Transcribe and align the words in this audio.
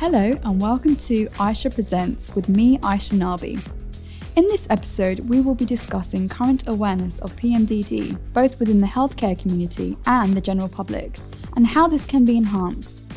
Hello, 0.00 0.30
and 0.44 0.60
welcome 0.60 0.94
to 0.94 1.26
Aisha 1.40 1.74
Presents 1.74 2.32
with 2.36 2.48
me, 2.48 2.78
Aisha 2.78 3.18
Nabi. 3.18 3.60
In 4.36 4.46
this 4.46 4.68
episode, 4.70 5.18
we 5.28 5.40
will 5.40 5.56
be 5.56 5.64
discussing 5.64 6.28
current 6.28 6.68
awareness 6.68 7.18
of 7.18 7.34
PMDD, 7.34 8.16
both 8.32 8.60
within 8.60 8.80
the 8.80 8.86
healthcare 8.86 9.36
community 9.36 9.96
and 10.06 10.34
the 10.34 10.40
general 10.40 10.68
public, 10.68 11.18
and 11.56 11.66
how 11.66 11.88
this 11.88 12.06
can 12.06 12.24
be 12.24 12.36
enhanced. 12.36 13.12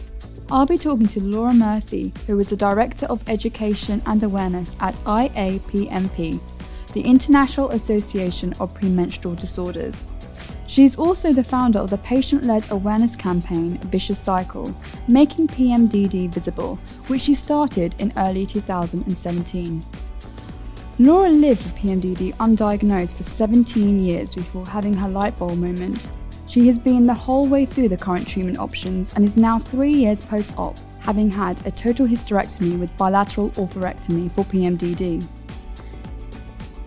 I'll 0.49 0.65
be 0.65 0.79
talking 0.79 1.07
to 1.09 1.21
Laura 1.21 1.53
Murphy, 1.53 2.13
who 2.25 2.39
is 2.39 2.49
the 2.49 2.57
Director 2.57 3.05
of 3.05 3.21
Education 3.29 4.01
and 4.07 4.23
Awareness 4.23 4.75
at 4.79 4.95
IAPMD, 5.01 6.39
the 6.93 7.01
International 7.01 7.69
Association 7.69 8.53
of 8.59 8.73
Premenstrual 8.73 9.35
Disorders. 9.35 10.01
She 10.71 10.85
is 10.85 10.95
also 10.95 11.33
the 11.33 11.43
founder 11.43 11.79
of 11.79 11.89
the 11.89 11.97
patient 11.97 12.45
led 12.45 12.71
awareness 12.71 13.17
campaign 13.17 13.77
Vicious 13.91 14.17
Cycle, 14.17 14.73
Making 15.05 15.47
PMDD 15.49 16.29
Visible, 16.29 16.77
which 17.07 17.23
she 17.23 17.33
started 17.33 17.93
in 17.99 18.13
early 18.15 18.45
2017. 18.45 19.83
Laura 20.97 21.29
lived 21.29 21.61
with 21.63 21.75
PMDD 21.75 22.33
undiagnosed 22.37 23.15
for 23.17 23.23
17 23.23 24.01
years 24.01 24.33
before 24.33 24.65
having 24.65 24.93
her 24.93 25.09
light 25.09 25.37
bulb 25.37 25.57
moment. 25.57 26.09
She 26.47 26.67
has 26.67 26.79
been 26.79 27.05
the 27.05 27.13
whole 27.13 27.49
way 27.49 27.65
through 27.65 27.89
the 27.89 27.97
current 27.97 28.25
treatment 28.25 28.57
options 28.57 29.13
and 29.13 29.25
is 29.25 29.35
now 29.35 29.59
three 29.59 29.91
years 29.91 30.23
post 30.23 30.53
op, 30.57 30.77
having 31.01 31.29
had 31.29 31.67
a 31.67 31.71
total 31.71 32.07
hysterectomy 32.07 32.79
with 32.79 32.95
bilateral 32.95 33.49
oophorectomy 33.51 34.31
for 34.31 34.45
PMDD. 34.45 35.21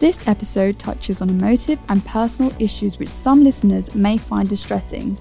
This 0.04 0.28
episode 0.28 0.78
touches 0.78 1.22
on 1.22 1.30
emotive 1.30 1.78
and 1.88 2.04
personal 2.04 2.52
issues 2.58 2.98
which 2.98 3.08
some 3.08 3.42
listeners 3.42 3.94
may 3.94 4.18
find 4.18 4.46
distressing. 4.46 5.16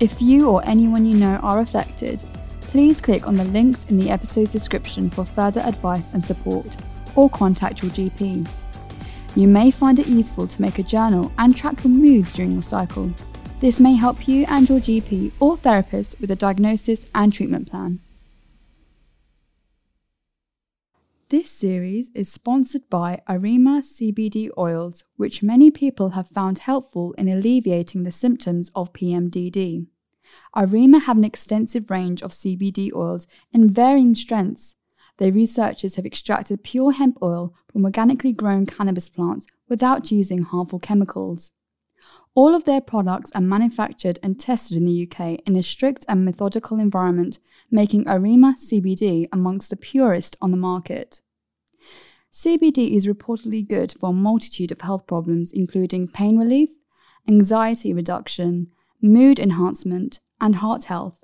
If 0.00 0.22
you 0.22 0.48
or 0.48 0.66
anyone 0.66 1.04
you 1.04 1.18
know 1.18 1.34
are 1.42 1.60
affected, 1.60 2.24
please 2.62 2.98
click 2.98 3.28
on 3.28 3.36
the 3.36 3.44
links 3.44 3.84
in 3.90 3.98
the 3.98 4.08
episode's 4.08 4.50
description 4.50 5.10
for 5.10 5.26
further 5.26 5.60
advice 5.60 6.14
and 6.14 6.24
support, 6.24 6.78
or 7.14 7.28
contact 7.28 7.82
your 7.82 7.90
GP. 7.90 8.48
You 9.36 9.48
may 9.48 9.70
find 9.70 9.98
it 9.98 10.08
useful 10.08 10.46
to 10.46 10.62
make 10.62 10.78
a 10.78 10.82
journal 10.82 11.30
and 11.36 11.54
track 11.54 11.84
your 11.84 11.92
moods 11.92 12.32
during 12.32 12.52
your 12.52 12.62
cycle. 12.62 13.12
This 13.60 13.80
may 13.80 13.96
help 13.96 14.26
you 14.26 14.46
and 14.48 14.66
your 14.66 14.80
GP 14.80 15.32
or 15.40 15.58
therapist 15.58 16.18
with 16.22 16.30
a 16.30 16.36
diagnosis 16.36 17.04
and 17.14 17.34
treatment 17.34 17.70
plan. 17.70 18.00
This 21.32 21.50
series 21.50 22.10
is 22.14 22.30
sponsored 22.30 22.90
by 22.90 23.22
Arima 23.26 23.80
CBD 23.80 24.50
oils, 24.58 25.02
which 25.16 25.42
many 25.42 25.70
people 25.70 26.10
have 26.10 26.28
found 26.28 26.58
helpful 26.58 27.14
in 27.16 27.26
alleviating 27.26 28.02
the 28.02 28.12
symptoms 28.12 28.70
of 28.74 28.92
PMDD. 28.92 29.86
Arima 30.54 30.98
have 30.98 31.16
an 31.16 31.24
extensive 31.24 31.90
range 31.90 32.22
of 32.22 32.32
CBD 32.32 32.92
oils 32.94 33.26
in 33.50 33.70
varying 33.70 34.14
strengths. 34.14 34.76
Their 35.16 35.32
researchers 35.32 35.94
have 35.94 36.04
extracted 36.04 36.64
pure 36.64 36.92
hemp 36.92 37.16
oil 37.22 37.54
from 37.66 37.86
organically 37.86 38.34
grown 38.34 38.66
cannabis 38.66 39.08
plants 39.08 39.46
without 39.70 40.10
using 40.10 40.42
harmful 40.42 40.80
chemicals. 40.80 41.52
All 42.34 42.54
of 42.54 42.64
their 42.64 42.80
products 42.80 43.30
are 43.34 43.42
manufactured 43.42 44.18
and 44.22 44.40
tested 44.40 44.76
in 44.76 44.86
the 44.86 45.06
UK 45.06 45.40
in 45.46 45.56
a 45.56 45.62
strict 45.62 46.06
and 46.08 46.24
methodical 46.24 46.78
environment, 46.78 47.38
making 47.70 48.08
Arima 48.08 48.54
CBD 48.58 49.28
amongst 49.32 49.68
the 49.68 49.76
purest 49.76 50.36
on 50.40 50.50
the 50.50 50.56
market. 50.56 51.20
CBD 52.32 52.96
is 52.96 53.06
reportedly 53.06 53.68
good 53.68 53.92
for 53.92 54.08
a 54.08 54.14
multitude 54.14 54.72
of 54.72 54.80
health 54.80 55.06
problems, 55.06 55.52
including 55.52 56.08
pain 56.08 56.38
relief, 56.38 56.70
anxiety 57.28 57.92
reduction, 57.92 58.68
mood 59.02 59.38
enhancement, 59.38 60.20
and 60.40 60.56
heart 60.56 60.84
health. 60.84 61.22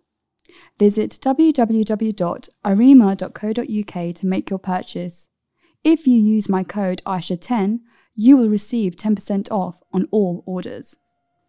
Visit 0.79 1.19
www.arima.co.uk 1.23 4.15
to 4.15 4.27
make 4.27 4.51
your 4.51 4.59
purchase. 4.59 5.31
If 5.85 6.07
you 6.07 6.19
use 6.19 6.49
my 6.49 6.65
code 6.65 7.03
AISHA10, 7.07 7.81
you 8.21 8.37
will 8.37 8.49
receive 8.49 8.97
10% 8.97 9.49
off 9.53 9.81
on 9.93 10.09
all 10.11 10.43
orders. 10.45 10.97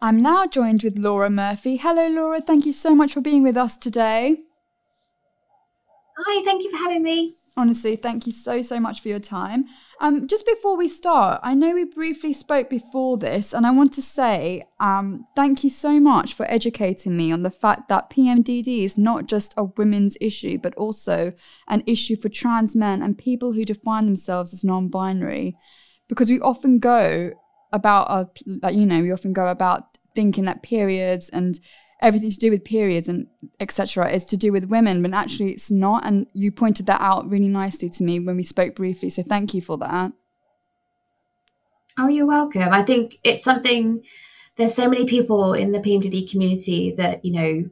I'm 0.01 0.17
now 0.17 0.45
joined 0.45 0.83
with 0.83 0.99
Laura 0.99 1.27
Murphy. 1.27 1.77
Hello, 1.77 2.07
Laura. 2.07 2.39
Thank 2.39 2.63
you 2.67 2.73
so 2.73 2.93
much 2.93 3.13
for 3.13 3.21
being 3.21 3.41
with 3.41 3.57
us 3.57 3.75
today. 3.75 4.37
Hi, 6.15 6.45
thank 6.45 6.63
you 6.63 6.69
for 6.69 6.77
having 6.77 7.01
me. 7.01 7.37
Honestly, 7.57 7.95
thank 7.95 8.27
you 8.27 8.31
so, 8.31 8.61
so 8.61 8.79
much 8.79 9.01
for 9.01 9.07
your 9.07 9.19
time. 9.19 9.65
Um, 9.99 10.27
just 10.27 10.45
before 10.45 10.77
we 10.77 10.87
start, 10.87 11.41
I 11.43 11.55
know 11.55 11.73
we 11.73 11.85
briefly 11.85 12.33
spoke 12.33 12.69
before 12.69 13.17
this, 13.17 13.51
and 13.51 13.65
I 13.65 13.71
want 13.71 13.91
to 13.93 14.03
say 14.03 14.63
um, 14.79 15.25
thank 15.35 15.63
you 15.63 15.71
so 15.71 15.99
much 15.99 16.35
for 16.35 16.45
educating 16.51 17.17
me 17.17 17.31
on 17.31 17.41
the 17.41 17.49
fact 17.49 17.89
that 17.89 18.11
PMDD 18.11 18.85
is 18.85 18.95
not 18.95 19.25
just 19.25 19.55
a 19.57 19.63
women's 19.63 20.17
issue, 20.21 20.59
but 20.59 20.75
also 20.75 21.33
an 21.67 21.81
issue 21.87 22.15
for 22.15 22.29
trans 22.29 22.75
men 22.75 23.01
and 23.01 23.17
people 23.17 23.53
who 23.53 23.63
define 23.65 24.05
themselves 24.05 24.53
as 24.53 24.63
non 24.63 24.87
binary. 24.87 25.57
Because 26.09 26.29
we 26.29 26.41
often 26.41 26.79
go 26.79 27.31
about 27.71 28.09
our, 28.09 28.29
like, 28.45 28.75
you 28.75 28.85
know, 28.85 29.01
we 29.01 29.11
often 29.11 29.31
go 29.31 29.47
about 29.47 29.83
thinking 30.15 30.45
that 30.45 30.63
periods 30.63 31.29
and 31.29 31.59
everything 32.01 32.31
to 32.31 32.37
do 32.37 32.49
with 32.49 32.63
periods 32.63 33.07
and 33.07 33.27
etc 33.59 34.09
is 34.09 34.23
to 34.25 34.37
do 34.37 34.51
with 34.53 34.65
women 34.65 35.01
but 35.01 35.13
actually 35.13 35.51
it's 35.51 35.69
not. 35.69 36.05
And 36.05 36.27
you 36.33 36.51
pointed 36.51 36.85
that 36.85 37.01
out 37.01 37.29
really 37.29 37.49
nicely 37.49 37.89
to 37.89 38.03
me 38.03 38.19
when 38.19 38.35
we 38.35 38.43
spoke 38.43 38.75
briefly 38.75 39.09
so 39.09 39.23
thank 39.23 39.53
you 39.53 39.61
for 39.61 39.77
that. 39.77 40.11
Oh 41.97 42.07
you're 42.07 42.27
welcome. 42.27 42.69
I 42.71 42.83
think 42.83 43.17
it's 43.23 43.43
something 43.43 44.03
there's 44.55 44.73
so 44.73 44.89
many 44.89 45.05
people 45.05 45.53
in 45.53 45.71
the 45.71 45.79
pmdd 45.79 46.29
community 46.29 46.93
that 46.97 47.23
you 47.23 47.33
know 47.33 47.69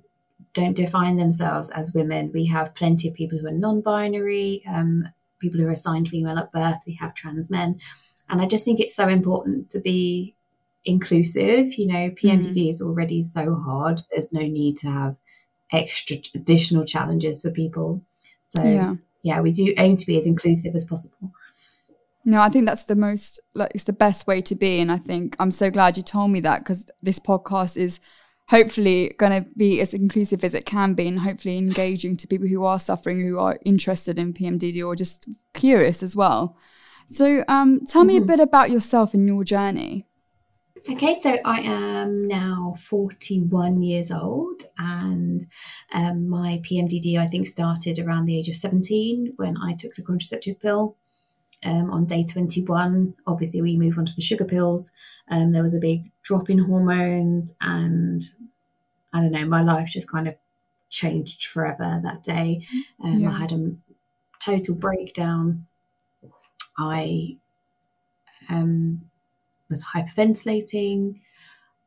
don't 0.54 0.75
define 0.75 1.18
themselves 1.18 1.69
as 1.72 1.94
women. 1.94 2.31
We 2.34 2.48
have 2.48 2.75
plenty 2.75 3.08
of 3.08 3.14
people 3.14 3.38
who 3.38 3.48
are 3.48 3.52
non-binary 3.52 4.64
um, 4.68 5.08
people 5.40 5.59
who 5.59 5.68
are 5.68 5.72
assigned 5.72 6.09
female 6.09 6.40
at 6.40 6.52
birth. 6.52 6.80
We 6.86 6.96
have 6.96 7.14
trans 7.14 7.50
men 7.50 7.80
and 8.30 8.42
i 8.42 8.46
just 8.46 8.66
think 8.66 8.80
it's 8.80 8.96
so 8.96 9.08
important 9.08 9.70
to 9.70 9.80
be 9.80 10.38
inclusive. 10.88 11.78
You 11.78 11.88
know, 11.88 12.10
PMDD 12.10 12.56
mm. 12.56 12.70
is 12.70 12.82
already 12.82 13.22
so 13.22 13.56
hard. 13.56 14.02
There's 14.10 14.32
no 14.32 14.42
need 14.42 14.78
to 14.78 14.88
have 14.88 15.18
extra 15.72 16.18
additional 16.34 16.86
challenges 16.86 17.42
for 17.42 17.52
people. 17.52 18.04
So 18.50 18.64
yeah. 18.64 18.96
yeah, 19.22 19.42
we 19.42 19.52
do 19.52 19.74
aim 19.78 19.98
to 19.98 20.06
be 20.06 20.18
as 20.18 20.26
inclusive 20.26 20.74
as 20.76 20.86
possible. 20.86 21.32
No, 22.24 22.42
I 22.42 22.50
think 22.50 22.66
that's 22.66 22.86
the 22.86 22.96
most 22.96 23.40
like 23.54 23.72
it's 23.76 23.86
the 23.86 23.94
best 23.94 24.28
way 24.28 24.42
to 24.42 24.56
be, 24.56 24.80
and 24.80 24.92
I 24.92 24.98
think 24.98 25.36
I'm 25.40 25.52
so 25.52 25.70
glad 25.70 25.98
you 25.98 26.04
told 26.04 26.32
me 26.32 26.40
that 26.42 26.60
because 26.60 26.90
this 27.02 27.20
podcast 27.20 27.78
is 27.78 28.00
hopefully 28.50 29.14
going 29.18 29.44
to 29.44 29.50
be 29.58 29.82
as 29.82 29.94
inclusive 29.94 30.44
as 30.44 30.54
it 30.54 30.66
can 30.66 30.94
be, 30.94 31.08
and 31.08 31.20
hopefully 31.20 31.58
engaging 31.58 32.18
to 32.18 32.28
people 32.28 32.48
who 32.48 32.66
are 32.66 32.80
suffering, 32.80 33.22
who 33.22 33.40
are 33.40 33.60
interested 33.64 34.20
in 34.20 34.34
PMDD 34.34 34.86
or 34.86 34.96
just 34.96 35.28
curious 35.54 36.04
as 36.04 36.16
well. 36.16 36.58
So, 37.07 37.44
um, 37.47 37.85
tell 37.85 38.01
mm-hmm. 38.01 38.07
me 38.07 38.18
a 38.18 38.19
mm-hmm. 38.19 38.28
bit 38.28 38.40
about 38.41 38.69
yourself 38.69 39.13
and 39.13 39.28
your 39.28 39.44
journey. 39.44 40.06
Okay, 40.90 41.19
so 41.19 41.38
I 41.44 41.59
am 41.62 42.28
now 42.28 42.75
41 42.79 43.81
years 43.81 44.09
old, 44.09 44.63
and 44.78 45.45
um, 45.94 46.29
my 46.29 46.62
PMDD 46.63 47.18
I 47.18 47.28
think 47.28 47.45
started 47.45 48.00
around 48.00 48.25
the 48.25 48.38
age 48.38 48.47
of 48.47 48.56
17 48.56 49.34
when 49.35 49.57
I 49.57 49.73
took 49.73 49.95
the 49.95 50.03
contraceptive 50.03 50.62
pill. 50.62 50.95
Um, 51.63 51.91
on 51.91 52.06
day 52.06 52.23
21, 52.23 53.16
obviously, 53.25 53.62
we 53.62 53.75
move 53.75 53.97
on 53.97 54.06
to 54.06 54.16
the 54.16 54.22
sugar 54.22 54.45
pills. 54.45 54.94
Um, 55.29 55.51
there 55.51 55.63
was 55.63 55.75
a 55.75 55.79
big 55.79 56.12
drop 56.22 56.50
in 56.50 56.59
hormones, 56.59 57.53
and 57.59 58.22
I 59.12 59.19
don't 59.19 59.31
know, 59.31 59.45
my 59.45 59.62
life 59.62 59.89
just 59.89 60.09
kind 60.09 60.28
of 60.28 60.35
changed 60.89 61.47
forever 61.47 62.00
that 62.03 62.24
day. 62.24 62.62
Um, 63.03 63.19
yeah. 63.19 63.31
I 63.31 63.39
had 63.39 63.51
a 63.51 63.75
total 64.39 64.75
breakdown. 64.75 65.67
I 66.78 67.38
um, 68.50 69.10
was 69.70 69.84
hyperventilating. 69.84 71.20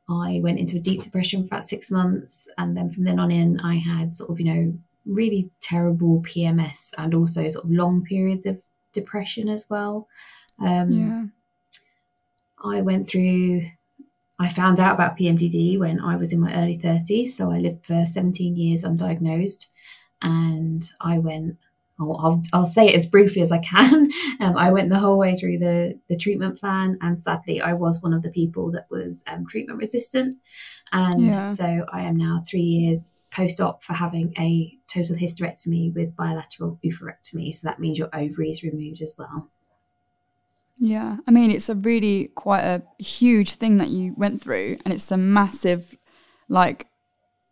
I 0.08 0.40
went 0.42 0.58
into 0.58 0.76
a 0.76 0.80
deep 0.80 1.02
depression 1.02 1.42
for 1.42 1.46
about 1.46 1.64
six 1.64 1.90
months. 1.90 2.48
And 2.58 2.76
then 2.76 2.90
from 2.90 3.04
then 3.04 3.20
on 3.20 3.30
in, 3.30 3.60
I 3.60 3.76
had 3.76 4.16
sort 4.16 4.30
of, 4.30 4.40
you 4.40 4.46
know, 4.46 4.74
really 5.06 5.50
terrible 5.60 6.22
PMS 6.22 6.90
and 6.98 7.14
also 7.14 7.48
sort 7.48 7.64
of 7.64 7.70
long 7.70 8.04
periods 8.04 8.44
of 8.44 8.60
depression 8.92 9.48
as 9.48 9.66
well. 9.70 10.08
Um, 10.58 10.92
yeah. 10.92 11.24
I 12.62 12.82
went 12.82 13.08
through, 13.08 13.66
I 14.38 14.48
found 14.48 14.80
out 14.80 14.94
about 14.94 15.16
PMDD 15.16 15.78
when 15.78 16.00
I 16.00 16.16
was 16.16 16.32
in 16.32 16.40
my 16.40 16.54
early 16.54 16.78
30s. 16.78 17.30
So 17.30 17.50
I 17.50 17.58
lived 17.58 17.86
for 17.86 18.04
17 18.04 18.56
years 18.56 18.84
undiagnosed. 18.84 19.66
And 20.22 20.90
I 21.00 21.18
went 21.18 21.56
I'll, 22.00 22.42
I'll, 22.52 22.66
say 22.66 22.88
it 22.88 22.96
as 22.96 23.06
briefly 23.06 23.42
as 23.42 23.52
I 23.52 23.58
can. 23.58 24.08
Um, 24.40 24.56
I 24.56 24.70
went 24.70 24.88
the 24.88 24.98
whole 24.98 25.18
way 25.18 25.36
through 25.36 25.58
the, 25.58 26.00
the 26.08 26.16
treatment 26.16 26.58
plan, 26.58 26.96
and 27.02 27.20
sadly, 27.20 27.60
I 27.60 27.74
was 27.74 28.00
one 28.00 28.14
of 28.14 28.22
the 28.22 28.30
people 28.30 28.70
that 28.70 28.86
was 28.90 29.22
um, 29.26 29.46
treatment 29.46 29.78
resistant. 29.78 30.38
And 30.92 31.26
yeah. 31.26 31.44
so 31.44 31.84
I 31.92 32.02
am 32.02 32.16
now 32.16 32.42
three 32.48 32.62
years 32.62 33.10
post 33.30 33.60
op 33.60 33.84
for 33.84 33.92
having 33.92 34.32
a 34.38 34.72
total 34.86 35.16
hysterectomy 35.16 35.94
with 35.94 36.16
bilateral 36.16 36.78
oophorectomy. 36.84 37.54
So 37.54 37.68
that 37.68 37.78
means 37.78 37.98
your 37.98 38.08
ovaries 38.14 38.62
removed 38.62 39.02
as 39.02 39.14
well. 39.18 39.50
Yeah, 40.78 41.18
I 41.28 41.30
mean, 41.30 41.50
it's 41.50 41.68
a 41.68 41.74
really 41.74 42.28
quite 42.34 42.62
a 42.62 42.82
huge 42.98 43.54
thing 43.54 43.76
that 43.76 43.88
you 43.88 44.14
went 44.16 44.40
through, 44.40 44.78
and 44.84 44.94
it's 44.94 45.10
a 45.10 45.18
massive, 45.18 45.94
like, 46.48 46.86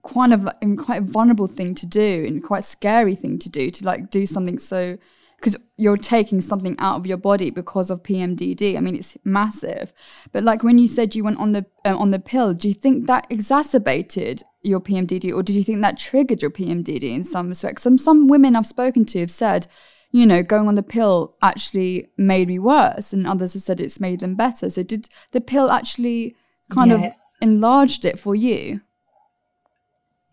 quite 0.08 0.32
a 0.32 0.76
quite 0.76 1.02
a 1.02 1.04
vulnerable 1.04 1.46
thing 1.46 1.74
to 1.74 1.86
do 1.86 2.24
and 2.26 2.42
quite 2.42 2.64
scary 2.64 3.14
thing 3.14 3.38
to 3.38 3.50
do 3.50 3.70
to 3.70 3.84
like 3.84 4.10
do 4.10 4.24
something 4.24 4.58
so 4.58 4.96
because 5.36 5.56
you're 5.76 5.96
taking 5.96 6.40
something 6.40 6.74
out 6.80 6.96
of 6.96 7.06
your 7.06 7.16
body 7.16 7.50
because 7.50 7.90
of 7.90 8.02
PMDD. 8.02 8.76
I 8.76 8.80
mean, 8.80 8.96
it's 8.96 9.16
massive. 9.24 9.92
But 10.32 10.42
like 10.42 10.64
when 10.64 10.78
you 10.78 10.88
said 10.88 11.14
you 11.14 11.22
went 11.22 11.38
on 11.38 11.52
the 11.52 11.64
um, 11.84 11.98
on 11.98 12.10
the 12.10 12.18
pill, 12.18 12.54
do 12.54 12.66
you 12.66 12.74
think 12.74 13.06
that 13.06 13.26
exacerbated 13.30 14.42
your 14.62 14.80
PMDD, 14.80 15.32
or 15.32 15.42
did 15.42 15.54
you 15.54 15.62
think 15.62 15.80
that 15.82 15.98
triggered 15.98 16.42
your 16.42 16.50
PMDD 16.50 17.02
in 17.02 17.22
some 17.22 17.48
respects? 17.50 17.82
Some 17.82 17.98
some 17.98 18.26
women 18.26 18.56
I've 18.56 18.66
spoken 18.66 19.04
to 19.06 19.20
have 19.20 19.30
said, 19.30 19.68
you 20.10 20.26
know, 20.26 20.42
going 20.42 20.66
on 20.66 20.74
the 20.74 20.82
pill 20.82 21.36
actually 21.40 22.08
made 22.16 22.48
me 22.48 22.58
worse, 22.58 23.12
and 23.12 23.26
others 23.26 23.52
have 23.52 23.62
said 23.62 23.80
it's 23.80 24.00
made 24.00 24.20
them 24.20 24.34
better. 24.34 24.68
So 24.70 24.82
did 24.82 25.08
the 25.30 25.40
pill 25.40 25.70
actually 25.70 26.34
kind 26.68 26.90
yes. 26.90 27.36
of 27.40 27.48
enlarged 27.48 28.04
it 28.04 28.18
for 28.18 28.34
you? 28.34 28.80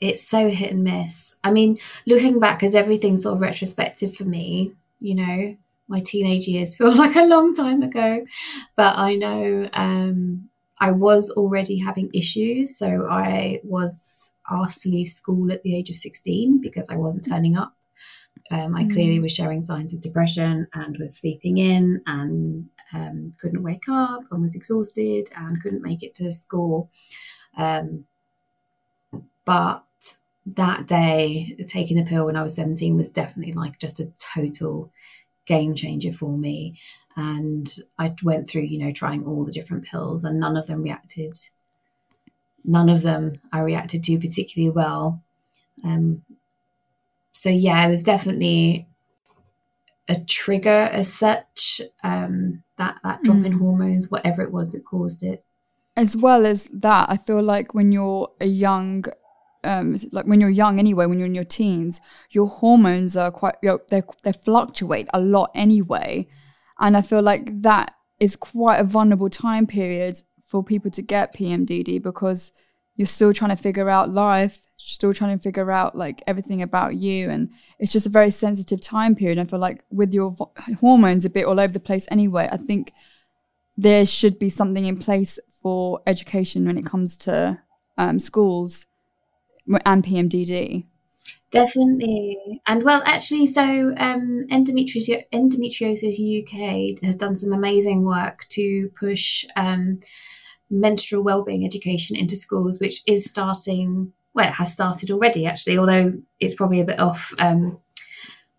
It's 0.10 0.28
so 0.28 0.50
hit 0.50 0.72
and 0.72 0.84
miss. 0.84 1.36
I 1.44 1.52
mean, 1.52 1.78
looking 2.06 2.40
back, 2.40 2.64
as 2.64 2.76
everything's 2.76 3.24
sort 3.24 3.36
of 3.36 3.42
retrospective 3.42 4.16
for 4.16 4.26
me, 4.26 4.74
you 5.00 5.16
know, 5.16 5.58
my 5.88 6.00
teenage 6.00 6.48
years 6.48 6.76
feel 6.76 6.96
like 6.96 7.16
a 7.16 7.26
long 7.26 7.56
time 7.56 7.82
ago, 7.82 8.26
but 8.76 8.98
I 8.98 9.16
know 9.16 9.70
um, 9.74 10.50
I 10.80 10.92
was 10.92 11.32
already 11.32 11.80
having 11.80 12.10
issues. 12.14 12.78
So 12.78 13.08
I 13.10 13.62
was 13.64 14.32
asked 14.50 14.82
to 14.82 14.90
leave 14.90 15.08
school 15.08 15.52
at 15.52 15.64
the 15.64 15.76
age 15.76 15.90
of 15.90 15.98
16 15.98 16.62
because 16.62 16.90
I 16.90 16.96
wasn't 16.96 17.28
turning 17.28 17.58
up. 17.58 17.74
Um, 18.52 18.76
I 18.76 18.84
mm. 18.84 18.94
clearly 18.94 19.20
was 19.20 19.32
showing 19.32 19.64
signs 19.64 19.94
of 19.94 20.02
depression 20.02 20.68
and 20.74 20.98
was 21.00 21.18
sleeping 21.18 21.58
in 21.58 22.02
and 22.06 22.70
um, 22.94 23.34
couldn't 23.40 23.64
wake 23.64 23.90
up 23.90 24.22
and 24.30 24.44
was 24.44 24.56
exhausted 24.56 25.30
and 25.36 25.62
couldn't 25.62 25.82
make 25.82 26.04
it 26.04 26.14
to 26.16 26.32
school. 26.32 26.92
Um, 27.58 28.06
but 29.46 29.85
that 30.46 30.88
day, 30.88 31.58
taking 31.68 31.98
the 31.98 32.04
pill 32.04 32.26
when 32.26 32.36
I 32.36 32.44
was 32.44 32.56
17 32.56 32.96
was 32.96 33.10
definitely 33.10 33.54
like 33.54 33.80
just 33.80 34.00
a 34.00 34.12
total 34.36 34.92
game 35.46 35.76
changer 35.76 36.12
for 36.12 36.38
me. 36.38 36.80
And 37.16 37.74
I 37.98 38.14
went 38.24 38.50
through, 38.50 38.64
you 38.64 38.84
know, 38.86 38.92
trying 38.92 39.26
all 39.26 39.44
the 39.44 39.52
different 39.52 39.86
pills 39.86 40.24
and 40.24 40.40
none 40.40 40.58
of 40.58 40.68
them 40.68 40.84
reacted. 40.84 41.36
None 42.64 42.90
of 42.90 43.02
them 43.02 43.40
I 43.52 43.60
reacted 43.60 44.04
to 44.04 44.20
particularly 44.20 44.72
well. 44.72 45.24
Um, 45.84 46.24
so 47.32 47.50
yeah, 47.50 47.86
it 47.86 47.90
was 47.90 48.04
definitely 48.04 48.88
a 50.08 50.20
trigger 50.20 50.90
as 50.92 51.12
such. 51.12 51.82
Um, 52.04 52.64
that 52.78 53.00
that 53.04 53.24
drop 53.24 53.38
mm. 53.38 53.46
in 53.46 53.52
hormones, 53.54 54.12
whatever 54.12 54.42
it 54.42 54.52
was 54.52 54.72
that 54.72 54.84
caused 54.84 55.24
it. 55.24 55.46
As 55.96 56.18
well 56.18 56.46
as 56.46 56.66
that, 56.74 57.10
I 57.10 57.18
feel 57.18 57.42
like 57.42 57.74
when 57.74 57.92
you're 57.92 58.30
a 58.42 58.48
young 58.48 59.06
um, 59.66 59.98
like 60.12 60.26
when 60.26 60.40
you're 60.40 60.50
young 60.50 60.80
anyway, 60.80 61.06
when 61.06 61.20
you're 61.20 61.28
in 61.28 61.36
your 61.36 61.44
teens, 61.44 62.00
your 62.30 62.48
hormones 62.48 63.18
are 63.18 63.32
quite, 63.32 63.56
you 63.62 63.70
know, 63.70 63.80
they 63.90 64.04
they 64.24 64.34
fluctuate 64.34 65.08
a 65.14 65.20
lot 65.20 65.52
anyway, 65.56 66.28
and 66.80 66.96
I 66.96 67.02
feel 67.02 67.22
like 67.22 67.62
that 67.62 67.94
is 68.20 68.36
quite 68.36 68.78
a 68.78 68.84
vulnerable 68.84 69.30
time 69.30 69.68
period 69.68 70.22
for 70.46 70.64
people 70.64 70.92
to 70.92 71.02
get 71.02 71.36
PMDD 71.36 72.02
because 72.02 72.52
you're 72.96 73.08
still 73.08 73.34
trying 73.34 73.56
to 73.56 73.62
figure 73.62 73.90
out 73.90 74.10
life, 74.10 74.68
still 74.78 75.14
trying 75.14 75.38
to 75.38 75.44
figure 75.44 75.70
out 75.70 75.98
like 75.98 76.24
everything 76.28 76.62
about 76.62 76.96
you, 76.96 77.30
and 77.30 77.50
it's 77.80 77.92
just 77.92 78.06
a 78.06 78.10
very 78.10 78.32
sensitive 78.32 78.82
time 78.82 79.16
period. 79.16 79.40
I 79.40 79.46
feel 79.46 79.60
like 79.60 79.84
with 79.90 80.14
your 80.14 80.36
hormones 80.80 81.26
a 81.26 81.30
bit 81.30 81.46
all 81.46 81.60
over 81.60 81.74
the 81.74 81.80
place 81.80 82.08
anyway, 82.10 82.48
I 82.52 82.58
think 82.58 82.94
there 83.78 84.06
should 84.06 84.40
be 84.40 84.50
something 84.50 84.86
in 84.86 84.98
place 84.98 85.40
for 85.62 86.02
education 86.08 86.66
when 86.66 86.78
it 86.78 86.86
comes 86.86 87.18
to 87.18 87.60
um, 87.98 88.20
schools 88.20 88.86
and 89.86 90.04
PMDD. 90.04 90.86
Definitely. 91.52 92.62
And 92.68 92.84
well, 92.84 93.02
actually, 93.06 93.46
so 93.46 93.94
um, 93.98 94.46
Endometriosis, 94.52 95.24
Endometriosis 95.32 96.18
UK 96.44 97.02
have 97.04 97.18
done 97.18 97.38
some 97.38 97.54
amazing 97.54 98.04
work 98.04 98.46
to 98.50 98.90
push 99.00 99.46
um, 99.56 100.00
menstrual 100.70 101.24
wellbeing 101.24 101.66
education 101.66 102.16
into 102.16 102.36
schools, 102.36 102.80
which 102.80 103.02
is 103.08 103.24
starting. 103.24 104.12
Well, 104.34 104.50
it 104.50 104.56
has 104.56 104.74
started 104.74 105.10
already, 105.12 105.46
actually, 105.46 105.78
although 105.78 106.14
it's 106.42 106.56
probably 106.56 106.82
a 106.82 106.86
bit 106.86 107.00
off. 107.00 107.34
Um, 107.40 107.80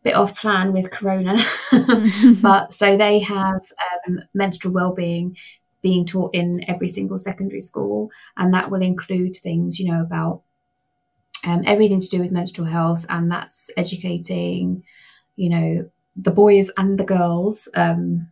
bit 0.03 0.15
off 0.15 0.39
plan 0.39 0.73
with 0.73 0.93
corona 0.93 1.37
but 2.41 2.73
so 2.73 2.97
they 2.97 3.19
have 3.19 3.61
um, 4.07 4.21
menstrual 4.35 4.73
well-being 4.73 5.37
being 5.83 6.07
taught 6.07 6.33
in 6.33 6.65
every 6.69 6.87
single 6.87 7.19
secondary 7.19 7.61
school 7.61 8.09
and 8.37 8.55
that 8.55 8.71
will 8.71 8.83
include 8.83 9.35
things 9.35 9.81
you 9.81 9.91
know 9.91 10.01
about 10.01 10.43
um, 11.47 11.63
everything 11.65 12.01
to 12.01 12.09
do 12.09 12.21
with 12.21 12.33
menstrual 12.33 12.69
health, 12.69 13.07
and 13.09 13.31
that's 13.31 13.71
educating, 13.77 14.83
you 15.37 15.49
know, 15.49 15.91
the 16.17 16.31
boys 16.31 16.71
and 16.77 16.99
the 16.99 17.05
girls, 17.05 17.69
um, 17.75 18.29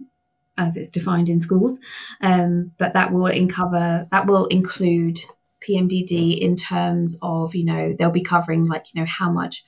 as 0.59 0.77
it's 0.77 0.91
defined 0.91 1.29
in 1.29 1.41
schools. 1.41 1.79
Um, 2.21 2.73
but 2.79 2.93
that 2.95 3.13
will 3.13 3.31
cover 3.49 4.07
that 4.11 4.27
will 4.27 4.47
include 4.47 5.21
PMDD 5.67 6.39
in 6.39 6.57
terms 6.57 7.19
of, 7.23 7.55
you 7.55 7.65
know, 7.65 7.95
they'll 7.99 8.11
be 8.11 8.23
covering 8.23 8.65
like, 8.65 8.87
you 8.93 9.01
know, 9.01 9.07
how 9.09 9.31
much 9.31 9.65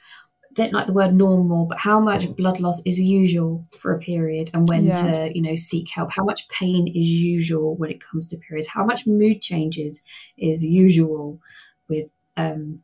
don't 0.52 0.72
like 0.72 0.87
the 0.87 0.93
word 0.93 1.14
normal, 1.14 1.66
but 1.66 1.78
how 1.78 2.00
much 2.00 2.34
blood 2.34 2.60
loss 2.60 2.81
is 2.87 2.98
usual 2.98 3.66
for 3.78 3.94
a 3.94 3.98
period 3.98 4.50
and 4.54 4.69
when 4.69 4.87
yeah. 4.87 4.93
to, 4.93 5.37
you 5.37 5.43
know, 5.43 5.54
seek 5.54 5.90
help, 5.90 6.10
how 6.12 6.25
much 6.25 6.48
pain 6.48 6.88
is 6.88 7.08
usual 7.08 7.76
when 7.76 7.90
it 7.90 8.02
comes 8.02 8.26
to 8.26 8.38
periods, 8.38 8.69
how 8.69 8.84
much 8.84 9.06
mood 9.06 9.43
changes 9.43 10.02
is 10.38 10.64
usual 10.64 11.38
with 11.88 12.10
um, 12.38 12.81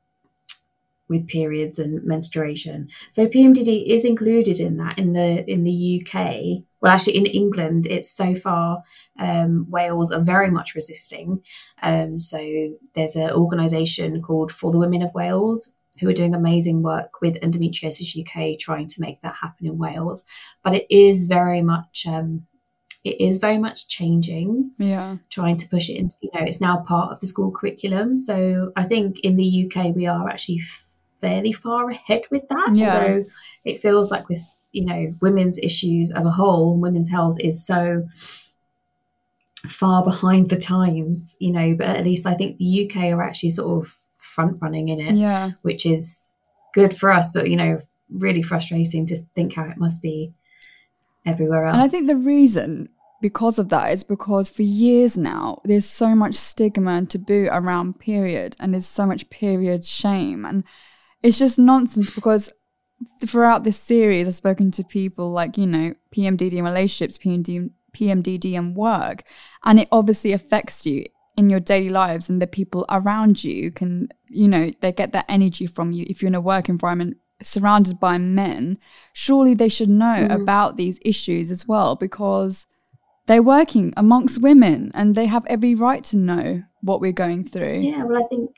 with 1.13 1.29
periods 1.29 1.79
and 1.79 2.03
menstruation. 2.05 2.89
So 3.11 3.27
PMDD 3.27 3.87
is 3.87 4.05
included 4.05 4.59
in 4.59 4.77
that 4.79 4.99
in 4.99 5.13
the 5.13 5.49
in 5.49 5.63
the 5.63 6.03
UK. 6.03 6.65
Well, 6.81 6.93
actually, 6.93 7.17
in 7.19 7.27
England, 7.27 7.87
it's 7.87 8.11
so 8.11 8.35
far 8.35 8.83
um, 9.17 9.67
Wales 9.71 10.11
are 10.11 10.21
very 10.21 10.51
much 10.51 10.75
resisting. 10.75 11.43
Um, 11.81 12.21
so 12.21 12.41
there's 12.95 13.15
an 13.15 13.31
organisation 13.31 14.21
called 14.21 14.51
For 14.51 14.73
the 14.73 14.81
Women 14.81 15.03
of 15.03 15.15
Wales 15.15 15.73
who 16.01 16.09
are 16.09 16.15
doing 16.15 16.35
amazing 16.35 16.83
work 16.83 17.21
with 17.21 17.41
Endometriosis 17.41 18.19
UK, 18.19 18.59
trying 18.59 18.89
to 18.89 19.01
make 19.01 19.21
that 19.21 19.37
happen 19.41 19.67
in 19.67 19.79
Wales. 19.79 20.25
But 20.65 20.75
it 20.75 20.87
is 20.91 21.29
very 21.29 21.63
much 21.63 22.05
um, 22.09 22.47
it 23.05 23.21
is 23.21 23.39
very 23.39 23.59
much 23.59 23.89
changing. 23.89 24.73
Yeah. 24.79 25.17
Trying 25.31 25.57
to 25.59 25.69
push 25.69 25.89
it 25.89 25.97
into, 25.97 26.17
you 26.23 26.31
know, 26.35 26.47
it's 26.47 26.61
now 26.61 26.79
part 26.79 27.13
of 27.13 27.21
the 27.21 27.27
school 27.27 27.51
curriculum. 27.51 28.17
So 28.17 28.73
I 28.77 28.85
think 28.85 29.21
in 29.21 29.37
the 29.37 29.67
UK, 29.67 29.95
we 29.95 30.07
are 30.07 30.29
actually 30.29 30.63
fairly 31.23 31.53
far 31.53 31.89
ahead 31.89 32.25
with 32.31 32.43
that. 32.51 32.71
Yeah. 32.75 32.95
Although 32.95 33.25
it 33.65 33.81
feels 33.81 34.11
like 34.11 34.29
with, 34.29 34.43
you 34.73 34.85
know, 34.85 35.15
women's 35.23 35.59
issues 35.59 36.13
as 36.13 36.27
a 36.27 36.31
whole, 36.31 36.77
women's 36.77 37.09
health 37.11 37.39
is 37.41 37.65
so 37.67 38.07
far 39.67 40.05
behind 40.05 40.51
the 40.51 40.59
times, 40.59 41.37
you 41.39 41.53
know, 41.53 41.75
but 41.75 41.87
at 41.87 42.05
least 42.05 42.27
I 42.27 42.35
think 42.35 42.59
the 42.59 42.91
UK 42.91 43.05
are 43.13 43.23
actually 43.23 43.51
sort 43.51 43.83
of 43.83 43.97
front 44.19 44.59
running 44.61 44.89
in 44.89 45.01
it. 45.01 45.15
Yeah. 45.15 45.53
Which 45.63 45.87
is 45.87 46.35
good 46.75 46.95
for 46.95 47.11
us, 47.11 47.31
but 47.33 47.49
you 47.49 47.57
know, 47.57 47.79
really 48.11 48.43
frustrating 48.43 49.07
to 49.07 49.17
think 49.35 49.55
how 49.55 49.65
it 49.65 49.79
must 49.79 50.03
be 50.03 50.35
everywhere 51.25 51.67
else. 51.67 51.77
And 51.77 51.83
I 51.83 51.89
think 51.89 52.07
the 52.07 52.17
reason 52.17 52.89
because 53.21 53.59
of 53.59 53.69
that 53.69 53.93
is 53.93 54.03
because 54.03 54.51
for 54.51 54.63
years 54.63 55.17
now 55.17 55.61
there's 55.65 55.87
so 55.87 56.15
much 56.15 56.35
stigma 56.35 56.91
and 56.91 57.09
taboo 57.09 57.49
around 57.53 58.01
period 58.01 58.57
and 58.59 58.75
there's 58.75 58.87
so 58.87 59.07
much 59.07 59.31
period 59.31 59.85
shame 59.85 60.45
and 60.45 60.65
it's 61.23 61.39
just 61.39 61.59
nonsense 61.59 62.11
because 62.15 62.53
throughout 63.27 63.65
this 63.65 63.79
series, 63.79 64.27
I've 64.27 64.35
spoken 64.35 64.71
to 64.73 64.85
people 64.85 65.31
like, 65.31 65.57
you 65.57 65.67
know, 65.67 65.95
PMDD 66.15 66.55
and 66.55 66.65
relationships, 66.65 67.19
PMD, 67.19 67.71
PMDD 67.97 68.57
and 68.59 68.77
work, 68.77 69.23
and 69.65 69.81
it 69.81 69.89
obviously 69.93 70.33
affects 70.33 70.87
you 70.87 71.07
in 71.37 71.49
your 71.49 71.61
daily 71.61 71.89
lives 71.89 72.29
and 72.29 72.43
the 72.43 72.47
people 72.47 72.85
around 72.91 73.43
you 73.43 73.71
can, 73.71 74.09
you 74.29 74.49
know, 74.49 74.71
they 74.81 74.93
get 74.93 75.13
that 75.13 75.25
energy 75.29 75.67
from 75.67 75.93
you. 75.93 76.05
If 76.09 76.21
you're 76.21 76.29
in 76.29 76.35
a 76.35 76.41
work 76.41 76.69
environment 76.69 77.17
surrounded 77.41 77.99
by 77.99 78.19
men, 78.19 78.79
surely 79.13 79.55
they 79.55 79.69
should 79.69 79.89
know 79.89 80.27
mm. 80.29 80.35
about 80.43 80.77
these 80.77 81.01
issues 81.05 81.51
as 81.51 81.67
well 81.67 81.97
because 81.97 82.67
they're 83.27 83.43
working 83.43 83.95
amongst 83.97 84.43
women 84.43 84.91
and 84.95 85.15
they 85.15 85.27
have 85.27 85.47
every 85.47 85.75
right 85.75 86.05
to 86.05 86.17
know 86.17 86.63
what 86.83 87.01
we're 87.01 87.13
going 87.13 87.45
through. 87.45 87.81
Yeah, 87.81 88.05
well, 88.05 88.23
I 88.23 88.27
think 88.29 88.51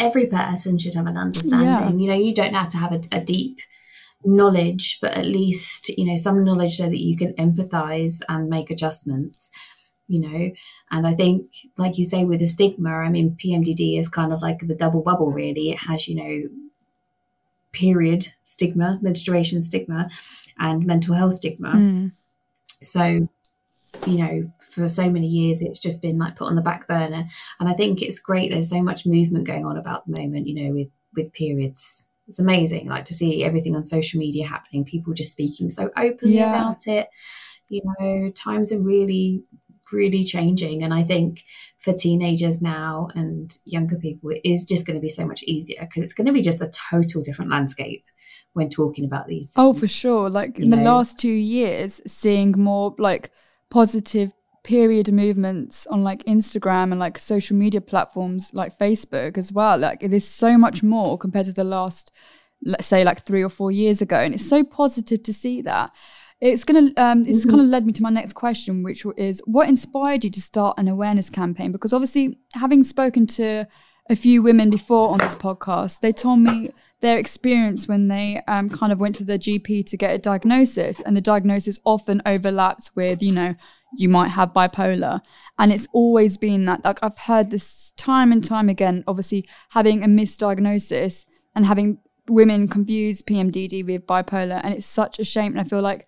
every 0.00 0.26
person 0.26 0.78
should 0.78 0.94
have 0.94 1.06
an 1.06 1.16
understanding. 1.16 1.68
Yeah. 1.68 1.90
You 1.90 2.08
know, 2.08 2.14
you 2.14 2.34
don't 2.34 2.54
have 2.54 2.70
to 2.70 2.78
have 2.78 2.92
a, 2.92 3.00
a, 3.12 3.20
deep 3.20 3.60
knowledge, 4.24 4.98
but 5.00 5.12
at 5.12 5.26
least, 5.26 5.90
you 5.90 6.06
know, 6.06 6.16
some 6.16 6.42
knowledge 6.42 6.76
so 6.76 6.84
that 6.84 6.98
you 6.98 7.16
can 7.16 7.34
empathize 7.34 8.20
and 8.28 8.48
make 8.48 8.70
adjustments, 8.70 9.50
you 10.08 10.20
know. 10.20 10.50
And 10.90 11.06
I 11.06 11.14
think, 11.14 11.52
like 11.76 11.98
you 11.98 12.04
say, 12.04 12.24
with 12.24 12.40
the 12.40 12.46
stigma, 12.46 12.90
I 12.90 13.10
mean, 13.10 13.36
PMDD 13.42 13.98
is 13.98 14.08
kind 14.08 14.32
of 14.32 14.42
like 14.42 14.66
the 14.66 14.74
double 14.74 15.02
bubble, 15.02 15.30
really. 15.30 15.70
It 15.70 15.80
has, 15.80 16.08
you 16.08 16.16
know, 16.16 16.48
period 17.72 18.28
stigma, 18.42 18.98
menstruation 19.02 19.62
stigma, 19.62 20.10
and 20.58 20.86
mental 20.86 21.14
health 21.14 21.36
stigma. 21.36 21.72
Mm. 21.72 22.12
So 22.82 23.28
you 24.06 24.18
know, 24.18 24.52
for 24.74 24.88
so 24.88 25.10
many 25.10 25.26
years, 25.26 25.60
it's 25.60 25.78
just 25.78 26.00
been 26.02 26.18
like 26.18 26.36
put 26.36 26.46
on 26.48 26.56
the 26.56 26.62
back 26.62 26.86
burner. 26.88 27.24
And 27.58 27.68
I 27.68 27.74
think 27.74 28.02
it's 28.02 28.18
great. 28.20 28.50
There's 28.50 28.70
so 28.70 28.82
much 28.82 29.06
movement 29.06 29.46
going 29.46 29.66
on 29.66 29.76
about 29.76 30.06
the 30.06 30.20
moment, 30.20 30.46
you 30.46 30.62
know, 30.62 30.74
with 30.74 30.88
with 31.16 31.32
periods. 31.32 32.06
It's 32.28 32.38
amazing, 32.38 32.86
like 32.86 33.04
to 33.06 33.14
see 33.14 33.42
everything 33.42 33.74
on 33.74 33.84
social 33.84 34.20
media 34.20 34.46
happening, 34.46 34.84
people 34.84 35.12
just 35.12 35.32
speaking 35.32 35.68
so 35.68 35.90
openly 35.96 36.36
Yeah. 36.36 36.50
about 36.50 36.86
it. 36.86 37.08
You 37.68 37.82
know, 37.98 38.30
times 38.30 38.70
are 38.72 38.78
really, 38.80 39.42
really 39.92 40.22
changing. 40.22 40.84
And 40.84 40.94
I 40.94 41.02
think 41.02 41.42
for 41.80 41.92
teenagers 41.92 42.62
now 42.62 43.08
and 43.16 43.52
younger 43.64 43.96
people, 43.96 44.30
it 44.30 44.42
is 44.44 44.64
just 44.64 44.86
going 44.86 44.94
to 44.94 45.00
be 45.00 45.08
so 45.08 45.26
much 45.26 45.42
easier 45.42 45.80
because 45.80 46.04
it's 46.04 46.14
going 46.14 46.28
to 46.28 46.32
be 46.32 46.42
just 46.42 46.62
a 46.62 46.70
total 46.90 47.20
different 47.20 47.50
landscape 47.50 48.04
when 48.52 48.68
talking 48.68 49.04
about 49.04 49.26
these. 49.26 49.52
Oh, 49.56 49.72
for 49.74 49.88
sure. 49.88 50.30
Like 50.30 50.56
you 50.58 50.64
in 50.64 50.70
the 50.70 50.76
last 50.76 51.18
two 51.18 51.28
years, 51.28 52.00
seeing 52.06 52.52
more 52.52 52.94
like 52.98 53.32
positive 53.70 54.32
period 54.62 55.10
movements 55.12 55.86
on 55.86 56.02
like 56.04 56.22
Instagram 56.24 56.90
and 56.90 56.98
like 56.98 57.18
social 57.18 57.56
media 57.56 57.80
platforms 57.80 58.50
like 58.52 58.78
Facebook 58.78 59.38
as 59.38 59.52
well. 59.52 59.78
Like 59.78 60.02
it 60.02 60.12
is 60.12 60.28
so 60.28 60.58
much 60.58 60.82
more 60.82 61.16
compared 61.16 61.46
to 61.46 61.52
the 61.52 61.64
last, 61.64 62.12
let's 62.62 62.86
say, 62.86 63.02
like 63.04 63.24
three 63.24 63.42
or 63.42 63.48
four 63.48 63.72
years 63.72 64.02
ago. 64.02 64.16
And 64.18 64.34
it's 64.34 64.46
so 64.48 64.62
positive 64.64 65.22
to 65.22 65.32
see 65.32 65.62
that. 65.62 65.90
It's 66.40 66.64
gonna. 66.64 66.90
Um, 66.96 67.24
this 67.24 67.44
Mhm. 67.44 67.50
kind 67.50 67.60
of 67.62 67.68
led 67.68 67.86
me 67.86 67.92
to 67.94 68.02
my 68.02 68.10
next 68.10 68.32
question, 68.34 68.82
which 68.82 69.04
is, 69.16 69.42
what 69.46 69.68
inspired 69.68 70.24
you 70.24 70.30
to 70.30 70.40
start 70.40 70.78
an 70.78 70.88
awareness 70.88 71.28
campaign? 71.30 71.70
Because 71.70 71.92
obviously, 71.92 72.38
having 72.54 72.82
spoken 72.82 73.26
to 73.26 73.66
a 74.08 74.16
few 74.16 74.42
women 74.42 74.70
before 74.70 75.12
on 75.12 75.18
this 75.18 75.34
podcast, 75.34 76.00
they 76.00 76.12
told 76.12 76.40
me 76.40 76.70
their 77.00 77.18
experience 77.18 77.88
when 77.88 78.08
they 78.08 78.42
um, 78.46 78.68
kind 78.68 78.92
of 78.92 79.00
went 79.00 79.14
to 79.16 79.24
the 79.24 79.38
GP 79.38 79.86
to 79.86 79.96
get 79.96 80.14
a 80.14 80.18
diagnosis, 80.18 81.00
and 81.02 81.16
the 81.16 81.20
diagnosis 81.20 81.78
often 81.84 82.20
overlaps 82.26 82.94
with, 82.94 83.22
you 83.22 83.32
know, 83.32 83.54
you 83.96 84.08
might 84.08 84.28
have 84.28 84.52
bipolar. 84.52 85.20
And 85.58 85.72
it's 85.72 85.88
always 85.92 86.36
been 86.36 86.66
that, 86.66 86.84
like, 86.84 86.98
I've 87.02 87.18
heard 87.18 87.50
this 87.50 87.92
time 87.96 88.32
and 88.32 88.44
time 88.44 88.68
again, 88.68 89.04
obviously, 89.06 89.48
having 89.70 90.04
a 90.04 90.06
misdiagnosis 90.06 91.24
and 91.54 91.66
having 91.66 91.98
women 92.28 92.68
confuse 92.68 93.22
PMDD 93.22 93.84
with 93.84 94.06
bipolar. 94.06 94.60
And 94.62 94.74
it's 94.74 94.86
such 94.86 95.18
a 95.18 95.24
shame. 95.24 95.52
And 95.52 95.60
I 95.60 95.64
feel 95.64 95.80
like 95.80 96.06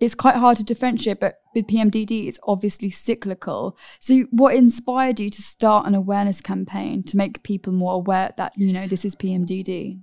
it's 0.00 0.14
quite 0.14 0.36
hard 0.36 0.56
to 0.58 0.64
differentiate, 0.64 1.20
but 1.20 1.40
with 1.54 1.66
PMDD, 1.66 2.28
it's 2.28 2.38
obviously 2.44 2.90
cyclical. 2.90 3.76
So, 3.98 4.20
what 4.30 4.54
inspired 4.54 5.18
you 5.18 5.28
to 5.30 5.42
start 5.42 5.86
an 5.86 5.94
awareness 5.94 6.40
campaign 6.40 7.02
to 7.04 7.16
make 7.16 7.42
people 7.42 7.72
more 7.72 7.94
aware 7.94 8.32
that, 8.36 8.52
you 8.56 8.72
know, 8.72 8.86
this 8.86 9.04
is 9.04 9.16
PMDD? 9.16 10.00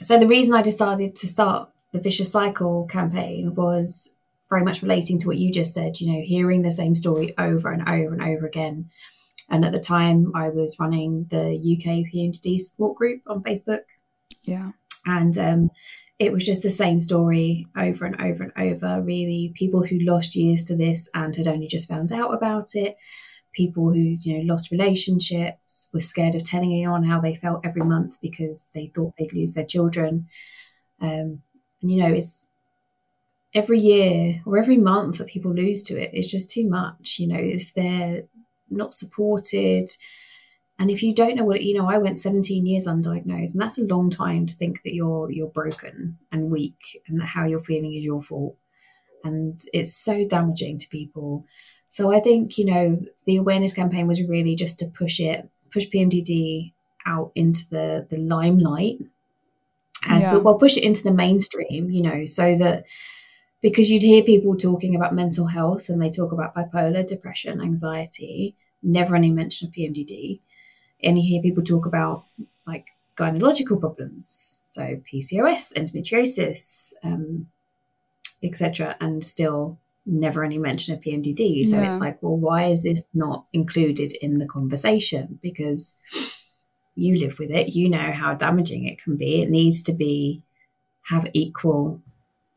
So 0.00 0.18
the 0.18 0.26
reason 0.26 0.54
I 0.54 0.62
decided 0.62 1.14
to 1.16 1.26
start 1.26 1.70
the 1.92 2.00
Vicious 2.00 2.32
Cycle 2.32 2.86
campaign 2.86 3.54
was 3.54 4.10
very 4.48 4.64
much 4.64 4.82
relating 4.82 5.18
to 5.18 5.28
what 5.28 5.38
you 5.38 5.52
just 5.52 5.74
said, 5.74 6.00
you 6.00 6.12
know, 6.12 6.22
hearing 6.24 6.62
the 6.62 6.70
same 6.70 6.94
story 6.94 7.34
over 7.38 7.70
and 7.70 7.88
over 7.88 8.14
and 8.14 8.22
over 8.22 8.46
again. 8.46 8.90
And 9.50 9.64
at 9.64 9.72
the 9.72 9.80
time, 9.80 10.32
I 10.34 10.48
was 10.48 10.78
running 10.78 11.26
the 11.30 11.50
UK 11.56 12.12
PMDD 12.12 12.58
support 12.58 12.96
group 12.96 13.22
on 13.26 13.42
Facebook. 13.42 13.82
Yeah. 14.42 14.70
And 15.06 15.36
um, 15.36 15.70
it 16.18 16.32
was 16.32 16.46
just 16.46 16.62
the 16.62 16.70
same 16.70 17.00
story 17.00 17.66
over 17.76 18.04
and 18.04 18.20
over 18.20 18.44
and 18.44 18.52
over, 18.56 19.02
really. 19.02 19.52
People 19.54 19.84
who 19.84 19.98
lost 20.00 20.36
years 20.36 20.64
to 20.64 20.76
this 20.76 21.08
and 21.14 21.34
had 21.34 21.48
only 21.48 21.66
just 21.66 21.88
found 21.88 22.12
out 22.12 22.32
about 22.32 22.74
it. 22.74 22.96
People 23.52 23.92
who, 23.92 24.16
you 24.20 24.38
know, 24.38 24.52
lost 24.52 24.70
relationships, 24.70 25.90
were 25.92 26.00
scared 26.00 26.34
of 26.34 26.44
telling 26.44 26.72
anyone 26.72 27.04
how 27.04 27.20
they 27.20 27.34
felt 27.34 27.64
every 27.64 27.82
month 27.82 28.20
because 28.20 28.70
they 28.74 28.86
thought 28.86 29.14
they'd 29.18 29.32
lose 29.32 29.54
their 29.54 29.64
children. 29.64 30.28
Um, 31.00 31.42
and, 31.82 31.90
you 31.90 32.02
know, 32.02 32.12
it's 32.12 32.48
every 33.54 33.80
year 33.80 34.42
or 34.46 34.58
every 34.58 34.76
month 34.76 35.18
that 35.18 35.28
people 35.28 35.52
lose 35.52 35.82
to 35.84 36.00
it, 36.00 36.10
it's 36.12 36.30
just 36.30 36.50
too 36.50 36.68
much. 36.68 37.18
You 37.18 37.28
know, 37.28 37.40
if 37.40 37.74
they're 37.74 38.24
not 38.68 38.94
supported, 38.94 39.90
and 40.78 40.90
if 40.90 41.02
you 41.02 41.14
don't 41.14 41.36
know 41.36 41.44
what, 41.44 41.62
you 41.62 41.76
know, 41.76 41.88
I 41.88 41.98
went 41.98 42.18
17 42.18 42.64
years 42.64 42.86
undiagnosed, 42.86 43.52
and 43.52 43.60
that's 43.60 43.78
a 43.78 43.84
long 43.84 44.08
time 44.10 44.46
to 44.46 44.54
think 44.54 44.82
that 44.82 44.94
you're 44.94 45.30
you're 45.30 45.48
broken 45.48 46.18
and 46.32 46.50
weak, 46.50 47.02
and 47.06 47.20
that 47.20 47.26
how 47.26 47.44
you're 47.44 47.60
feeling 47.60 47.94
is 47.94 48.04
your 48.04 48.22
fault, 48.22 48.56
and 49.24 49.58
it's 49.72 49.94
so 49.94 50.26
damaging 50.26 50.78
to 50.78 50.88
people. 50.88 51.44
So 51.90 52.14
I 52.14 52.20
think 52.20 52.56
you 52.56 52.64
know 52.64 53.02
the 53.26 53.36
awareness 53.36 53.72
campaign 53.74 54.06
was 54.06 54.22
really 54.22 54.54
just 54.54 54.78
to 54.78 54.86
push 54.86 55.20
it, 55.20 55.50
push 55.72 55.86
PMDD 55.88 56.72
out 57.04 57.32
into 57.34 57.68
the 57.68 58.06
the 58.08 58.16
limelight, 58.16 58.98
and 60.08 60.20
Yeah. 60.22 60.36
well, 60.36 60.56
push 60.56 60.76
it 60.76 60.84
into 60.84 61.02
the 61.02 61.12
mainstream, 61.12 61.90
you 61.90 62.02
know, 62.02 62.26
so 62.26 62.56
that 62.56 62.86
because 63.60 63.90
you'd 63.90 64.02
hear 64.04 64.22
people 64.22 64.56
talking 64.56 64.94
about 64.94 65.14
mental 65.14 65.46
health 65.48 65.88
and 65.88 66.00
they 66.00 66.10
talk 66.10 66.32
about 66.32 66.54
bipolar, 66.54 67.04
depression, 67.06 67.60
anxiety, 67.60 68.54
never 68.82 69.16
any 69.16 69.30
mention 69.30 69.68
of 69.68 69.74
PMDD. 69.74 70.40
And 71.02 71.18
you 71.18 71.24
hear 71.28 71.42
people 71.42 71.64
talk 71.64 71.86
about 71.86 72.24
like 72.66 72.86
gynecological 73.16 73.80
problems, 73.80 74.60
so 74.64 75.00
PCOS, 75.12 75.72
endometriosis, 75.74 76.94
um, 77.02 77.48
etc., 78.42 78.96
and 79.00 79.24
still 79.24 79.78
never 80.06 80.44
any 80.44 80.58
mention 80.58 80.94
of 80.94 81.00
PMDD. 81.00 81.64
So 81.64 81.76
Yeah. 81.76 81.84
it's 81.84 82.00
like, 82.00 82.22
well, 82.22 82.36
why 82.36 82.64
is 82.64 82.82
this 82.82 83.04
not 83.14 83.46
included 83.52 84.12
in 84.20 84.38
the 84.38 84.46
conversation? 84.46 85.38
Because 85.42 85.96
you 86.94 87.16
live 87.16 87.38
with 87.38 87.50
it, 87.50 87.74
you 87.74 87.88
know 87.88 88.12
how 88.12 88.34
damaging 88.34 88.84
it 88.86 89.02
can 89.02 89.16
be. 89.16 89.42
It 89.42 89.50
needs 89.50 89.82
to 89.84 89.92
be 89.92 90.42
have 91.02 91.26
equal 91.32 92.00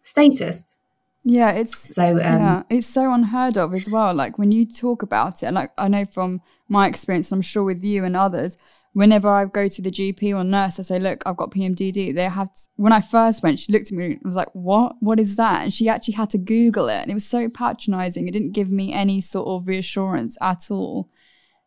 status. 0.01 0.77
Yeah, 1.23 1.51
it's 1.51 1.95
So 1.95 2.17
um, 2.21 2.21
yeah, 2.21 2.63
it's 2.69 2.87
so 2.87 3.13
unheard 3.13 3.57
of 3.57 3.73
as 3.73 3.89
well. 3.89 4.13
Like 4.13 4.37
when 4.37 4.51
you 4.51 4.65
talk 4.65 5.01
about 5.01 5.41
it, 5.43 5.51
like 5.53 5.71
I 5.77 5.87
know 5.87 6.05
from 6.05 6.41
my 6.67 6.87
experience, 6.87 7.31
and 7.31 7.37
I'm 7.37 7.41
sure 7.41 7.63
with 7.63 7.83
you 7.83 8.03
and 8.03 8.17
others, 8.17 8.57
whenever 8.93 9.27
I 9.27 9.45
go 9.45 9.67
to 9.67 9.81
the 9.81 9.91
GP 9.91 10.35
or 10.35 10.43
nurse, 10.43 10.79
I 10.79 10.83
say, 10.83 10.99
"Look, 10.99 11.23
I've 11.25 11.37
got 11.37 11.51
PMDD." 11.51 12.13
They 12.13 12.23
have. 12.23 12.49
When 12.75 12.93
I 12.93 13.01
first 13.01 13.43
went, 13.43 13.59
she 13.59 13.73
looked 13.73 13.91
at 13.91 13.97
me 13.97 14.05
and 14.05 14.21
was 14.23 14.35
like, 14.35 14.53
"What? 14.53 14.95
What 14.99 15.19
is 15.19 15.35
that?" 15.35 15.63
And 15.63 15.73
she 15.73 15.89
actually 15.89 16.13
had 16.13 16.29
to 16.31 16.37
Google 16.37 16.87
it, 16.87 17.01
and 17.01 17.11
it 17.11 17.15
was 17.15 17.25
so 17.25 17.49
patronising. 17.49 18.27
It 18.27 18.31
didn't 18.31 18.53
give 18.53 18.69
me 18.69 18.93
any 18.93 19.19
sort 19.19 19.47
of 19.47 19.67
reassurance 19.67 20.37
at 20.41 20.69
all. 20.71 21.09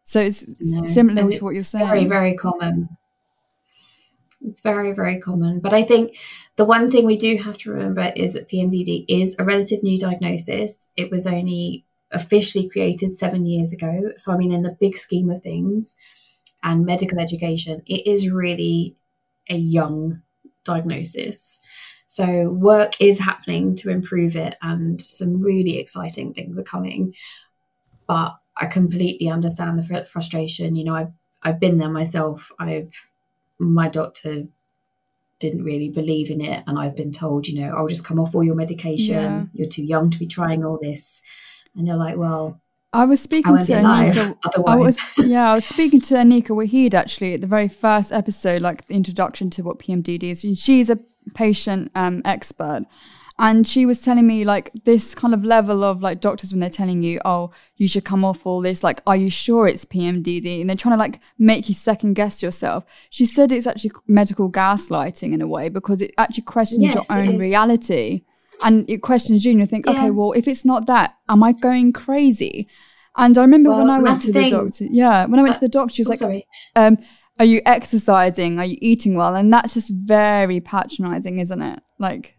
So 0.05 0.21
it's 0.21 0.47
No, 0.61 0.85
similar 0.85 1.31
to 1.31 1.45
what 1.45 1.55
you're 1.55 1.65
saying. 1.65 1.87
Very, 1.87 2.05
very 2.05 2.37
common. 2.37 2.97
It's 4.41 4.61
very, 4.61 4.93
very 4.93 5.19
common. 5.19 5.59
But 5.59 5.73
I 5.73 5.83
think 5.83 6.17
the 6.55 6.65
one 6.65 6.91
thing 6.91 7.05
we 7.05 7.17
do 7.17 7.37
have 7.39 7.59
to 7.59 7.73
remember 7.73 8.13
is 8.15 8.35
that 8.35 8.49
PMDD 8.49 9.05
is 9.09 9.35
a 9.39 9.45
relative 9.45 9.83
new 9.83 9.99
diagnosis. 9.99 10.91
It 10.97 11.11
was 11.11 11.27
only 11.27 11.85
officially 12.13 12.69
created 12.69 13.15
seven 13.15 13.47
years 13.47 13.73
ago. 13.73 14.13
So, 14.17 14.33
I 14.33 14.37
mean, 14.37 14.53
in 14.53 14.63
the 14.63 14.77
big 14.79 14.97
scheme 14.97 15.29
of 15.29 15.43
things 15.43 15.97
and 16.67 16.85
medical 16.85 17.21
education, 17.21 17.81
it 17.87 18.07
is 18.07 18.29
really 18.29 18.97
a 19.49 19.57
young 19.57 20.21
diagnosis. 20.65 21.61
So, 22.09 22.51
work 22.51 23.01
is 23.01 23.21
happening 23.21 23.77
to 23.77 23.91
improve 23.91 24.37
it, 24.37 24.57
and 24.61 25.01
some 25.01 25.41
really 25.41 25.79
exciting 25.79 26.35
things 26.35 26.59
are 26.59 26.65
coming. 26.65 27.15
But 28.09 28.37
I 28.57 28.67
completely 28.67 29.29
understand 29.29 29.79
the 29.79 29.85
fr- 29.85 30.09
frustration. 30.11 30.75
You 30.75 30.85
know, 30.85 30.95
I've 30.97 31.13
I've 31.43 31.61
been 31.61 31.79
there 31.79 31.89
myself. 31.89 32.51
I've 32.59 32.95
my 33.59 33.89
doctor 33.89 34.45
didn't 35.39 35.65
really 35.65 35.91
believe 35.91 36.31
in 36.31 36.41
it, 36.41 36.65
and 36.67 36.79
I've 36.79 36.97
been 36.97 37.13
told, 37.13 37.47
you 37.47 37.61
know, 37.61 37.77
I'll 37.77 37.89
just 37.89 38.05
come 38.05 38.19
off 38.19 38.35
all 38.35 38.43
your 38.43 38.55
medication. 38.57 39.15
Yeah. 39.15 39.45
You're 39.53 39.69
too 39.69 39.85
young 39.85 40.11
to 40.11 40.19
be 40.19 40.27
trying 40.27 40.65
all 40.65 40.79
this, 40.83 41.23
and 41.77 41.87
you're 41.87 41.97
like, 41.97 42.17
well, 42.17 42.61
I 42.97 43.05
was 43.05 43.21
speaking 43.21 43.57
to 43.59 43.73
Anika. 43.73 44.39
otherwise. 44.45 44.67
I 44.67 44.77
was 44.77 44.99
yeah, 45.19 45.51
I 45.51 45.55
was 45.55 45.67
speaking 45.67 46.01
to 46.01 46.15
Anika 46.15 46.49
Wahid 46.49 46.95
actually 46.95 47.35
at 47.35 47.43
the 47.43 47.47
very 47.47 47.69
first 47.69 48.11
episode, 48.11 48.63
like 48.63 48.87
the 48.87 48.95
introduction 48.95 49.51
to 49.51 49.63
what 49.63 49.79
PMDD 49.79 50.23
is. 50.25 50.45
And 50.45 50.57
she's 50.57 50.89
a 50.89 50.99
patient 51.35 51.91
um, 51.95 52.23
expert, 52.25 52.87
and 53.39 53.69
she 53.69 53.85
was 53.85 54.01
telling 54.01 54.27
me 54.27 54.45
like 54.45 54.71
this 54.85 55.15
kind 55.15 55.35
of 55.35 55.45
level 55.45 55.85
of 55.85 56.01
like 56.01 56.21
doctors 56.21 56.53
when 56.53 56.61
they're 56.61 56.71
telling 56.71 57.03
you, 57.03 57.21
oh, 57.27 57.51
you 57.77 57.87
should 57.87 58.07
come 58.07 58.25
off 58.25 58.47
all 58.47 58.63
this. 58.63 58.83
Like, 58.83 59.03
are 59.07 59.17
you 59.17 59.29
sure 59.29 59.69
it's 59.69 59.85
PMDD? 59.85 60.63
And 60.63 60.71
they're 60.71 60.77
trying 60.77 60.95
to 60.95 60.99
like 60.99 61.21
make 61.39 61.69
you 61.69 61.75
second 61.75 62.15
guess 62.15 62.43
yourself. 62.43 62.85
She 63.11 63.27
said 63.27 63.53
it's 63.53 63.67
actually 63.67 63.93
medical 64.07 64.51
gaslighting 64.51 65.35
in 65.35 65.43
a 65.43 65.47
way 65.47 65.69
because 65.69 66.01
it 66.01 66.15
actually 66.17 66.45
questions 66.45 66.81
Yes, 66.81 66.95
your 66.95 67.19
own 67.19 67.37
reality. 67.37 68.23
And 68.65 68.89
it 68.89 69.03
questions 69.03 69.45
you, 69.45 69.51
and 69.53 69.61
you 69.61 69.67
think, 69.67 69.87
Yeah. 69.87 69.93
okay, 69.93 70.11
well, 70.11 70.33
if 70.33 70.49
it's 70.49 70.65
not 70.65 70.87
that, 70.87 71.15
am 71.29 71.43
I 71.43 71.53
going 71.53 71.93
crazy? 71.93 72.69
And 73.17 73.37
I 73.39 73.43
remember 73.43 73.71
when 73.71 73.91
I 73.91 73.99
went 74.01 74.21
to 74.23 74.33
the 74.33 74.41
the 74.45 74.51
doctor. 74.51 74.85
Yeah, 74.91 75.27
when 75.27 75.39
I 75.39 75.43
went 75.43 75.57
Uh, 75.57 75.59
to 75.61 75.65
the 75.67 75.69
doctor, 75.69 75.95
she 75.95 76.03
was 76.03 76.09
Oh, 76.09 76.11
like, 76.11 76.19
sorry. 76.19 76.47
um, 76.75 76.99
"Are 77.39 77.45
you 77.45 77.61
exercising? 77.67 78.59
Are 78.59 78.65
you 78.65 78.79
eating 78.81 79.15
well?" 79.17 79.35
And 79.35 79.53
that's 79.53 79.75
just 79.75 79.91
very 79.91 80.61
patronising, 80.61 81.39
isn't 81.39 81.63
it? 81.63 81.81
Like, 81.99 82.37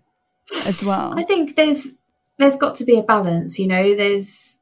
as 0.65 0.83
well. 0.83 1.13
I 1.17 1.23
think 1.23 1.55
there's 1.55 1.87
there's 2.37 2.55
got 2.55 2.75
to 2.75 2.85
be 2.85 2.97
a 2.97 3.03
balance, 3.03 3.57
you 3.59 3.67
know. 3.67 3.95
There's 3.95 4.57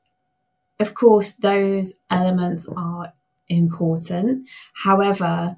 of 0.79 0.93
course 0.93 1.31
those 1.33 1.93
elements 2.09 2.65
are 2.75 3.13
important. 3.49 4.47
However, 4.83 5.57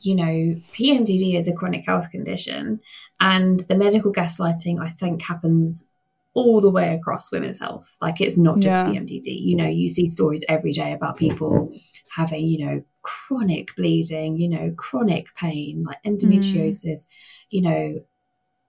you 0.00 0.14
know, 0.14 0.60
PMDD 0.74 1.36
is 1.36 1.48
a 1.48 1.54
chronic 1.54 1.86
health 1.86 2.10
condition 2.10 2.80
and 3.20 3.60
the 3.60 3.76
medical 3.76 4.12
gaslighting 4.12 4.80
I 4.80 4.88
think 4.88 5.22
happens 5.22 5.88
all 6.34 6.60
the 6.60 6.70
way 6.70 6.94
across 6.94 7.32
women's 7.32 7.60
health. 7.60 7.96
Like 8.00 8.20
it's 8.20 8.36
not 8.36 8.56
just 8.56 8.66
Yeah. 8.66 8.86
PMDD. 8.86 9.40
You 9.40 9.56
know, 9.56 9.66
you 9.66 9.88
see 9.88 10.08
stories 10.10 10.44
every 10.48 10.72
day 10.72 10.92
about 10.92 11.16
people 11.16 11.72
having, 12.10 12.46
you 12.46 12.66
know, 12.66 12.82
chronic 13.02 13.74
bleeding, 13.74 14.36
you 14.36 14.48
know, 14.48 14.74
chronic 14.76 15.34
pain, 15.34 15.84
like 15.84 16.02
endometriosis, 16.04 16.84
mm. 16.84 17.06
you 17.50 17.62
know, 17.62 18.00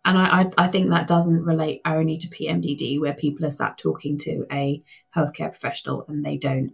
and 0.06 0.18
I, 0.18 0.42
I, 0.42 0.52
I, 0.58 0.68
think 0.68 0.90
that 0.90 1.08
doesn't 1.08 1.44
relate 1.44 1.82
only 1.84 2.18
to 2.18 2.30
PMDD, 2.30 3.02
where 3.02 3.14
people 3.14 3.46
are 3.46 3.52
sat 3.52 3.78
talking 3.78 4.18
to 4.20 4.46
a 4.50 4.82
healthcare 5.14 5.50
professional 5.50 6.06
and 6.08 6.24
they 6.24 6.38
don't 6.38 6.74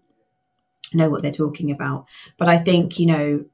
know 0.94 1.10
what 1.10 1.24
they're 1.24 1.32
talking 1.32 1.72
about. 1.72 2.06
But 2.38 2.50
I 2.50 2.60
think, 2.60 3.00
you 3.00 3.08
know, 3.08 3.46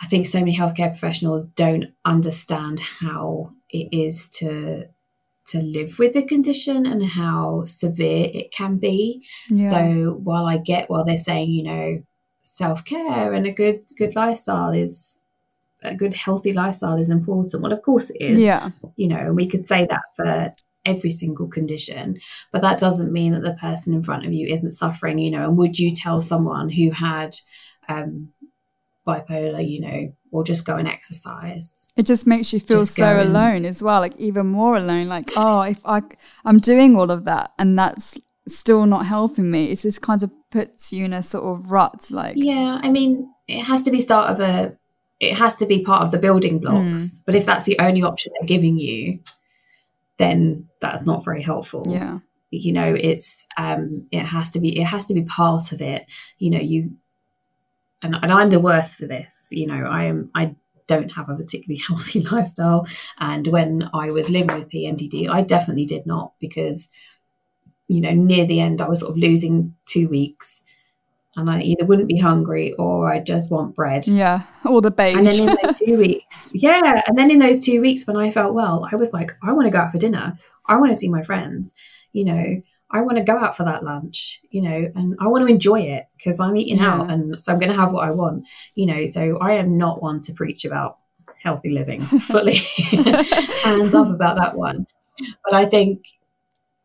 I 0.00 0.06
think 0.06 0.26
so 0.26 0.38
many 0.38 0.56
healthcare 0.56 0.90
professionals 0.90 1.46
don't 1.46 1.86
understand 2.04 2.80
how 2.80 3.52
it 3.68 3.88
is 3.92 4.28
to 4.30 4.86
to 5.46 5.58
live 5.58 5.98
with 5.98 6.12
the 6.12 6.22
condition 6.22 6.86
and 6.86 7.04
how 7.04 7.64
severe 7.64 8.30
it 8.32 8.52
can 8.52 8.78
be. 8.78 9.26
Yeah. 9.48 9.68
So 9.68 10.20
while 10.22 10.46
I 10.46 10.58
get 10.58 10.88
while 10.88 11.04
they're 11.04 11.16
saying, 11.16 11.50
you 11.50 11.64
know, 11.64 12.02
self 12.42 12.84
care 12.84 13.32
and 13.32 13.46
a 13.46 13.52
good 13.52 13.82
good 13.98 14.14
lifestyle 14.14 14.72
is 14.72 15.20
a 15.82 15.94
good 15.94 16.14
healthy 16.14 16.52
lifestyle 16.52 16.98
is 16.98 17.08
important. 17.08 17.62
Well, 17.62 17.72
of 17.72 17.82
course 17.82 18.10
it 18.10 18.20
is. 18.20 18.38
Yeah. 18.38 18.70
You 18.96 19.08
know, 19.08 19.18
and 19.18 19.36
we 19.36 19.48
could 19.48 19.66
say 19.66 19.86
that 19.86 20.02
for 20.14 20.54
every 20.84 21.10
single 21.10 21.48
condition, 21.48 22.18
but 22.52 22.62
that 22.62 22.78
doesn't 22.78 23.12
mean 23.12 23.32
that 23.32 23.42
the 23.42 23.54
person 23.54 23.94
in 23.94 24.02
front 24.02 24.26
of 24.26 24.32
you 24.32 24.46
isn't 24.46 24.72
suffering, 24.72 25.18
you 25.18 25.30
know. 25.30 25.44
And 25.44 25.56
would 25.56 25.78
you 25.78 25.94
tell 25.94 26.20
someone 26.20 26.70
who 26.70 26.90
had 26.90 27.36
um, 27.88 28.32
bipolar, 29.06 29.66
you 29.66 29.80
know, 29.80 30.12
or 30.32 30.44
just 30.44 30.64
go 30.64 30.76
and 30.76 30.88
exercise? 30.88 31.88
It 31.96 32.06
just 32.06 32.26
makes 32.26 32.52
you 32.52 32.60
feel 32.60 32.80
so 32.80 33.22
alone 33.22 33.64
as 33.64 33.82
well, 33.82 34.00
like 34.00 34.16
even 34.16 34.46
more 34.46 34.76
alone. 34.76 35.08
Like, 35.08 35.30
oh, 35.36 35.62
if 35.62 35.80
I 35.84 36.02
I'm 36.44 36.58
doing 36.58 36.96
all 36.96 37.10
of 37.10 37.24
that 37.24 37.52
and 37.58 37.78
that's 37.78 38.18
still 38.48 38.86
not 38.86 39.06
helping 39.06 39.50
me, 39.50 39.70
it 39.70 39.80
just 39.80 40.02
kind 40.02 40.22
of 40.22 40.30
puts 40.50 40.92
you 40.92 41.04
in 41.04 41.12
a 41.12 41.22
sort 41.22 41.44
of 41.44 41.70
rut. 41.70 42.10
Like, 42.10 42.34
yeah, 42.36 42.80
I 42.82 42.90
mean, 42.90 43.32
it 43.46 43.62
has 43.62 43.82
to 43.82 43.90
be 43.90 43.98
start 43.98 44.30
of 44.30 44.40
a 44.40 44.76
it 45.20 45.34
has 45.34 45.54
to 45.56 45.66
be 45.66 45.82
part 45.82 46.02
of 46.02 46.10
the 46.10 46.18
building 46.18 46.58
blocks. 46.58 47.08
Mm. 47.08 47.20
But 47.26 47.34
if 47.34 47.44
that's 47.44 47.66
the 47.66 47.78
only 47.78 48.02
option 48.02 48.32
they're 48.32 48.46
giving 48.46 48.78
you, 48.78 49.20
then 50.16 50.68
that's 50.80 51.04
not 51.04 51.24
very 51.24 51.42
helpful. 51.42 51.84
Yeah. 51.86 52.20
You 52.50 52.72
know, 52.72 52.96
it's 52.98 53.46
um 53.56 54.08
it 54.10 54.24
has 54.24 54.50
to 54.50 54.60
be 54.60 54.80
it 54.80 54.84
has 54.84 55.06
to 55.06 55.14
be 55.14 55.22
part 55.22 55.72
of 55.72 55.80
it. 55.80 56.10
You 56.38 56.50
know, 56.50 56.58
you 56.58 56.96
and, 58.02 58.14
and 58.14 58.32
I'm 58.32 58.50
the 58.50 58.60
worst 58.60 58.98
for 58.98 59.06
this. 59.06 59.48
You 59.50 59.66
know, 59.66 59.86
I 59.86 60.04
am 60.04 60.30
I 60.34 60.54
don't 60.86 61.12
have 61.12 61.28
a 61.28 61.36
particularly 61.36 61.80
healthy 61.86 62.20
lifestyle. 62.20 62.86
And 63.18 63.46
when 63.46 63.88
I 63.94 64.10
was 64.10 64.28
living 64.28 64.56
with 64.56 64.68
PMDD, 64.68 65.30
I 65.30 65.42
definitely 65.42 65.86
did 65.86 66.06
not 66.06 66.32
because, 66.40 66.88
you 67.88 68.00
know, 68.00 68.12
near 68.12 68.46
the 68.46 68.60
end 68.60 68.80
I 68.80 68.88
was 68.88 69.00
sort 69.00 69.12
of 69.12 69.18
losing 69.18 69.74
two 69.86 70.08
weeks 70.08 70.62
and 71.36 71.48
I 71.48 71.62
either 71.62 71.84
wouldn't 71.84 72.08
be 72.08 72.18
hungry 72.18 72.72
or 72.74 73.12
I 73.12 73.20
just 73.20 73.50
want 73.50 73.76
bread. 73.76 74.06
Yeah, 74.06 74.42
or 74.64 74.82
the 74.82 74.90
beige. 74.90 75.16
And 75.16 75.26
then 75.26 75.48
in 75.48 75.56
those 75.62 75.78
two 75.84 75.96
weeks, 75.96 76.48
yeah, 76.52 77.02
and 77.06 77.16
then 77.16 77.30
in 77.30 77.38
those 77.38 77.64
two 77.64 77.80
weeks 77.80 78.06
when 78.06 78.16
I 78.16 78.30
felt 78.30 78.54
well, 78.54 78.88
I 78.90 78.96
was 78.96 79.12
like, 79.12 79.32
I 79.42 79.52
want 79.52 79.66
to 79.66 79.70
go 79.70 79.78
out 79.78 79.92
for 79.92 79.98
dinner. 79.98 80.36
I 80.66 80.76
want 80.76 80.90
to 80.90 80.98
see 80.98 81.08
my 81.08 81.22
friends. 81.22 81.74
You 82.12 82.24
know, 82.24 82.62
I 82.92 83.02
want 83.02 83.18
to 83.18 83.24
go 83.24 83.38
out 83.38 83.56
for 83.56 83.64
that 83.64 83.84
lunch. 83.84 84.40
You 84.50 84.62
know, 84.62 84.92
and 84.94 85.16
I 85.20 85.28
want 85.28 85.46
to 85.46 85.52
enjoy 85.52 85.80
it 85.80 86.06
because 86.16 86.40
I'm 86.40 86.56
eating 86.56 86.78
yeah. 86.78 86.94
out, 86.94 87.10
and 87.10 87.40
so 87.40 87.52
I'm 87.52 87.58
going 87.58 87.70
to 87.70 87.76
have 87.76 87.92
what 87.92 88.06
I 88.06 88.10
want. 88.10 88.46
You 88.74 88.86
know, 88.86 89.06
so 89.06 89.38
I 89.38 89.54
am 89.54 89.78
not 89.78 90.02
one 90.02 90.20
to 90.22 90.32
preach 90.32 90.64
about 90.64 90.98
healthy 91.42 91.70
living 91.70 92.00
fully. 92.20 92.56
Hands 93.64 93.94
up 93.94 94.08
about 94.08 94.36
that 94.36 94.56
one. 94.56 94.86
But 95.44 95.54
I 95.54 95.66
think 95.66 96.04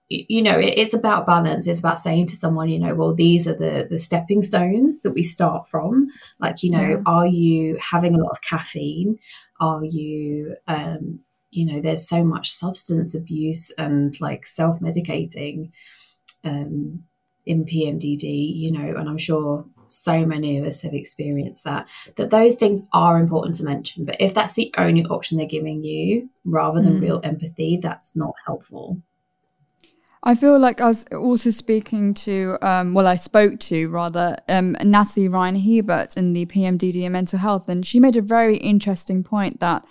you 0.10 0.42
know 0.42 0.58
it, 0.60 0.74
it's 0.78 0.94
about 0.94 1.26
balance 1.26 1.66
it's 1.66 1.80
about 1.80 2.00
saying 2.00 2.28
to 2.28 2.36
someone 2.36 2.70
you 2.70 2.78
know 2.78 2.94
well 2.94 3.14
these 3.14 3.48
are 3.48 3.56
the 3.56 3.88
the 3.90 3.98
stepping 3.98 4.44
stones 4.44 5.02
that 5.02 5.14
we 5.14 5.24
start 5.24 5.68
from 5.68 6.08
like 6.40 6.62
you 6.62 6.70
know 6.70 6.80
yeah. 6.80 7.02
are 7.08 7.26
you 7.26 7.76
having 7.80 8.14
a 8.14 8.18
lot 8.18 8.30
of 8.30 8.42
caffeine 8.42 9.18
are 9.60 9.84
you 9.84 10.56
um 10.68 11.20
you 11.56 11.66
know 11.66 11.82
there's 11.82 12.08
so 12.08 12.24
much 12.24 12.52
substance 12.52 13.16
abuse 13.16 13.72
and 13.78 14.20
like 14.20 14.46
self-medicating 14.46 15.72
um 16.44 17.04
in 17.46 17.66
PMDD 17.66 18.56
you 18.56 18.72
know 18.72 18.96
and 18.98 19.08
I'm 19.08 19.18
sure 19.18 19.66
so 19.88 20.26
many 20.26 20.58
of 20.58 20.66
us 20.66 20.82
have 20.82 20.94
experienced 20.94 21.64
that 21.64 21.90
that 22.18 22.32
those 22.32 22.56
things 22.56 22.82
are 22.92 23.20
important 23.20 23.56
to 23.56 23.64
mention 23.64 24.06
but 24.06 24.18
if 24.20 24.34
that's 24.34 24.54
the 24.54 24.74
only 24.78 25.06
option 25.06 25.38
they're 25.38 25.48
giving 25.48 25.84
you 25.84 26.30
rather 26.44 26.82
than 26.82 27.00
mm. 27.00 27.02
real 27.02 27.22
empathy 27.24 27.78
that's 27.82 28.16
not 28.16 28.34
helpful 28.46 29.02
I 30.28 30.34
feel 30.34 30.58
like 30.58 30.82
I 30.82 30.88
was 30.88 31.06
also 31.14 31.52
speaking 31.52 32.16
to, 32.16 32.58
um, 32.64 32.96
well, 32.96 33.06
I 33.06 33.16
spoke 33.16 33.60
to 33.60 33.88
rather, 33.90 34.36
um, 34.50 34.76
Natalie 34.84 35.28
Ryan 35.28 35.56
Hebert 35.56 36.18
in 36.18 36.34
the 36.34 36.48
PMDD 36.48 37.04
and 37.04 37.14
mental 37.14 37.38
health, 37.38 37.70
and 37.70 37.86
she 37.86 38.00
made 38.00 38.16
a 38.16 38.24
very 38.24 38.58
interesting 38.58 39.24
point 39.24 39.60
that 39.60 39.86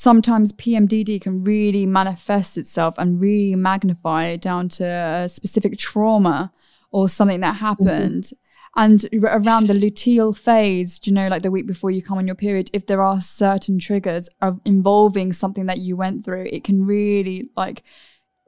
sometimes 0.00 0.50
PMDD 0.54 1.20
can 1.20 1.44
really 1.44 1.84
manifest 1.84 2.56
itself 2.56 2.94
and 2.96 3.20
really 3.20 3.54
magnify 3.54 4.34
down 4.36 4.66
to 4.66 4.82
a 4.82 5.28
specific 5.28 5.76
trauma 5.76 6.50
or 6.90 7.06
something 7.06 7.40
that 7.40 7.56
happened. 7.56 8.24
Mm-hmm. 8.24 8.82
And 8.82 9.08
around 9.22 9.66
the 9.66 9.74
luteal 9.74 10.34
phase, 10.34 10.98
do 11.00 11.10
you 11.10 11.14
know, 11.14 11.28
like 11.28 11.42
the 11.42 11.50
week 11.50 11.66
before 11.66 11.90
you 11.90 12.02
come 12.02 12.16
on 12.16 12.26
your 12.26 12.34
period, 12.34 12.70
if 12.72 12.86
there 12.86 13.02
are 13.02 13.20
certain 13.20 13.78
triggers 13.78 14.30
of 14.40 14.58
involving 14.64 15.34
something 15.34 15.66
that 15.66 15.80
you 15.80 15.98
went 15.98 16.24
through, 16.24 16.46
it 16.50 16.64
can 16.64 16.86
really 16.86 17.50
like 17.54 17.82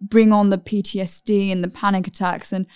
bring 0.00 0.32
on 0.32 0.48
the 0.48 0.56
PTSD 0.56 1.52
and 1.52 1.62
the 1.62 1.68
panic 1.68 2.06
attacks. 2.06 2.50
And 2.50 2.66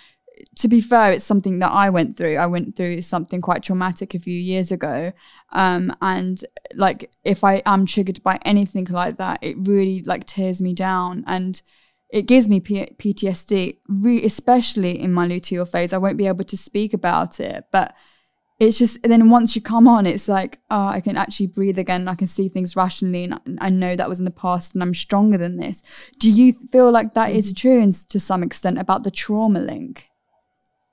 to 0.57 0.67
be 0.67 0.81
fair, 0.81 1.11
it's 1.11 1.25
something 1.25 1.59
that 1.59 1.71
I 1.71 1.89
went 1.89 2.17
through. 2.17 2.37
I 2.37 2.47
went 2.47 2.75
through 2.75 3.01
something 3.01 3.41
quite 3.41 3.63
traumatic 3.63 4.13
a 4.13 4.19
few 4.19 4.37
years 4.37 4.71
ago. 4.71 5.13
Um, 5.51 5.95
and 6.01 6.43
like, 6.73 7.11
if 7.23 7.43
I 7.43 7.61
am 7.65 7.85
triggered 7.85 8.21
by 8.23 8.39
anything 8.43 8.85
like 8.85 9.17
that, 9.17 9.39
it 9.41 9.55
really 9.59 10.03
like 10.03 10.25
tears 10.25 10.61
me 10.61 10.73
down 10.73 11.23
and 11.27 11.61
it 12.09 12.23
gives 12.23 12.47
me 12.47 12.59
P- 12.59 12.93
PTSD, 12.97 13.77
re- 13.87 14.23
especially 14.23 14.99
in 14.99 15.11
my 15.11 15.27
luteal 15.27 15.67
phase. 15.67 15.93
I 15.93 15.97
won't 15.97 16.17
be 16.17 16.27
able 16.27 16.45
to 16.45 16.57
speak 16.57 16.93
about 16.93 17.39
it, 17.39 17.65
but 17.71 17.93
it's 18.59 18.79
just 18.79 18.99
and 19.03 19.11
then 19.11 19.29
once 19.29 19.55
you 19.55 19.61
come 19.61 19.87
on 19.87 20.05
it's 20.05 20.27
like 20.27 20.59
oh 20.71 20.87
i 20.87 20.99
can 20.99 21.15
actually 21.15 21.45
breathe 21.45 21.77
again 21.77 22.07
i 22.07 22.15
can 22.15 22.27
see 22.27 22.49
things 22.49 22.75
rationally 22.75 23.23
and 23.23 23.57
i 23.61 23.69
know 23.69 23.95
that 23.95 24.09
was 24.09 24.19
in 24.19 24.25
the 24.25 24.31
past 24.31 24.73
and 24.73 24.81
i'm 24.81 24.93
stronger 24.93 25.37
than 25.37 25.57
this 25.57 25.83
do 26.17 26.31
you 26.31 26.53
feel 26.71 26.91
like 26.91 27.13
that 27.13 27.29
mm-hmm. 27.29 27.37
is 27.37 27.53
true 27.53 27.79
in, 27.79 27.91
to 27.91 28.19
some 28.19 28.41
extent 28.41 28.79
about 28.79 29.03
the 29.03 29.11
trauma 29.11 29.59
link 29.59 30.09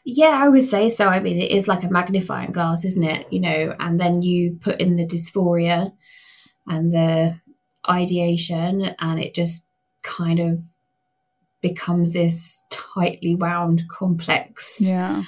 yeah 0.05 0.41
i 0.43 0.49
would 0.49 0.63
say 0.63 0.89
so 0.89 1.09
i 1.09 1.19
mean 1.19 1.41
it 1.41 1.51
is 1.51 1.67
like 1.67 1.83
a 1.83 1.91
magnifying 1.91 2.53
glass 2.53 2.85
isn't 2.85 3.05
it 3.05 3.31
you 3.33 3.41
know 3.41 3.75
and 3.81 3.99
then 3.99 4.23
you 4.23 4.59
put 4.61 4.81
in 4.81 4.97
the 4.97 5.07
dysphoria 5.07 5.93
and 6.67 6.93
the 6.93 7.39
ideation 7.89 8.95
and 8.99 9.21
it 9.21 9.35
just 9.35 9.65
kind 10.03 10.39
of 10.39 10.61
becomes 11.61 12.13
this 12.13 12.65
tightly 12.71 13.35
wound 13.35 13.83
complex 13.89 14.79
yeah 14.81 15.23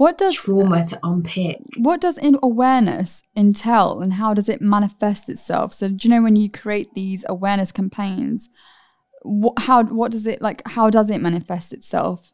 what 0.00 0.16
does 0.16 0.34
trauma 0.34 0.86
to 0.86 0.98
unpick? 1.02 1.60
What 1.76 2.00
does 2.00 2.16
in 2.16 2.38
awareness 2.42 3.22
entail, 3.36 4.00
and 4.00 4.14
how 4.14 4.32
does 4.32 4.48
it 4.48 4.62
manifest 4.62 5.28
itself? 5.28 5.74
So, 5.74 5.88
do 5.90 6.08
you 6.08 6.14
know 6.14 6.22
when 6.22 6.36
you 6.36 6.50
create 6.50 6.94
these 6.94 7.22
awareness 7.28 7.70
campaigns, 7.70 8.48
what, 9.20 9.58
how 9.58 9.84
what 9.84 10.10
does 10.10 10.26
it 10.26 10.40
like? 10.40 10.62
How 10.68 10.88
does 10.88 11.10
it 11.10 11.20
manifest 11.20 11.74
itself? 11.74 12.32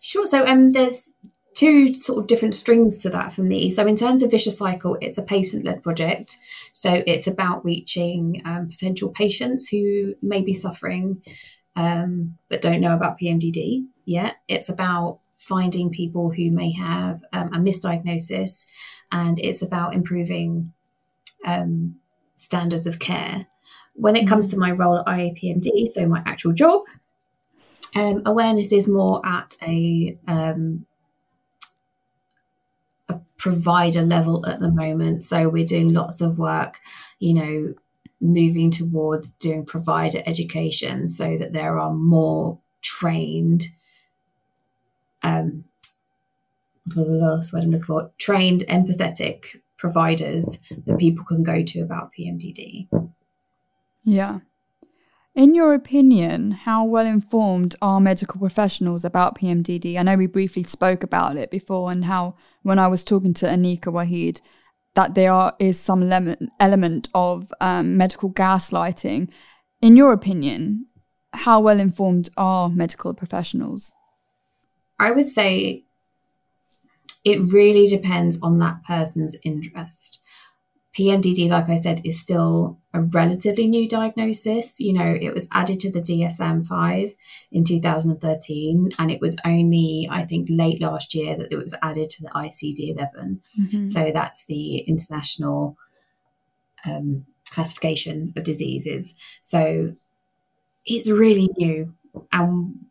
Sure. 0.00 0.26
So, 0.26 0.46
um, 0.46 0.70
there's 0.70 1.10
two 1.54 1.94
sort 1.94 2.18
of 2.18 2.26
different 2.26 2.54
strings 2.54 2.98
to 2.98 3.10
that 3.10 3.32
for 3.32 3.42
me. 3.42 3.70
So, 3.70 3.86
in 3.86 3.96
terms 3.96 4.22
of 4.22 4.30
Vicious 4.30 4.58
Cycle, 4.58 4.98
it's 5.00 5.18
a 5.18 5.22
patient 5.22 5.64
led 5.64 5.82
project. 5.82 6.36
So, 6.72 7.02
it's 7.06 7.26
about 7.26 7.64
reaching 7.64 8.42
um, 8.44 8.68
potential 8.68 9.10
patients 9.10 9.68
who 9.68 10.14
may 10.22 10.42
be 10.42 10.54
suffering 10.54 11.22
um, 11.76 12.38
but 12.48 12.62
don't 12.62 12.80
know 12.80 12.94
about 12.94 13.20
PMDD 13.20 13.86
yet. 14.06 14.36
It's 14.48 14.68
about 14.68 15.20
finding 15.36 15.90
people 15.90 16.30
who 16.30 16.50
may 16.50 16.72
have 16.72 17.20
um, 17.32 17.52
a 17.52 17.58
misdiagnosis, 17.58 18.66
and 19.12 19.38
it's 19.38 19.62
about 19.62 19.94
improving 19.94 20.72
um, 21.44 21.96
standards 22.36 22.86
of 22.86 22.98
care. 22.98 23.46
When 23.94 24.16
it 24.16 24.26
comes 24.26 24.48
to 24.48 24.58
my 24.58 24.70
role 24.70 24.98
at 24.98 25.06
IAPMD, 25.06 25.86
so 25.88 26.06
my 26.06 26.22
actual 26.26 26.52
job, 26.52 26.82
um, 27.96 28.22
awareness 28.26 28.72
is 28.72 28.88
more 28.88 29.24
at 29.24 29.56
a 29.62 30.18
um, 30.28 30.86
a 33.08 33.20
provider 33.38 34.02
level 34.02 34.46
at 34.46 34.60
the 34.60 34.70
moment. 34.70 35.22
So 35.22 35.48
we're 35.48 35.64
doing 35.64 35.92
lots 35.92 36.20
of 36.20 36.38
work, 36.38 36.78
you 37.18 37.34
know, 37.34 37.74
moving 38.20 38.70
towards 38.70 39.30
doing 39.30 39.64
provider 39.64 40.22
education 40.26 41.08
so 41.08 41.36
that 41.38 41.52
there 41.52 41.78
are 41.78 41.92
more 41.92 42.58
trained 42.82 43.66
um, 45.22 45.64
blah, 46.86 47.40
so 47.40 47.58
I'm 47.58 47.70
looking 47.70 47.84
for 47.84 48.10
trained, 48.18 48.62
empathetic 48.68 49.60
providers 49.76 50.58
that 50.86 50.98
people 50.98 51.24
can 51.24 51.42
go 51.42 51.62
to 51.62 51.80
about 51.80 52.10
PMDD. 52.18 52.88
Yeah. 54.04 54.40
In 55.36 55.54
your 55.54 55.74
opinion, 55.74 56.52
how 56.52 56.82
well 56.86 57.04
informed 57.04 57.76
are 57.82 58.00
medical 58.00 58.40
professionals 58.40 59.04
about 59.04 59.38
PMDD? 59.38 59.98
I 59.98 60.02
know 60.02 60.16
we 60.16 60.26
briefly 60.26 60.62
spoke 60.62 61.02
about 61.02 61.36
it 61.36 61.50
before 61.50 61.92
and 61.92 62.06
how 62.06 62.36
when 62.62 62.78
I 62.78 62.86
was 62.88 63.04
talking 63.04 63.34
to 63.34 63.46
Anika 63.46 63.92
Wahid, 63.92 64.40
that 64.94 65.14
there 65.14 65.30
are, 65.30 65.54
is 65.58 65.78
some 65.78 66.10
element 66.58 67.10
of 67.14 67.52
um, 67.60 67.98
medical 67.98 68.32
gaslighting. 68.32 69.28
In 69.82 69.94
your 69.94 70.14
opinion, 70.14 70.86
how 71.34 71.60
well 71.60 71.80
informed 71.80 72.30
are 72.38 72.70
medical 72.70 73.12
professionals? 73.12 73.92
I 74.98 75.10
would 75.10 75.28
say 75.28 75.84
it 77.26 77.52
really 77.52 77.86
depends 77.86 78.40
on 78.42 78.58
that 78.60 78.82
person's 78.84 79.36
interest. 79.42 80.18
PMDD, 80.96 81.50
like 81.50 81.68
I 81.68 81.76
said, 81.76 82.00
is 82.04 82.18
still 82.18 82.78
a 82.94 83.02
relatively 83.02 83.66
new 83.66 83.86
diagnosis. 83.86 84.80
You 84.80 84.94
know, 84.94 85.16
it 85.20 85.34
was 85.34 85.46
added 85.52 85.78
to 85.80 85.92
the 85.92 86.00
DSM 86.00 86.66
5 86.66 87.14
in 87.52 87.64
2013, 87.64 88.90
and 88.98 89.10
it 89.10 89.20
was 89.20 89.36
only, 89.44 90.08
I 90.10 90.24
think, 90.24 90.48
late 90.50 90.80
last 90.80 91.14
year 91.14 91.36
that 91.36 91.52
it 91.52 91.56
was 91.56 91.74
added 91.82 92.08
to 92.10 92.22
the 92.22 92.30
ICD 92.30 92.96
11. 92.96 93.42
Mm-hmm. 93.60 93.86
So 93.86 94.10
that's 94.10 94.46
the 94.46 94.78
international 94.78 95.76
um, 96.86 97.26
classification 97.50 98.32
of 98.34 98.44
diseases. 98.44 99.14
So 99.42 99.92
it's 100.86 101.10
really 101.10 101.50
new 101.58 101.94
and 102.32 102.86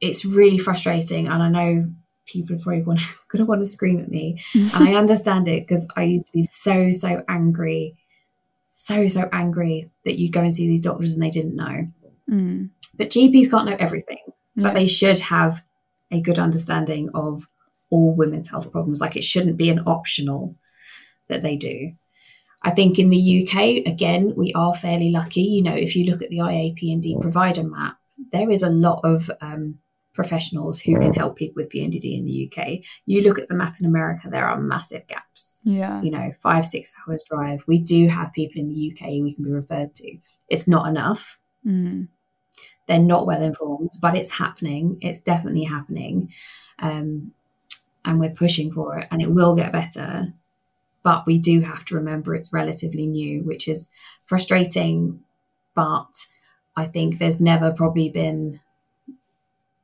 it's 0.00 0.24
really 0.24 0.58
frustrating. 0.58 1.28
And 1.28 1.42
I 1.42 1.48
know 1.48 1.90
people 2.26 2.56
are 2.56 2.58
probably 2.58 2.80
going 2.84 2.98
going 3.28 3.44
to 3.44 3.44
want 3.44 3.62
to 3.62 3.68
scream 3.68 4.00
at 4.00 4.10
me. 4.10 4.40
and 4.54 4.70
I 4.88 4.94
understand 4.94 5.48
it 5.48 5.66
because 5.66 5.86
I 5.96 6.02
used 6.04 6.26
to 6.26 6.32
be 6.32 6.42
so, 6.42 6.90
so 6.90 7.24
angry, 7.28 7.96
so, 8.68 9.06
so 9.06 9.28
angry 9.32 9.90
that 10.04 10.18
you'd 10.18 10.32
go 10.32 10.40
and 10.40 10.54
see 10.54 10.68
these 10.68 10.80
doctors 10.80 11.14
and 11.14 11.22
they 11.22 11.30
didn't 11.30 11.56
know. 11.56 11.88
Mm. 12.30 12.70
But 12.96 13.10
GPs 13.10 13.50
can't 13.50 13.68
know 13.68 13.76
everything, 13.78 14.20
yeah. 14.54 14.64
but 14.64 14.74
they 14.74 14.86
should 14.86 15.18
have 15.20 15.62
a 16.10 16.20
good 16.20 16.38
understanding 16.38 17.10
of 17.14 17.48
all 17.90 18.14
women's 18.14 18.48
health 18.48 18.70
problems. 18.70 19.00
Like 19.00 19.16
it 19.16 19.24
shouldn't 19.24 19.56
be 19.56 19.68
an 19.68 19.82
optional 19.86 20.56
that 21.28 21.42
they 21.42 21.56
do. 21.56 21.92
I 22.62 22.70
think 22.70 22.98
in 22.98 23.10
the 23.10 23.46
UK, 23.46 23.86
again, 23.86 24.32
we 24.36 24.52
are 24.54 24.72
fairly 24.72 25.10
lucky. 25.10 25.42
You 25.42 25.62
know, 25.62 25.74
if 25.74 25.94
you 25.94 26.10
look 26.10 26.22
at 26.22 26.30
the 26.30 26.38
IAPMD 26.38 27.20
provider 27.20 27.62
map, 27.62 27.98
there 28.32 28.50
is 28.50 28.62
a 28.62 28.70
lot 28.70 29.00
of 29.04 29.30
um, 29.42 29.80
professionals 30.14 30.80
who 30.80 30.98
can 30.98 31.12
help 31.12 31.36
people 31.36 31.54
with 31.56 31.70
PMDD 31.70 32.16
in 32.16 32.24
the 32.24 32.50
UK. 32.50 32.78
You 33.04 33.22
look 33.22 33.38
at 33.38 33.48
the 33.48 33.54
map 33.54 33.74
in 33.78 33.86
America, 33.86 34.28
there 34.30 34.46
are 34.46 34.58
massive 34.58 35.06
gaps. 35.06 35.58
Yeah. 35.64 36.00
You 36.02 36.10
know, 36.10 36.32
five, 36.40 36.64
six 36.64 36.92
hours 37.06 37.22
drive. 37.28 37.64
We 37.66 37.78
do 37.78 38.08
have 38.08 38.32
people 38.32 38.60
in 38.60 38.68
the 38.68 38.92
UK 38.92 39.08
we 39.22 39.34
can 39.34 39.44
be 39.44 39.50
referred 39.50 39.94
to. 39.96 40.16
It's 40.48 40.66
not 40.66 40.88
enough. 40.88 41.38
Mm. 41.66 42.08
They're 42.86 42.98
not 42.98 43.26
well 43.26 43.42
informed, 43.42 43.90
but 44.00 44.14
it's 44.14 44.30
happening. 44.30 44.98
It's 45.00 45.20
definitely 45.20 45.64
happening. 45.64 46.30
Um, 46.78 47.32
and 48.04 48.20
we're 48.20 48.30
pushing 48.30 48.70
for 48.72 48.98
it, 48.98 49.08
and 49.10 49.20
it 49.22 49.30
will 49.30 49.54
get 49.54 49.72
better 49.72 50.34
but 51.04 51.26
we 51.26 51.38
do 51.38 51.60
have 51.60 51.84
to 51.84 51.94
remember 51.94 52.34
it's 52.34 52.52
relatively 52.52 53.06
new, 53.06 53.42
which 53.44 53.68
is 53.68 53.90
frustrating. 54.24 55.20
But 55.74 56.26
I 56.74 56.86
think 56.86 57.18
there's 57.18 57.40
never 57.40 57.70
probably 57.70 58.08
been 58.08 58.60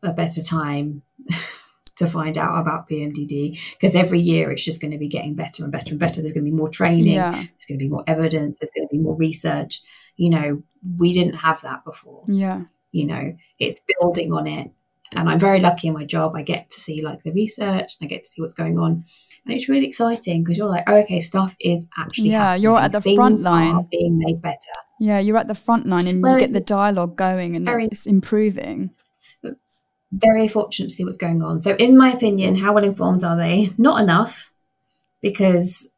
a 0.03 0.13
better 0.13 0.43
time 0.43 1.03
to 1.97 2.07
find 2.07 2.39
out 2.39 2.59
about 2.59 2.89
PMDD 2.89 3.59
because 3.73 3.95
every 3.95 4.21
year 4.21 4.51
it's 4.51 4.65
just 4.65 4.81
going 4.81 4.91
to 4.91 4.99
be 4.99 5.09
getting 5.09 5.35
better 5.35 5.63
and 5.63 5.73
better 5.73 5.91
and 5.91 5.99
better. 5.99 6.21
There's 6.21 6.33
going 6.33 6.45
to 6.45 6.51
be 6.51 6.57
more 6.57 6.71
training, 6.71 7.15
yeah. 7.15 7.33
there's 7.33 7.67
going 7.69 7.79
to 7.79 7.85
be 7.85 7.89
more 7.89 8.05
evidence, 8.07 8.59
there's 8.59 8.71
going 8.75 8.89
to 8.89 8.93
be 8.93 9.03
more 9.03 9.17
research. 9.17 9.83
You 10.17 10.31
know, 10.31 10.63
we 10.99 11.13
didn't 11.13 11.35
have 11.35 11.63
that 11.63 11.85
before. 11.85 12.25
Yeah. 12.27 12.65
You 12.93 13.07
know, 13.07 13.37
it's 13.59 13.81
building 14.01 14.33
on 14.33 14.47
it. 14.47 14.71
And 15.13 15.29
I'm 15.29 15.41
very 15.41 15.59
lucky 15.59 15.89
in 15.89 15.95
my 15.95 16.05
job. 16.05 16.37
I 16.37 16.43
get 16.43 16.71
to 16.71 16.81
see 16.81 17.03
like 17.03 17.25
the 17.25 17.33
research 17.33 17.97
and 18.01 18.03
I 18.03 18.07
get 18.07 18.25
to 18.25 18.31
see 18.31 18.41
what's 18.41 18.55
going 18.55 18.79
on 18.79 19.05
and 19.45 19.55
it's 19.55 19.69
really 19.69 19.87
exciting 19.87 20.43
because 20.43 20.59
you're 20.59 20.69
like, 20.69 20.85
oh, 20.87 20.97
okay, 20.97 21.21
stuff 21.21 21.57
is 21.61 21.87
actually 21.99 22.31
yeah, 22.31 22.51
happening. 22.51 22.63
you're 22.63 22.79
at 22.79 22.93
the 22.93 23.01
Things 23.01 23.17
front 23.17 23.41
line, 23.41 23.89
being 23.91 24.19
made 24.19 24.43
better. 24.43 24.57
Yeah, 24.99 25.19
you're 25.19 25.39
at 25.39 25.49
the 25.49 25.55
front 25.55 25.87
line, 25.87 26.07
and 26.07 26.23
well, 26.23 26.35
you 26.35 26.41
get 26.41 26.53
the 26.53 26.61
dialogue 26.61 27.17
going, 27.17 27.57
and 27.57 27.65
very, 27.65 27.87
it's 27.87 28.07
improving. 28.07 28.91
Very 30.13 30.49
fortunate 30.49 30.89
to 30.89 30.95
see 30.95 31.05
what's 31.05 31.17
going 31.17 31.43
on. 31.43 31.61
So, 31.61 31.75
in 31.77 31.97
my 31.97 32.11
opinion, 32.11 32.57
how 32.57 32.73
well 32.73 32.85
informed 32.85 33.23
are 33.25 33.37
they? 33.37 33.73
Not 33.79 34.01
enough, 34.01 34.53
because 35.21 35.89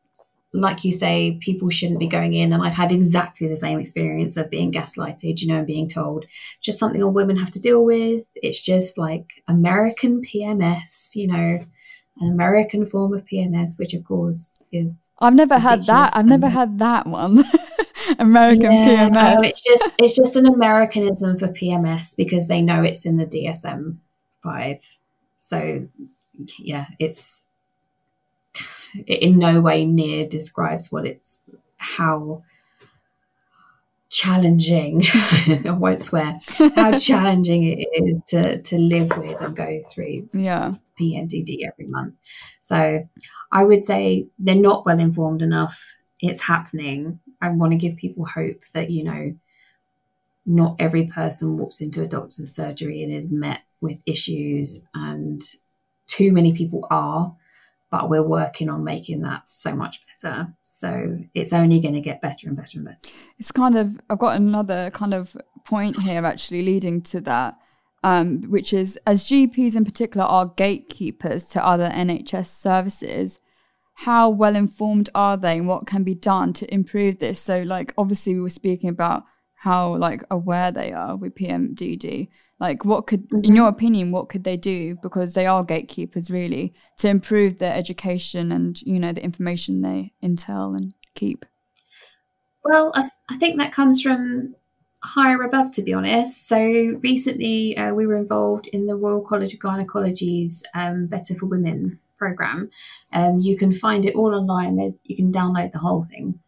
like 0.54 0.84
you 0.84 0.92
say, 0.92 1.38
people 1.40 1.70
shouldn't 1.70 1.98
be 1.98 2.06
going 2.06 2.34
in. 2.34 2.52
And 2.52 2.62
I've 2.62 2.74
had 2.74 2.92
exactly 2.92 3.48
the 3.48 3.56
same 3.56 3.78
experience 3.78 4.36
of 4.36 4.50
being 4.50 4.70
gaslighted, 4.70 5.40
you 5.40 5.48
know, 5.48 5.58
and 5.58 5.66
being 5.66 5.88
told 5.88 6.26
just 6.60 6.78
something 6.78 7.02
all 7.02 7.10
women 7.10 7.36
have 7.36 7.50
to 7.52 7.60
deal 7.60 7.84
with. 7.84 8.26
It's 8.36 8.60
just 8.60 8.98
like 8.98 9.42
American 9.48 10.22
PMS, 10.22 11.14
you 11.14 11.26
know, 11.26 11.60
an 12.20 12.30
American 12.30 12.84
form 12.84 13.14
of 13.14 13.24
PMS, 13.24 13.78
which 13.78 13.94
of 13.94 14.04
course 14.04 14.62
is. 14.70 14.98
I've 15.18 15.34
never 15.34 15.58
had 15.58 15.86
that. 15.86 16.12
I've 16.14 16.26
never 16.26 16.48
had 16.48 16.78
that 16.78 17.06
one. 17.06 17.44
American 18.18 18.72
yeah, 18.72 19.08
PMS. 19.08 19.12
No, 19.12 19.42
it's 19.42 19.62
just 19.62 19.94
it's 19.98 20.14
just 20.14 20.36
an 20.36 20.46
Americanism 20.46 21.38
for 21.38 21.48
PMS 21.48 22.14
because 22.14 22.48
they 22.48 22.60
know 22.60 22.82
it's 22.82 23.06
in 23.06 23.16
the 23.16 23.24
DSM 23.24 23.96
five. 24.42 24.98
So 25.38 25.88
yeah, 26.58 26.86
it's 26.98 27.46
it 29.06 29.22
in 29.22 29.38
no 29.38 29.60
way 29.60 29.84
near 29.84 30.26
describes 30.26 30.92
what 30.92 31.06
it's 31.06 31.42
how 31.76 32.42
challenging 34.10 35.02
I 35.64 35.70
won't 35.70 36.02
swear 36.02 36.38
how 36.76 36.98
challenging 36.98 37.64
it 37.64 37.88
is 37.94 38.20
to 38.28 38.60
to 38.60 38.78
live 38.78 39.16
with 39.16 39.40
and 39.40 39.56
go 39.56 39.82
through 39.90 40.28
yeah 40.34 40.74
PMDD 40.98 41.66
every 41.66 41.86
month. 41.86 42.14
So 42.60 43.08
I 43.50 43.64
would 43.64 43.84
say 43.84 44.26
they're 44.38 44.54
not 44.54 44.86
well 44.86 44.98
informed 44.98 45.42
enough. 45.42 45.94
It's 46.20 46.42
happening. 46.42 47.20
I 47.40 47.48
want 47.48 47.72
to 47.72 47.78
give 47.78 47.96
people 47.96 48.24
hope 48.24 48.62
that, 48.72 48.90
you 48.90 49.04
know, 49.04 49.34
not 50.46 50.76
every 50.78 51.06
person 51.06 51.56
walks 51.56 51.80
into 51.80 52.02
a 52.02 52.06
doctor's 52.06 52.54
surgery 52.54 53.02
and 53.02 53.12
is 53.12 53.32
met 53.32 53.62
with 53.82 53.98
issues, 54.06 54.84
and 54.94 55.42
too 56.06 56.32
many 56.32 56.52
people 56.52 56.86
are, 56.90 57.34
but 57.90 58.08
we're 58.08 58.22
working 58.22 58.70
on 58.70 58.84
making 58.84 59.20
that 59.22 59.46
so 59.46 59.74
much 59.74 60.00
better. 60.06 60.54
So 60.64 61.18
it's 61.34 61.52
only 61.52 61.80
going 61.80 61.94
to 61.94 62.00
get 62.00 62.22
better 62.22 62.48
and 62.48 62.56
better 62.56 62.78
and 62.78 62.86
better. 62.86 63.08
It's 63.38 63.52
kind 63.52 63.76
of, 63.76 64.00
I've 64.08 64.18
got 64.18 64.36
another 64.36 64.90
kind 64.90 65.12
of 65.12 65.36
point 65.64 66.02
here 66.02 66.24
actually 66.24 66.62
leading 66.62 67.02
to 67.02 67.20
that 67.22 67.58
um, 68.04 68.42
which 68.42 68.72
is 68.72 68.98
as 69.06 69.24
GPs 69.24 69.76
in 69.76 69.84
particular 69.84 70.26
are 70.26 70.52
gatekeepers 70.56 71.44
to 71.50 71.64
other 71.64 71.88
NHS 71.88 72.46
services, 72.46 73.38
how 73.94 74.28
well 74.28 74.56
informed 74.56 75.08
are 75.14 75.36
they 75.36 75.58
and 75.58 75.68
what 75.68 75.86
can 75.86 76.02
be 76.02 76.14
done 76.14 76.52
to 76.54 76.74
improve 76.74 77.18
this? 77.18 77.40
So, 77.40 77.62
like, 77.62 77.94
obviously, 77.96 78.34
we 78.34 78.40
were 78.40 78.50
speaking 78.50 78.88
about 78.88 79.24
how 79.54 79.96
like 79.96 80.24
aware 80.30 80.72
they 80.72 80.92
are 80.92 81.14
with 81.14 81.36
PMDD. 81.36 82.28
Like, 82.60 82.84
what 82.84 83.06
could, 83.06 83.28
mm-hmm. 83.28 83.44
in 83.44 83.56
your 83.56 83.68
opinion, 83.68 84.12
what 84.12 84.28
could 84.28 84.44
they 84.44 84.56
do 84.56 84.96
because 85.02 85.34
they 85.34 85.46
are 85.46 85.64
gatekeepers 85.64 86.30
really 86.30 86.72
to 86.98 87.08
improve 87.08 87.58
their 87.58 87.74
education 87.74 88.52
and 88.52 88.80
you 88.82 89.00
know 89.00 89.12
the 89.12 89.24
information 89.24 89.82
they 89.82 90.12
intel 90.22 90.76
and 90.76 90.94
keep? 91.14 91.44
Well, 92.64 92.92
I, 92.94 93.00
th- 93.02 93.12
I 93.28 93.36
think 93.36 93.58
that 93.58 93.72
comes 93.72 94.00
from 94.00 94.54
higher 95.02 95.42
above, 95.42 95.72
to 95.72 95.82
be 95.82 95.92
honest. 95.92 96.46
So 96.46 96.58
recently, 97.02 97.76
uh, 97.76 97.92
we 97.92 98.06
were 98.06 98.16
involved 98.16 98.68
in 98.68 98.86
the 98.86 98.94
Royal 98.94 99.20
College 99.20 99.52
of 99.52 99.60
Gynecology's 99.60 100.62
um, 100.74 101.06
Better 101.06 101.34
for 101.34 101.46
Women 101.46 101.98
program. 102.16 102.70
Um, 103.12 103.40
you 103.40 103.56
can 103.56 103.72
find 103.72 104.06
it 104.06 104.14
all 104.14 104.34
online. 104.34 104.94
you 105.04 105.16
can 105.16 105.32
download 105.32 105.72
the 105.72 105.78
whole 105.78 106.04
thing. 106.04 106.38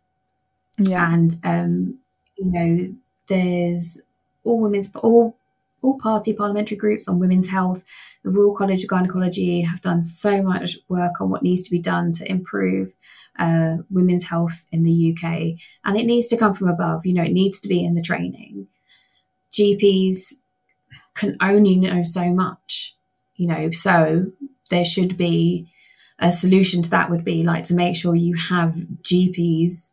Yeah, 0.79 1.13
and 1.13 1.35
um, 1.45 1.99
you 2.37 2.45
know, 2.47 2.95
there's 3.29 4.01
all 4.45 4.61
women's 4.61 4.91
all 4.97 5.37
all 5.85 5.99
party 5.99 6.33
parliamentary 6.33 6.77
groups 6.77 7.07
on 7.07 7.19
women's 7.19 7.49
health. 7.49 7.85
The 8.25 8.31
Royal 8.31 8.57
College 8.57 8.83
of 8.83 8.89
Gynecology 8.89 9.61
have 9.61 9.83
done 9.83 10.03
so 10.03 10.43
much 10.43 10.79
work 10.89 11.21
on 11.21 11.31
what 11.31 11.43
needs 11.43 11.63
to 11.63 11.71
be 11.71 11.79
done 11.79 12.11
to 12.13 12.31
improve 12.31 12.95
uh, 13.39 13.77
women's 13.91 14.25
health 14.25 14.65
in 14.73 14.83
the 14.83 15.13
UK, 15.13 15.59
and 15.85 15.97
it 15.97 16.07
needs 16.07 16.29
to 16.29 16.37
come 16.37 16.55
from 16.55 16.69
above. 16.69 17.05
You 17.05 17.15
know, 17.15 17.23
it 17.23 17.33
needs 17.33 17.61
to 17.61 17.69
be 17.69 17.85
in 17.85 17.95
the 17.95 18.03
training. 18.03 18.69
GPs 19.53 20.35
can 21.15 21.37
only 21.41 21.77
know 21.77 22.03
so 22.03 22.33
much, 22.33 22.97
you 23.37 23.47
know, 23.47 23.71
so 23.71 24.27
there 24.71 24.85
should 24.85 25.17
be 25.17 25.69
a 26.19 26.33
solution 26.33 26.83
to 26.83 26.91
that 26.91 27.11
would 27.11 27.25
be 27.25 27.43
like 27.43 27.65
to 27.65 27.75
make 27.75 27.97
sure 27.97 28.15
you 28.15 28.35
have 28.37 28.75
GPs 29.03 29.91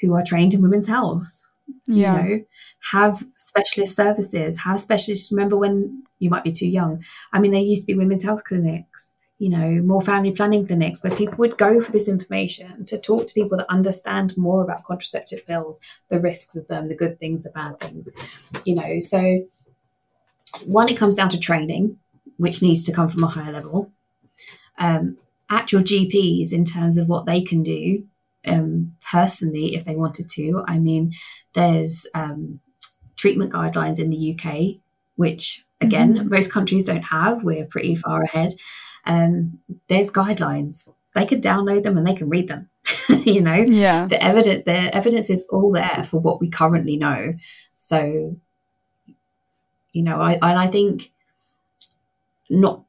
who 0.00 0.14
are 0.14 0.22
trained 0.22 0.54
in 0.54 0.62
women's 0.62 0.86
health. 0.86 1.46
Yeah. 1.86 2.24
You 2.24 2.28
know, 2.28 2.44
have 2.92 3.24
specialist 3.36 3.94
services, 3.94 4.60
have 4.60 4.80
specialists. 4.80 5.30
Remember 5.30 5.56
when 5.56 6.02
you 6.18 6.30
might 6.30 6.44
be 6.44 6.52
too 6.52 6.68
young? 6.68 7.02
I 7.32 7.40
mean, 7.40 7.52
there 7.52 7.60
used 7.60 7.82
to 7.82 7.86
be 7.86 7.94
women's 7.94 8.24
health 8.24 8.44
clinics 8.44 9.16
you 9.38 9.50
know, 9.50 9.82
more 9.82 10.00
family 10.00 10.32
planning 10.32 10.66
clinics 10.66 11.02
where 11.02 11.14
people 11.14 11.36
would 11.38 11.58
go 11.58 11.80
for 11.82 11.90
this 11.90 12.08
information 12.08 12.84
to 12.86 12.98
talk 12.98 13.26
to 13.26 13.34
people 13.34 13.58
that 13.58 13.68
understand 13.68 14.36
more 14.36 14.62
about 14.62 14.84
contraceptive 14.84 15.44
pills, 15.44 15.80
the 16.08 16.20
risks 16.20 16.54
of 16.54 16.68
them, 16.68 16.88
the 16.88 16.94
good 16.94 17.18
things, 17.18 17.42
the 17.42 17.50
bad 17.50 17.78
things, 17.80 18.06
you 18.64 18.74
know. 18.74 18.98
So, 19.00 19.44
one, 20.64 20.88
it 20.88 20.96
comes 20.96 21.16
down 21.16 21.30
to 21.30 21.38
training, 21.38 21.98
which 22.36 22.62
needs 22.62 22.84
to 22.84 22.92
come 22.92 23.08
from 23.08 23.24
a 23.24 23.28
higher 23.28 23.52
level. 23.52 23.92
Um, 24.78 25.18
actual 25.50 25.82
GPs 25.82 26.52
in 26.52 26.64
terms 26.64 26.96
of 26.96 27.08
what 27.08 27.26
they 27.26 27.42
can 27.42 27.62
do 27.62 28.06
um, 28.46 28.96
personally 29.10 29.74
if 29.74 29.84
they 29.84 29.94
wanted 29.94 30.28
to. 30.30 30.64
I 30.66 30.78
mean, 30.78 31.12
there's 31.54 32.06
um, 32.14 32.60
treatment 33.16 33.52
guidelines 33.52 33.98
in 33.98 34.10
the 34.10 34.34
UK, 34.34 34.80
which 35.16 35.64
again, 35.80 36.14
mm-hmm. 36.14 36.28
most 36.28 36.52
countries 36.52 36.84
don't 36.84 37.02
have. 37.02 37.42
We're 37.42 37.66
pretty 37.66 37.96
far 37.96 38.22
ahead. 38.22 38.54
Um, 39.06 39.60
there's 39.88 40.10
guidelines. 40.10 40.88
They 41.14 41.26
can 41.26 41.40
download 41.40 41.84
them 41.84 41.96
and 41.96 42.06
they 42.06 42.14
can 42.14 42.28
read 42.28 42.48
them. 42.48 42.68
you 43.08 43.40
know, 43.40 43.54
yeah. 43.54 44.06
The 44.06 44.22
evidence, 44.22 44.64
the 44.64 44.94
evidence 44.94 45.30
is 45.30 45.46
all 45.50 45.72
there 45.72 46.04
for 46.08 46.18
what 46.18 46.40
we 46.40 46.48
currently 46.48 46.96
know. 46.96 47.34
So, 47.76 48.36
you 49.92 50.02
know, 50.02 50.20
I 50.20 50.32
and 50.34 50.58
I 50.58 50.66
think 50.66 51.12
not 52.50 52.84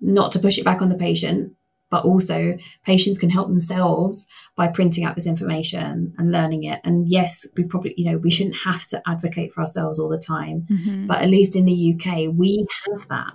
not 0.00 0.32
to 0.32 0.38
push 0.38 0.58
it 0.58 0.64
back 0.64 0.82
on 0.82 0.88
the 0.88 0.96
patient, 0.96 1.54
but 1.94 2.04
also 2.04 2.58
patients 2.84 3.20
can 3.20 3.30
help 3.30 3.46
themselves 3.46 4.26
by 4.56 4.66
printing 4.66 5.04
out 5.04 5.14
this 5.14 5.28
information 5.28 6.12
and 6.18 6.32
learning 6.32 6.64
it. 6.64 6.80
And 6.82 7.08
yes, 7.08 7.46
we 7.56 7.62
probably, 7.62 7.94
you 7.96 8.10
know, 8.10 8.18
we 8.18 8.32
shouldn't 8.32 8.56
have 8.64 8.84
to 8.86 9.00
advocate 9.06 9.52
for 9.52 9.60
ourselves 9.60 10.00
all 10.00 10.08
the 10.08 10.18
time, 10.18 10.66
mm-hmm. 10.68 11.06
but 11.06 11.22
at 11.22 11.28
least 11.28 11.54
in 11.54 11.66
the 11.66 11.94
UK, 11.94 12.34
we 12.34 12.66
have 12.88 13.06
that. 13.10 13.34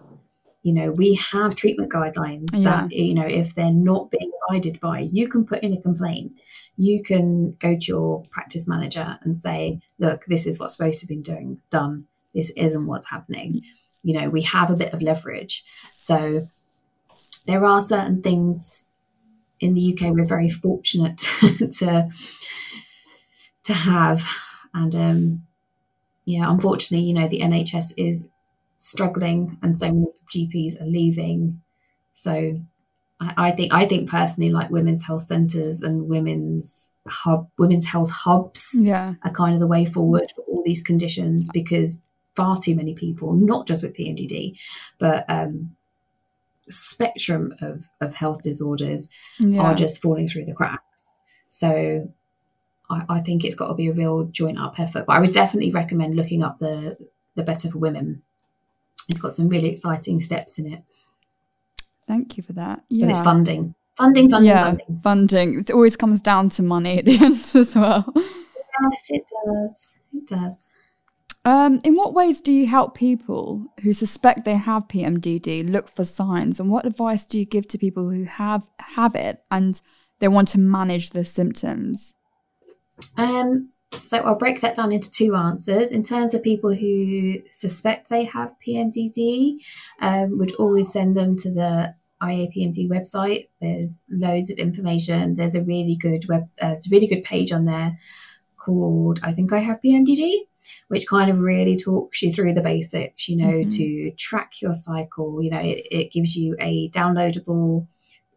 You 0.61 0.73
know, 0.73 0.91
we 0.91 1.13
have 1.31 1.55
treatment 1.55 1.89
guidelines 1.89 2.49
yeah. 2.51 2.81
that, 2.81 2.91
you 2.91 3.13
know, 3.13 3.25
if 3.25 3.55
they're 3.55 3.71
not 3.71 4.11
being 4.11 4.29
abided 4.49 4.81
by, 4.81 5.07
you 5.09 5.29
can 5.29 5.45
put 5.45 5.63
in 5.63 5.71
a 5.71 5.81
complaint. 5.81 6.33
You 6.75 7.01
can 7.01 7.53
go 7.59 7.77
to 7.77 7.85
your 7.85 8.25
practice 8.29 8.67
manager 8.67 9.19
and 9.21 9.37
say, 9.37 9.79
look, 9.99 10.25
this 10.25 10.45
is 10.45 10.59
what's 10.59 10.75
supposed 10.75 10.99
to 10.99 11.07
be 11.07 11.15
doing 11.15 11.61
done. 11.71 12.07
This 12.33 12.51
isn't 12.57 12.87
what's 12.87 13.09
happening. 13.09 13.61
You 14.03 14.19
know, 14.19 14.29
we 14.29 14.41
have 14.41 14.69
a 14.69 14.75
bit 14.75 14.91
of 14.91 15.01
leverage. 15.01 15.63
So 15.95 16.49
there 17.45 17.65
are 17.65 17.81
certain 17.81 18.21
things 18.21 18.85
in 19.59 19.73
the 19.73 19.93
UK 19.93 20.13
we're 20.13 20.25
very 20.25 20.49
fortunate 20.49 21.17
to 21.77 22.09
to 23.63 23.73
have, 23.73 24.27
and 24.73 24.95
um, 24.95 25.43
yeah, 26.25 26.49
unfortunately, 26.49 27.05
you 27.05 27.13
know, 27.13 27.27
the 27.27 27.41
NHS 27.41 27.93
is 27.97 28.27
struggling, 28.77 29.57
and 29.61 29.79
so 29.79 29.91
many 29.91 30.07
GPs 30.33 30.81
are 30.81 30.85
leaving. 30.85 31.61
So 32.13 32.55
I, 33.19 33.33
I 33.37 33.51
think 33.51 33.73
I 33.73 33.85
think 33.85 34.09
personally, 34.09 34.51
like 34.51 34.69
women's 34.69 35.05
health 35.05 35.23
centres 35.23 35.81
and 35.81 36.07
women's 36.07 36.93
hub, 37.07 37.49
women's 37.57 37.87
health 37.87 38.11
hubs, 38.11 38.71
yeah, 38.73 39.15
are 39.23 39.31
kind 39.31 39.53
of 39.53 39.59
the 39.59 39.67
way 39.67 39.85
forward 39.85 40.31
for 40.35 40.41
all 40.43 40.63
these 40.65 40.81
conditions 40.81 41.49
because 41.53 42.01
far 42.35 42.55
too 42.55 42.75
many 42.75 42.93
people, 42.93 43.33
not 43.33 43.67
just 43.67 43.83
with 43.83 43.95
PMDD, 43.95 44.57
but 44.97 45.25
um, 45.29 45.75
spectrum 46.69 47.53
of, 47.61 47.85
of 48.01 48.15
health 48.15 48.41
disorders 48.41 49.09
yeah. 49.39 49.61
are 49.61 49.75
just 49.75 50.01
falling 50.01 50.27
through 50.27 50.45
the 50.45 50.53
cracks. 50.53 51.15
So 51.49 52.11
I, 52.89 53.05
I 53.09 53.19
think 53.19 53.43
it's 53.43 53.55
got 53.55 53.67
to 53.67 53.73
be 53.73 53.87
a 53.87 53.93
real 53.93 54.25
joint 54.25 54.59
up 54.59 54.79
effort. 54.79 55.05
But 55.05 55.13
I 55.13 55.19
would 55.19 55.31
definitely 55.33 55.71
recommend 55.71 56.15
looking 56.15 56.43
up 56.43 56.59
the 56.59 56.97
the 57.35 57.43
Better 57.43 57.69
for 57.69 57.77
Women. 57.77 58.21
It's 59.07 59.19
got 59.19 59.35
some 59.35 59.49
really 59.49 59.69
exciting 59.69 60.19
steps 60.19 60.59
in 60.59 60.71
it. 60.71 60.83
Thank 62.07 62.37
you 62.37 62.43
for 62.43 62.53
that. 62.53 62.83
Yeah. 62.89 63.09
It's 63.09 63.21
funding. 63.21 63.75
Funding, 63.95 64.29
funding, 64.29 64.49
yeah, 64.49 64.63
funding. 64.63 65.01
Funding. 65.03 65.59
It 65.59 65.71
always 65.71 65.95
comes 65.95 66.21
down 66.21 66.49
to 66.49 66.63
money 66.63 66.99
at 66.99 67.05
the 67.05 67.17
end 67.21 67.51
as 67.53 67.75
well. 67.75 68.11
Yes, 68.15 69.05
it 69.09 69.29
does. 69.45 69.95
It 70.13 70.27
does. 70.27 70.69
Um, 71.45 71.79
in 71.83 71.95
what 71.95 72.13
ways 72.13 72.41
do 72.41 72.51
you 72.51 72.67
help 72.67 72.95
people 72.95 73.65
who 73.81 73.93
suspect 73.93 74.43
they 74.43 74.57
have 74.57 74.87
PMDD 74.89 75.69
look 75.69 75.87
for 75.87 76.03
signs, 76.03 76.59
and 76.59 76.69
what 76.69 76.85
advice 76.85 77.25
do 77.25 77.39
you 77.39 77.45
give 77.45 77.67
to 77.69 77.77
people 77.77 78.09
who 78.09 78.25
have 78.25 78.67
have 78.79 79.15
it 79.15 79.41
and 79.49 79.81
they 80.19 80.27
want 80.27 80.49
to 80.49 80.59
manage 80.59 81.11
the 81.11 81.23
symptoms? 81.23 82.13
Um, 83.17 83.69
so 83.93 84.19
I'll 84.19 84.35
break 84.35 84.61
that 84.61 84.75
down 84.75 84.91
into 84.91 85.09
two 85.09 85.35
answers. 85.35 85.91
In 85.91 86.03
terms 86.03 86.33
of 86.33 86.43
people 86.43 86.75
who 86.75 87.41
suspect 87.49 88.09
they 88.09 88.25
have 88.25 88.53
PMDD, 88.65 89.55
um, 90.01 90.37
would 90.37 90.53
always 90.55 90.91
send 90.91 91.15
them 91.15 91.37
to 91.37 91.51
the 91.51 91.95
IAPMD 92.21 92.89
website. 92.89 93.47
There's 93.61 94.03
loads 94.09 94.49
of 94.49 94.57
information. 94.57 95.35
There's 95.35 95.55
a 95.55 95.63
really 95.63 95.95
good 95.95 96.27
web, 96.27 96.49
uh, 96.61 96.71
there's 96.71 96.87
a 96.87 96.91
really 96.91 97.07
good 97.07 97.23
page 97.23 97.51
on 97.51 97.65
there 97.65 97.97
called 98.57 99.21
I 99.23 99.31
think 99.31 99.53
I 99.53 99.59
have 99.59 99.79
PMDD 99.81 100.41
which 100.87 101.07
kind 101.07 101.29
of 101.29 101.39
really 101.39 101.77
talks 101.77 102.21
you 102.21 102.31
through 102.31 102.53
the 102.53 102.61
basics, 102.61 103.27
you 103.27 103.37
know, 103.37 103.53
mm-hmm. 103.53 103.69
to 103.69 104.11
track 104.11 104.61
your 104.61 104.73
cycle. 104.73 105.41
You 105.41 105.51
know, 105.51 105.59
it, 105.59 105.87
it 105.91 106.11
gives 106.11 106.35
you 106.35 106.55
a 106.59 106.89
downloadable, 106.89 107.87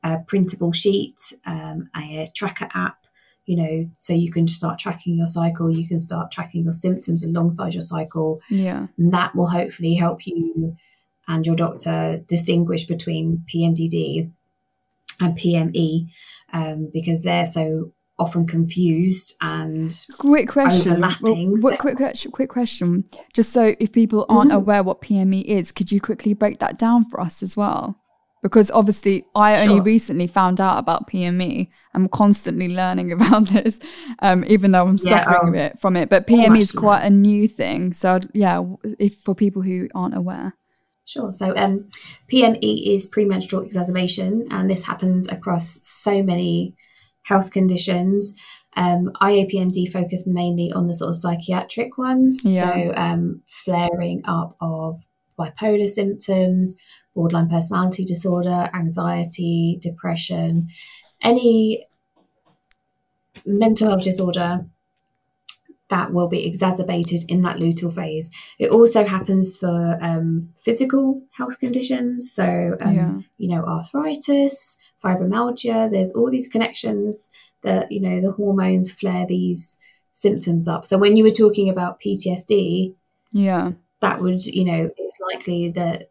uh, 0.02 0.18
printable 0.26 0.72
sheet, 0.72 1.20
um, 1.46 1.90
a 1.96 2.28
tracker 2.34 2.68
app, 2.74 3.06
you 3.46 3.56
know, 3.56 3.90
so 3.94 4.12
you 4.12 4.30
can 4.30 4.46
start 4.46 4.78
tracking 4.78 5.16
your 5.16 5.26
cycle. 5.26 5.70
You 5.70 5.86
can 5.86 6.00
start 6.00 6.30
tracking 6.30 6.64
your 6.64 6.72
symptoms 6.72 7.24
alongside 7.24 7.74
your 7.74 7.82
cycle. 7.82 8.40
Yeah. 8.48 8.86
And 8.96 9.12
that 9.12 9.34
will 9.34 9.48
hopefully 9.48 9.94
help 9.94 10.26
you 10.26 10.76
and 11.28 11.46
your 11.46 11.56
doctor 11.56 12.22
distinguish 12.26 12.86
between 12.86 13.44
PMDD 13.52 14.30
and 15.20 15.38
PME 15.38 16.08
um, 16.52 16.90
because 16.92 17.22
they're 17.22 17.46
so 17.46 17.92
often 18.18 18.46
confused 18.46 19.34
and 19.40 19.92
quick 20.18 20.48
question 20.48 20.92
overlapping. 20.92 21.52
Well, 21.52 21.62
what, 21.62 21.78
quick 21.78 21.96
question, 21.96 22.30
quick 22.30 22.50
question. 22.50 23.04
Just 23.32 23.52
so 23.52 23.74
if 23.78 23.92
people 23.92 24.26
aren't 24.28 24.50
mm-hmm. 24.50 24.58
aware 24.58 24.82
what 24.82 25.00
PME 25.02 25.44
is, 25.44 25.72
could 25.72 25.90
you 25.90 26.00
quickly 26.00 26.34
break 26.34 26.58
that 26.60 26.78
down 26.78 27.04
for 27.04 27.20
us 27.20 27.42
as 27.42 27.56
well? 27.56 27.98
Because 28.42 28.72
obviously, 28.72 29.24
I 29.36 29.54
sure. 29.54 29.70
only 29.70 29.80
recently 29.80 30.26
found 30.26 30.60
out 30.60 30.78
about 30.78 31.08
PME. 31.08 31.68
I'm 31.94 32.08
constantly 32.08 32.68
learning 32.68 33.12
about 33.16 33.46
this, 33.46 33.78
um, 34.18 34.44
even 34.48 34.72
though 34.72 34.86
I'm 34.86 34.98
yeah, 35.02 35.24
suffering 35.24 35.40
um, 35.42 35.48
a 35.48 35.52
bit 35.52 35.78
from 35.78 35.96
it. 35.96 36.08
But 36.08 36.26
PME 36.26 36.58
is 36.58 36.72
quite 36.72 37.02
a 37.02 37.10
new 37.10 37.46
thing. 37.46 37.94
So, 37.94 38.18
yeah, 38.34 38.64
if 38.98 39.14
for 39.14 39.34
people 39.34 39.62
who 39.62 39.88
aren't 39.94 40.16
aware. 40.16 40.56
Sure. 41.04 41.32
So, 41.32 41.56
um, 41.56 41.88
PME 42.30 42.94
is 42.94 43.06
premenstrual 43.06 43.62
exacerbation, 43.62 44.48
and 44.50 44.68
this 44.68 44.86
happens 44.86 45.28
across 45.28 45.78
so 45.82 46.22
many 46.22 46.74
health 47.22 47.50
conditions. 47.50 48.34
Um, 48.74 49.10
IAPMD 49.20 49.92
focused 49.92 50.26
mainly 50.26 50.72
on 50.72 50.86
the 50.86 50.94
sort 50.94 51.10
of 51.10 51.16
psychiatric 51.16 51.98
ones, 51.98 52.40
yeah. 52.44 52.72
so 52.72 52.94
um, 52.96 53.42
flaring 53.46 54.22
up 54.24 54.56
of 54.60 55.02
bipolar 55.38 55.88
symptoms, 55.88 56.74
borderline 57.14 57.48
personality 57.48 58.04
disorder, 58.04 58.70
anxiety, 58.74 59.78
depression, 59.80 60.68
any 61.22 61.84
mental 63.44 63.90
health 63.90 64.02
disorder 64.02 64.66
that 65.92 66.12
will 66.12 66.28
be 66.28 66.46
exacerbated 66.46 67.20
in 67.28 67.42
that 67.42 67.58
luteal 67.58 67.94
phase. 67.94 68.30
It 68.58 68.70
also 68.70 69.04
happens 69.04 69.58
for 69.58 69.98
um, 70.00 70.48
physical 70.58 71.22
health 71.36 71.58
conditions, 71.58 72.32
so 72.32 72.76
um, 72.80 72.94
yeah. 72.94 73.18
you 73.36 73.54
know 73.54 73.62
arthritis, 73.64 74.78
fibromyalgia. 75.02 75.90
There's 75.90 76.12
all 76.12 76.30
these 76.30 76.48
connections 76.48 77.30
that 77.62 77.90
you 77.90 78.00
know 78.00 78.20
the 78.20 78.32
hormones 78.32 78.90
flare 78.90 79.26
these 79.26 79.78
symptoms 80.12 80.68
up. 80.68 80.84
So 80.84 80.98
when 80.98 81.16
you 81.16 81.24
were 81.24 81.30
talking 81.30 81.68
about 81.68 82.00
PTSD, 82.00 82.94
yeah, 83.32 83.72
that 84.00 84.20
would 84.20 84.44
you 84.46 84.64
know 84.64 84.90
it's 84.96 85.18
likely 85.32 85.70
that 85.70 86.10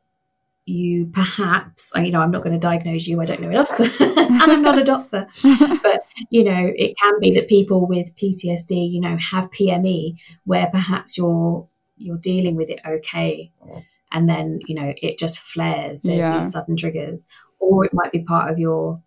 you 0.65 1.07
perhaps 1.07 1.91
you 1.95 2.11
know 2.11 2.21
i'm 2.21 2.31
not 2.31 2.43
going 2.43 2.53
to 2.53 2.59
diagnose 2.59 3.07
you 3.07 3.19
i 3.19 3.25
don't 3.25 3.41
know 3.41 3.49
enough 3.49 3.79
and 3.99 4.41
i'm 4.41 4.61
not 4.61 4.77
a 4.77 4.83
doctor 4.83 5.27
but 5.83 6.03
you 6.29 6.43
know 6.43 6.71
it 6.75 6.95
can 6.97 7.19
be 7.19 7.31
that 7.31 7.47
people 7.47 7.87
with 7.87 8.15
ptsd 8.15 8.91
you 8.91 9.01
know 9.01 9.17
have 9.17 9.49
pme 9.51 10.15
where 10.45 10.67
perhaps 10.67 11.17
you're 11.17 11.67
you're 11.97 12.17
dealing 12.17 12.55
with 12.55 12.69
it 12.69 12.79
okay 12.87 13.51
mm. 13.65 13.83
and 14.11 14.29
then 14.29 14.59
you 14.67 14.75
know 14.75 14.93
it 14.97 15.17
just 15.17 15.39
flares 15.39 16.01
there's 16.01 16.19
yeah. 16.19 16.39
these 16.39 16.51
sudden 16.51 16.77
triggers 16.77 17.25
or 17.61 17.85
it 17.85 17.93
might 17.93 18.11
be 18.11 18.23
part 18.23 18.51
of 18.51 18.59
your 18.59 19.01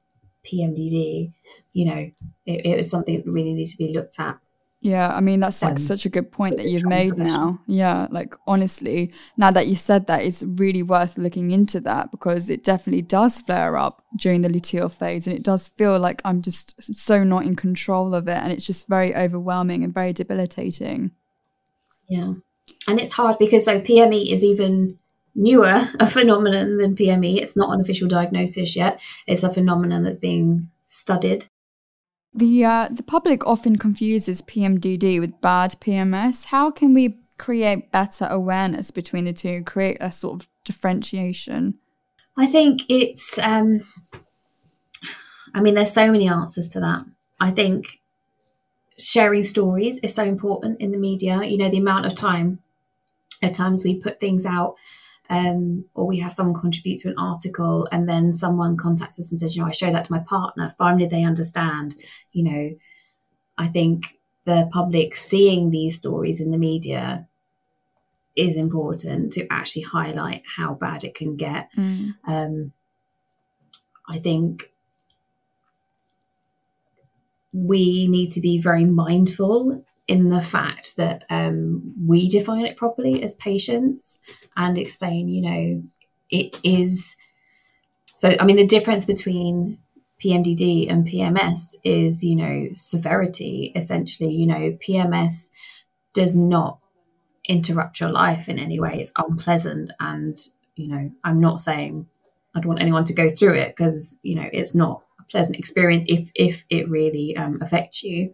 pmdd 0.44 1.32
you 1.72 1.84
know 1.84 2.10
it, 2.46 2.66
it 2.66 2.76
was 2.76 2.90
something 2.90 3.16
that 3.16 3.26
really 3.30 3.52
needs 3.52 3.72
to 3.72 3.78
be 3.78 3.92
looked 3.92 4.18
at 4.18 4.38
yeah, 4.84 5.16
I 5.16 5.22
mean 5.22 5.40
that's 5.40 5.62
like 5.62 5.72
um, 5.72 5.78
such 5.78 6.04
a 6.04 6.10
good 6.10 6.30
point 6.30 6.58
that 6.58 6.68
you've 6.68 6.84
made 6.84 7.16
now. 7.16 7.58
Yeah, 7.66 8.06
like 8.10 8.36
honestly, 8.46 9.14
now 9.38 9.50
that 9.50 9.66
you 9.66 9.76
said 9.76 10.08
that, 10.08 10.22
it's 10.22 10.42
really 10.42 10.82
worth 10.82 11.16
looking 11.16 11.52
into 11.52 11.80
that 11.80 12.10
because 12.10 12.50
it 12.50 12.62
definitely 12.62 13.00
does 13.00 13.40
flare 13.40 13.78
up 13.78 14.04
during 14.14 14.42
the 14.42 14.50
luteal 14.50 14.92
phase, 14.92 15.26
and 15.26 15.34
it 15.34 15.42
does 15.42 15.68
feel 15.68 15.98
like 15.98 16.20
I'm 16.22 16.42
just 16.42 16.94
so 16.94 17.24
not 17.24 17.46
in 17.46 17.56
control 17.56 18.14
of 18.14 18.28
it, 18.28 18.36
and 18.36 18.52
it's 18.52 18.66
just 18.66 18.86
very 18.86 19.16
overwhelming 19.16 19.84
and 19.84 19.94
very 19.94 20.12
debilitating. 20.12 21.12
Yeah, 22.06 22.34
and 22.86 23.00
it's 23.00 23.12
hard 23.12 23.38
because 23.38 23.64
so 23.64 23.80
PME 23.80 24.30
is 24.30 24.44
even 24.44 24.98
newer 25.34 25.88
a 26.00 26.08
phenomenon 26.08 26.76
than 26.76 26.96
PME. 26.96 27.40
It's 27.40 27.56
not 27.56 27.72
an 27.74 27.80
official 27.80 28.08
diagnosis 28.08 28.76
yet. 28.76 29.00
It's 29.26 29.42
a 29.42 29.52
phenomenon 29.52 30.04
that's 30.04 30.18
being 30.18 30.70
studied. 30.84 31.46
The 32.32 32.64
uh, 32.64 32.88
the 32.90 33.02
public 33.02 33.46
often 33.46 33.76
confuses 33.76 34.42
PMDD 34.42 35.20
with 35.20 35.40
bad 35.40 35.76
PMS. 35.80 36.46
How 36.46 36.70
can 36.70 36.92
we 36.92 37.18
create 37.38 37.92
better 37.92 38.26
awareness 38.26 38.90
between 38.90 39.24
the 39.24 39.32
two, 39.32 39.62
create 39.64 39.98
a 40.00 40.10
sort 40.10 40.40
of 40.40 40.48
differentiation? 40.64 41.78
I 42.36 42.46
think 42.46 42.82
it's. 42.88 43.38
Um, 43.38 43.86
I 45.54 45.60
mean, 45.60 45.74
there's 45.74 45.92
so 45.92 46.10
many 46.10 46.28
answers 46.28 46.68
to 46.70 46.80
that. 46.80 47.04
I 47.40 47.52
think 47.52 48.00
sharing 48.98 49.44
stories 49.44 49.98
is 50.00 50.14
so 50.14 50.24
important 50.24 50.80
in 50.80 50.90
the 50.90 50.98
media. 50.98 51.42
You 51.44 51.58
know, 51.58 51.68
the 51.68 51.78
amount 51.78 52.06
of 52.06 52.16
time 52.16 52.58
at 53.42 53.54
times 53.54 53.84
we 53.84 53.94
put 53.94 54.18
things 54.18 54.44
out 54.44 54.74
um, 55.30 55.86
or 55.94 56.06
we 56.06 56.18
have 56.18 56.32
someone 56.32 56.60
contribute 56.60 56.98
to 57.00 57.08
an 57.08 57.14
article 57.18 57.88
and 57.90 58.08
then 58.08 58.32
someone 58.32 58.76
contacts 58.76 59.18
us 59.18 59.30
and 59.30 59.40
says, 59.40 59.56
you 59.56 59.62
know, 59.62 59.68
I 59.68 59.72
show 59.72 59.90
that 59.90 60.04
to 60.04 60.12
my 60.12 60.18
partner. 60.18 60.74
Finally, 60.76 61.06
they 61.06 61.24
understand. 61.24 61.94
You 62.32 62.44
know, 62.44 62.70
I 63.56 63.68
think 63.68 64.18
the 64.44 64.68
public 64.70 65.16
seeing 65.16 65.70
these 65.70 65.96
stories 65.96 66.40
in 66.40 66.50
the 66.50 66.58
media 66.58 67.26
is 68.36 68.56
important 68.56 69.32
to 69.32 69.46
actually 69.50 69.82
highlight 69.82 70.42
how 70.56 70.74
bad 70.74 71.04
it 71.04 71.14
can 71.14 71.36
get. 71.36 71.70
Mm. 71.76 72.14
Um, 72.26 72.72
I 74.08 74.18
think 74.18 74.72
we 77.52 78.08
need 78.08 78.32
to 78.32 78.40
be 78.40 78.58
very 78.58 78.84
mindful 78.84 79.84
in 80.06 80.28
the 80.28 80.42
fact 80.42 80.96
that 80.96 81.24
um, 81.30 81.94
we 82.06 82.28
define 82.28 82.66
it 82.66 82.76
properly 82.76 83.22
as 83.22 83.34
patients 83.34 84.20
and 84.56 84.76
explain, 84.76 85.28
you 85.28 85.42
know, 85.42 85.82
it 86.30 86.58
is. 86.62 87.16
So, 88.18 88.32
I 88.38 88.44
mean, 88.44 88.56
the 88.56 88.66
difference 88.66 89.04
between 89.06 89.78
PMDD 90.22 90.90
and 90.90 91.06
PMS 91.06 91.74
is, 91.84 92.22
you 92.22 92.36
know, 92.36 92.68
severity. 92.72 93.72
Essentially, 93.74 94.32
you 94.32 94.46
know, 94.46 94.76
PMS 94.86 95.48
does 96.12 96.34
not 96.34 96.78
interrupt 97.46 98.00
your 98.00 98.10
life 98.10 98.48
in 98.48 98.58
any 98.58 98.80
way. 98.80 98.98
It's 99.00 99.12
unpleasant. 99.16 99.90
And, 100.00 100.38
you 100.76 100.88
know, 100.88 101.10
I'm 101.24 101.40
not 101.40 101.60
saying 101.60 102.06
I'd 102.54 102.64
want 102.64 102.80
anyone 102.80 103.04
to 103.04 103.14
go 103.14 103.28
through 103.28 103.54
it 103.54 103.76
because, 103.76 104.18
you 104.22 104.36
know, 104.36 104.48
it's 104.52 104.74
not 104.74 105.02
a 105.20 105.24
pleasant 105.24 105.58
experience 105.58 106.04
if, 106.08 106.30
if 106.34 106.64
it 106.70 106.88
really 106.88 107.36
um, 107.36 107.58
affects 107.60 108.02
you. 108.02 108.32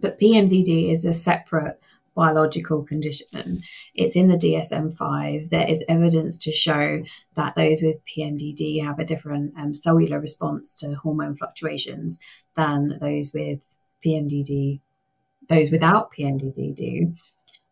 But 0.00 0.18
PMDD 0.18 0.92
is 0.92 1.04
a 1.04 1.12
separate 1.12 1.80
biological 2.14 2.82
condition. 2.82 3.62
It's 3.94 4.16
in 4.16 4.28
the 4.28 4.36
DSM 4.36 4.96
5. 4.96 5.50
There 5.50 5.66
is 5.68 5.84
evidence 5.88 6.36
to 6.38 6.52
show 6.52 7.02
that 7.34 7.54
those 7.54 7.80
with 7.82 7.96
PMDD 8.04 8.84
have 8.84 8.98
a 8.98 9.04
different 9.04 9.54
um, 9.58 9.74
cellular 9.74 10.20
response 10.20 10.74
to 10.80 10.94
hormone 10.96 11.36
fluctuations 11.36 12.18
than 12.56 12.98
those 13.00 13.32
with 13.32 13.76
PMDD, 14.04 14.80
those 15.48 15.70
without 15.70 16.12
PMDD 16.12 16.74
do. 16.74 17.14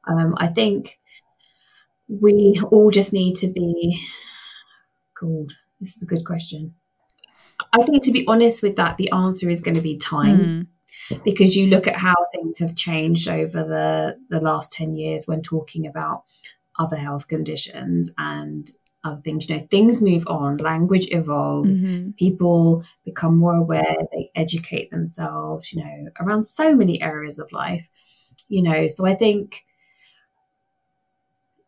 Um, 0.07 0.35
I 0.39 0.47
think 0.47 0.99
we 2.09 2.61
all 2.71 2.91
just 2.91 3.13
need 3.13 3.35
to 3.37 3.49
be 3.49 4.01
called. 5.15 5.53
This 5.81 5.97
is 5.97 6.03
a 6.03 6.07
good 6.07 6.25
question. 6.25 6.75
I 7.73 7.83
think 7.83 8.03
to 8.05 8.13
be 8.13 8.25
honest 8.27 8.63
with 8.63 8.77
that, 8.77 8.97
the 8.97 9.11
answer 9.11 9.51
is 9.51 9.61
going 9.61 9.75
to 9.75 9.83
be 9.83 9.97
time. 9.97 10.39
Mm 10.39 10.67
because 11.25 11.57
you 11.57 11.67
look 11.67 11.87
at 11.87 11.97
how 11.97 12.15
things 12.35 12.59
have 12.59 12.75
changed 12.75 13.29
over 13.29 13.65
the, 13.65 14.19
the 14.29 14.41
last 14.41 14.73
10 14.73 14.97
years 14.97 15.27
when 15.27 15.43
talking 15.43 15.87
about 15.87 16.25
other 16.79 16.97
health 16.97 17.29
conditions 17.29 18.13
and 18.19 18.71
other 19.05 19.21
things. 19.23 19.49
You 19.49 19.57
know, 19.57 19.67
things 19.71 20.01
move 20.01 20.27
on, 20.27 20.59
language 20.59 21.09
evolves, 21.11 21.79
mm-hmm. 21.79 22.11
people 22.13 22.85
become 23.05 23.37
more 23.37 23.55
aware, 23.55 23.97
they 24.13 24.31
educate 24.35 24.91
themselves, 24.91 25.73
you 25.73 25.83
know, 25.83 26.11
around 26.21 26.45
so 26.45 26.75
many 26.75 27.01
areas 27.03 27.39
of 27.39 27.53
life, 27.53 27.89
you 28.49 28.63
know. 28.63 28.89
So 28.89 29.07
I 29.07 29.15
think 29.15 29.65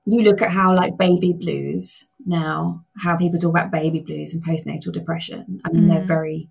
you 0.06 0.22
look 0.22 0.42
at 0.42 0.50
how 0.50 0.74
like 0.74 0.96
baby 0.96 1.32
blues 1.32 2.10
now, 2.26 2.84
how 2.96 3.16
people 3.16 3.38
talk 3.38 3.50
about 3.50 3.70
baby 3.70 4.00
blues 4.00 4.34
and 4.34 4.44
postnatal 4.44 4.92
depression. 4.92 5.60
I 5.64 5.70
mean, 5.70 5.84
mm. 5.84 5.88
they're 5.88 6.04
very 6.04 6.48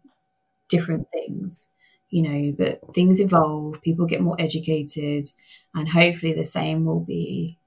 different 0.69 1.07
things 1.11 1.73
you 2.09 2.21
know, 2.23 2.55
but 2.57 2.93
things 2.93 3.19
evolve, 3.19 3.81
people 3.81 4.05
get 4.05 4.21
more 4.21 4.35
educated, 4.39 5.27
and 5.73 5.89
hopefully 5.89 6.33
the 6.33 6.45
same 6.45 6.85
will 6.85 6.99
be 6.99 7.59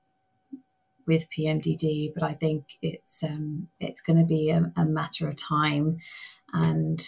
with 1.07 1.31
PMDD. 1.31 2.13
But 2.15 2.25
I 2.25 2.35
think 2.35 2.65
it's 2.83 3.23
um, 3.23 3.69
it's 3.81 4.01
going 4.01 4.19
to 4.19 4.25
be 4.25 4.51
a, 4.51 4.73
a 4.77 4.85
matter 4.85 5.29
of 5.29 5.37
time, 5.37 5.99
and 6.53 7.01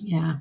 yeah. 0.00 0.36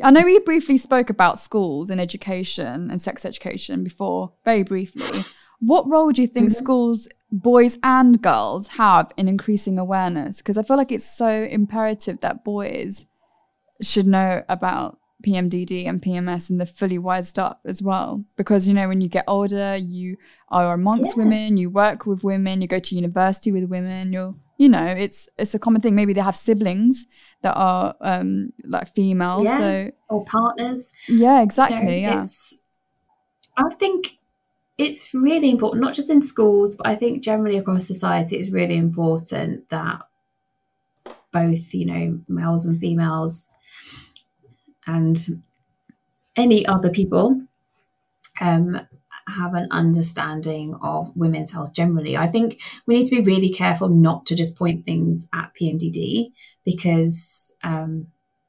I 0.00 0.12
know 0.12 0.22
we 0.22 0.38
briefly 0.38 0.78
spoke 0.78 1.10
about 1.10 1.40
schools 1.40 1.90
and 1.90 2.00
education 2.00 2.88
and 2.88 3.02
sex 3.02 3.24
education 3.24 3.82
before, 3.82 4.32
very 4.44 4.62
briefly. 4.62 5.20
What 5.60 5.88
role 5.88 6.12
do 6.12 6.20
you 6.20 6.28
think 6.28 6.50
mm-hmm. 6.50 6.64
schools, 6.64 7.08
boys 7.32 7.78
and 7.82 8.22
girls, 8.22 8.68
have 8.68 9.10
in 9.16 9.26
increasing 9.26 9.76
awareness? 9.76 10.38
Because 10.38 10.56
I 10.56 10.62
feel 10.62 10.76
like 10.76 10.92
it's 10.92 11.18
so 11.18 11.42
imperative 11.50 12.20
that 12.20 12.44
boys 12.44 13.06
should 13.82 14.06
know 14.06 14.44
about 14.48 14.97
PMDD 15.26 15.86
and 15.86 16.00
PMS 16.00 16.48
and 16.48 16.60
they're 16.60 16.66
fully 16.66 16.98
wised 16.98 17.38
up 17.38 17.60
as 17.64 17.82
well. 17.82 18.24
Because, 18.36 18.68
you 18.68 18.74
know, 18.74 18.88
when 18.88 19.00
you 19.00 19.08
get 19.08 19.24
older, 19.26 19.76
you 19.76 20.16
are 20.48 20.72
amongst 20.72 21.16
yeah. 21.16 21.24
women, 21.24 21.56
you 21.56 21.70
work 21.70 22.06
with 22.06 22.22
women, 22.22 22.62
you 22.62 22.68
go 22.68 22.78
to 22.78 22.94
university 22.94 23.50
with 23.50 23.64
women, 23.64 24.12
you're, 24.12 24.34
you 24.58 24.68
know, 24.68 24.84
it's 24.84 25.28
it's 25.38 25.54
a 25.54 25.58
common 25.58 25.80
thing. 25.80 25.94
Maybe 25.94 26.12
they 26.12 26.20
have 26.20 26.36
siblings 26.36 27.06
that 27.42 27.54
are 27.54 27.94
um 28.00 28.50
like 28.64 28.94
female. 28.94 29.44
Yeah. 29.44 29.58
So 29.58 29.90
or 30.08 30.24
partners. 30.24 30.92
Yeah, 31.08 31.42
exactly. 31.42 32.00
You 32.00 32.06
know, 32.08 32.14
yeah. 32.16 32.24
I 33.56 33.74
think 33.74 34.18
it's 34.78 35.12
really 35.12 35.50
important, 35.50 35.82
not 35.82 35.94
just 35.94 36.10
in 36.10 36.22
schools, 36.22 36.76
but 36.76 36.86
I 36.86 36.94
think 36.94 37.22
generally 37.22 37.58
across 37.58 37.86
society, 37.86 38.36
it's 38.36 38.50
really 38.50 38.76
important 38.76 39.68
that 39.70 40.02
both, 41.32 41.74
you 41.74 41.86
know, 41.86 42.20
males 42.28 42.64
and 42.64 42.78
females 42.78 43.48
and 44.88 45.16
any 46.34 46.66
other 46.66 46.90
people 46.90 47.42
um, 48.40 48.80
have 49.28 49.54
an 49.54 49.68
understanding 49.70 50.74
of 50.82 51.14
women's 51.14 51.52
health 51.52 51.74
generally. 51.74 52.16
I 52.16 52.26
think 52.26 52.60
we 52.86 52.94
need 52.98 53.06
to 53.08 53.16
be 53.16 53.22
really 53.22 53.50
careful 53.50 53.88
not 53.88 54.24
to 54.26 54.34
just 54.34 54.56
point 54.56 54.84
things 54.84 55.28
at 55.34 55.52
PMDD 55.54 56.32
because 56.64 57.52
um, 57.62 58.08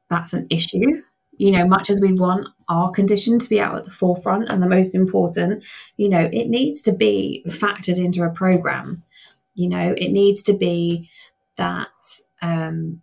that's 0.10 0.34
an 0.34 0.48
issue. 0.50 1.04
You 1.38 1.52
know, 1.52 1.68
much 1.68 1.90
as 1.90 2.02
we 2.02 2.14
want 2.14 2.48
our 2.68 2.92
condition 2.92 3.40
to 3.40 3.50
be 3.50 3.60
out 3.60 3.76
at 3.76 3.84
the 3.84 3.92
forefront 3.92 4.50
and 4.50 4.64
the 4.64 4.68
most 4.68 4.96
important, 4.96 5.64
you 5.98 6.10
know, 6.10 6.30
it 6.32 6.48
needs 6.48 6.82
to 6.84 6.94
be 6.94 7.44
factored 7.48 7.98
into 7.98 8.24
a 8.24 8.30
program. 8.30 9.04
You 9.56 9.70
know, 9.70 9.94
it 9.98 10.10
needs 10.10 10.42
to 10.44 10.54
be 10.54 11.10
that 11.56 11.88
um, 12.42 13.02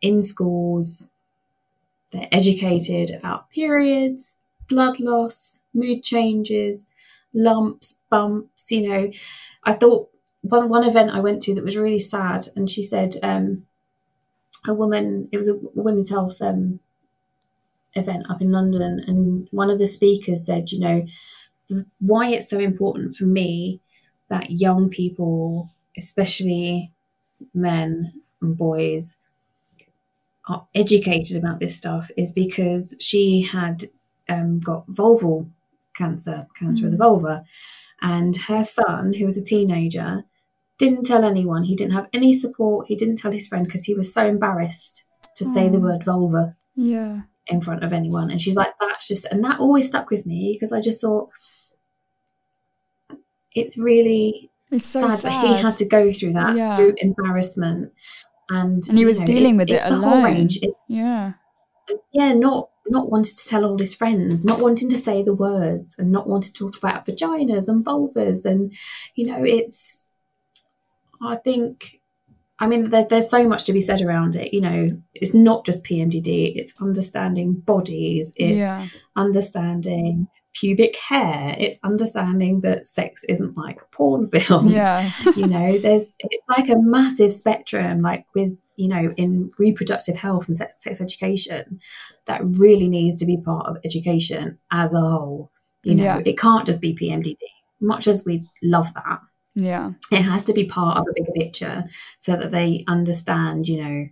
in 0.00 0.22
schools, 0.22 1.08
they're 2.12 2.28
educated 2.32 3.10
about 3.10 3.50
periods, 3.50 4.36
blood 4.68 5.00
loss, 5.00 5.60
mood 5.74 6.02
changes, 6.02 6.86
lumps, 7.34 8.00
bumps. 8.10 8.70
You 8.70 8.88
know, 8.88 9.10
I 9.64 9.72
thought 9.74 10.10
one 10.42 10.68
one 10.68 10.86
event 10.86 11.10
I 11.10 11.20
went 11.20 11.42
to 11.42 11.54
that 11.54 11.64
was 11.64 11.76
really 11.76 11.98
sad, 11.98 12.48
and 12.56 12.68
she 12.68 12.82
said 12.82 13.16
um, 13.22 13.66
a 14.66 14.74
woman. 14.74 15.28
It 15.32 15.36
was 15.36 15.48
a 15.48 15.58
women's 15.74 16.10
health 16.10 16.40
um, 16.40 16.80
event 17.94 18.26
up 18.30 18.40
in 18.40 18.50
London, 18.50 19.02
and 19.06 19.48
one 19.50 19.70
of 19.70 19.78
the 19.78 19.86
speakers 19.86 20.46
said, 20.46 20.72
you 20.72 20.80
know, 20.80 21.06
why 22.00 22.30
it's 22.30 22.48
so 22.48 22.58
important 22.58 23.16
for 23.16 23.24
me 23.24 23.80
that 24.28 24.50
young 24.50 24.88
people, 24.88 25.70
especially 25.96 26.92
men 27.54 28.12
and 28.40 28.56
boys, 28.56 29.16
are 30.48 30.66
educated 30.74 31.36
about 31.36 31.60
this 31.60 31.76
stuff 31.76 32.10
is 32.16 32.32
because 32.32 32.96
she 33.00 33.42
had 33.42 33.84
um, 34.28 34.60
got 34.60 34.86
vulval 34.88 35.48
cancer, 35.94 36.46
cancer 36.58 36.82
mm. 36.82 36.86
of 36.86 36.90
the 36.92 36.96
mm. 36.96 37.00
vulva, 37.00 37.44
and 38.00 38.36
her 38.36 38.64
son, 38.64 39.14
who 39.14 39.24
was 39.24 39.36
a 39.36 39.44
teenager, 39.44 40.24
didn't 40.78 41.04
tell 41.04 41.24
anyone. 41.24 41.64
He 41.64 41.74
didn't 41.74 41.94
have 41.94 42.08
any 42.12 42.32
support. 42.32 42.86
He 42.86 42.96
didn't 42.96 43.16
tell 43.16 43.32
his 43.32 43.46
friend 43.46 43.66
because 43.66 43.84
he 43.84 43.94
was 43.94 44.12
so 44.12 44.26
embarrassed 44.26 45.04
to 45.36 45.44
mm. 45.44 45.52
say 45.52 45.68
the 45.68 45.80
word 45.80 46.04
vulva. 46.04 46.56
Yeah. 46.74 47.22
In 47.48 47.60
front 47.60 47.82
of 47.82 47.92
anyone. 47.92 48.30
And 48.30 48.40
she's 48.40 48.56
like, 48.56 48.74
that's 48.78 49.08
just, 49.08 49.24
and 49.24 49.42
that 49.44 49.58
always 49.58 49.88
stuck 49.88 50.10
with 50.10 50.26
me 50.26 50.52
because 50.52 50.70
I 50.70 50.80
just 50.80 51.00
thought 51.00 51.30
it's 53.54 53.78
really 53.78 54.50
it's 54.70 54.86
so 54.86 55.00
sad, 55.00 55.18
sad, 55.18 55.32
that 55.32 55.46
he 55.46 55.62
had 55.62 55.76
to 55.78 55.86
go 55.86 56.12
through 56.12 56.34
that 56.34 56.56
yeah. 56.56 56.76
through 56.76 56.94
embarrassment 56.98 57.92
and 58.48 58.86
and 58.88 58.98
he 58.98 59.04
was 59.04 59.20
know, 59.20 59.26
dealing 59.26 59.56
with 59.56 59.70
it 59.70 59.82
alone. 59.84 60.48
Yeah, 60.88 61.32
yeah, 62.12 62.32
not 62.32 62.70
not 62.86 63.10
wanting 63.10 63.34
to 63.36 63.46
tell 63.46 63.64
all 63.64 63.78
his 63.78 63.94
friends, 63.94 64.44
not 64.44 64.60
wanting 64.60 64.88
to 64.90 64.96
say 64.96 65.22
the 65.22 65.34
words, 65.34 65.94
and 65.98 66.10
not 66.10 66.26
wanting 66.26 66.52
to 66.52 66.58
talk 66.58 66.76
about 66.76 67.06
vaginas 67.06 67.68
and 67.68 67.84
vulvas, 67.84 68.44
and 68.44 68.74
you 69.14 69.26
know, 69.26 69.42
it's 69.44 70.08
I 71.20 71.36
think, 71.36 72.00
I 72.58 72.66
mean, 72.66 72.90
there, 72.90 73.04
there's 73.04 73.30
so 73.30 73.48
much 73.48 73.64
to 73.64 73.72
be 73.72 73.80
said 73.80 74.02
around 74.02 74.36
it. 74.36 74.54
You 74.54 74.60
know, 74.60 75.02
it's 75.14 75.34
not 75.34 75.64
just 75.64 75.84
PMDD, 75.84 76.56
it's 76.56 76.74
understanding 76.80 77.54
bodies, 77.54 78.32
it's 78.36 78.54
yeah. 78.54 78.86
understanding 79.16 80.28
pubic 80.58 80.96
hair, 80.96 81.54
it's 81.58 81.78
understanding 81.82 82.60
that 82.62 82.86
sex 82.86 83.24
isn't 83.28 83.56
like 83.56 83.80
porn 83.90 84.28
films. 84.30 84.72
Yeah. 84.72 85.10
you 85.36 85.46
know, 85.46 85.78
there's, 85.78 86.14
it's 86.18 86.44
like 86.48 86.68
a 86.68 86.78
massive 86.78 87.32
spectrum, 87.32 88.02
like 88.02 88.26
with, 88.34 88.56
you 88.76 88.88
know, 88.88 89.12
in 89.16 89.50
reproductive 89.58 90.16
health 90.16 90.48
and 90.48 90.56
sex, 90.56 90.82
sex 90.82 91.00
education, 91.00 91.80
that 92.26 92.40
really 92.44 92.88
needs 92.88 93.18
to 93.18 93.26
be 93.26 93.36
part 93.36 93.66
of 93.66 93.78
education 93.84 94.58
as 94.70 94.94
a 94.94 95.00
whole. 95.00 95.50
You 95.82 95.94
know, 95.94 96.04
yeah. 96.04 96.20
it 96.24 96.38
can't 96.38 96.66
just 96.66 96.80
be 96.80 96.94
PMDD, 96.94 97.36
much 97.80 98.06
as 98.06 98.24
we 98.24 98.48
love 98.62 98.92
that 98.94 99.20
yeah. 99.58 99.92
It 100.12 100.22
has 100.22 100.44
to 100.44 100.52
be 100.52 100.66
part 100.66 100.98
of 100.98 101.04
a 101.08 101.12
bigger 101.14 101.32
picture 101.32 101.84
so 102.20 102.36
that 102.36 102.52
they 102.52 102.84
understand, 102.86 103.66
you 103.66 103.82
know, 103.82 104.08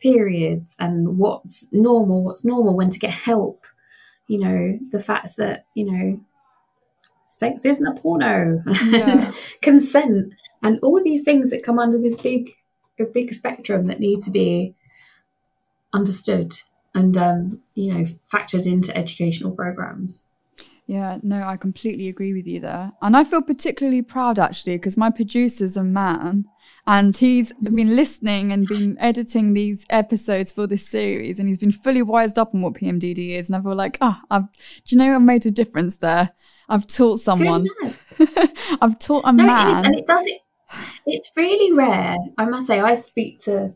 periods 0.00 0.76
and 0.78 1.16
what's 1.16 1.66
normal, 1.72 2.22
what's 2.22 2.44
normal, 2.44 2.76
when 2.76 2.90
to 2.90 2.98
get 2.98 3.10
help. 3.10 3.64
You 4.28 4.38
know, 4.38 4.78
the 4.92 5.00
fact 5.00 5.36
that, 5.38 5.66
you 5.74 5.90
know, 5.90 6.20
sex 7.28 7.64
isn't 7.64 7.86
a 7.86 8.00
porno 8.00 8.62
yeah. 8.86 9.10
and 9.10 9.34
consent 9.62 10.32
and 10.62 10.78
all 10.82 11.02
these 11.02 11.22
things 11.22 11.50
that 11.50 11.62
come 11.62 11.78
under 11.78 11.98
this 11.98 12.20
big 12.20 12.50
a 12.98 13.04
big 13.04 13.32
spectrum 13.32 13.86
that 13.86 14.00
need 14.00 14.22
to 14.22 14.30
be 14.30 14.74
understood 15.92 16.54
and 16.94 17.16
um, 17.16 17.60
you 17.74 17.92
know 17.92 18.04
factored 18.32 18.66
into 18.66 18.96
educational 18.96 19.52
programs 19.52 20.24
yeah, 20.88 21.18
no, 21.22 21.42
I 21.42 21.58
completely 21.58 22.08
agree 22.08 22.32
with 22.32 22.46
you 22.46 22.60
there. 22.60 22.92
And 23.02 23.14
I 23.14 23.22
feel 23.22 23.42
particularly 23.42 24.00
proud 24.00 24.38
actually 24.38 24.78
because 24.78 24.96
my 24.96 25.10
producer's 25.10 25.76
a 25.76 25.84
man 25.84 26.46
and 26.86 27.14
he's 27.14 27.52
been 27.52 27.94
listening 27.94 28.52
and 28.52 28.66
been 28.66 28.96
editing 28.98 29.52
these 29.52 29.84
episodes 29.90 30.50
for 30.50 30.66
this 30.66 30.88
series 30.88 31.38
and 31.38 31.46
he's 31.46 31.58
been 31.58 31.72
fully 31.72 32.00
wised 32.00 32.38
up 32.38 32.54
on 32.54 32.62
what 32.62 32.72
PMDD 32.72 33.36
is. 33.36 33.50
And 33.50 33.56
I 33.56 33.60
feel 33.60 33.76
like, 33.76 33.98
ah, 34.00 34.22
oh, 34.30 34.48
do 34.50 34.82
you 34.86 34.96
know 34.96 35.14
I've 35.14 35.20
made 35.20 35.44
a 35.44 35.50
difference 35.50 35.98
there? 35.98 36.30
I've 36.70 36.86
taught 36.86 37.18
someone. 37.18 37.66
I've 38.80 38.98
taught 38.98 39.24
a 39.26 39.32
no, 39.32 39.44
man. 39.44 39.68
It 39.68 39.80
is, 39.80 39.86
and 39.88 39.94
it 39.94 40.06
does 40.06 40.26
it. 40.26 40.40
It's 41.04 41.30
really 41.36 41.76
rare. 41.76 42.16
I 42.38 42.46
must 42.46 42.66
say, 42.66 42.80
I 42.80 42.94
speak 42.94 43.40
to 43.40 43.74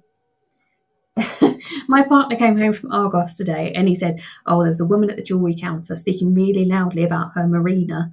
my 1.88 2.02
partner 2.02 2.36
came 2.36 2.56
home 2.56 2.72
from 2.72 2.90
Argos 2.90 3.36
today 3.36 3.72
and 3.74 3.88
he 3.88 3.94
said, 3.94 4.22
Oh, 4.46 4.60
there 4.60 4.70
was 4.70 4.80
a 4.80 4.86
woman 4.86 5.10
at 5.10 5.16
the 5.16 5.22
jewellery 5.22 5.54
counter 5.54 5.94
speaking 5.94 6.34
really 6.34 6.64
loudly 6.64 7.04
about 7.04 7.32
her 7.34 7.42
Mirena 7.42 8.12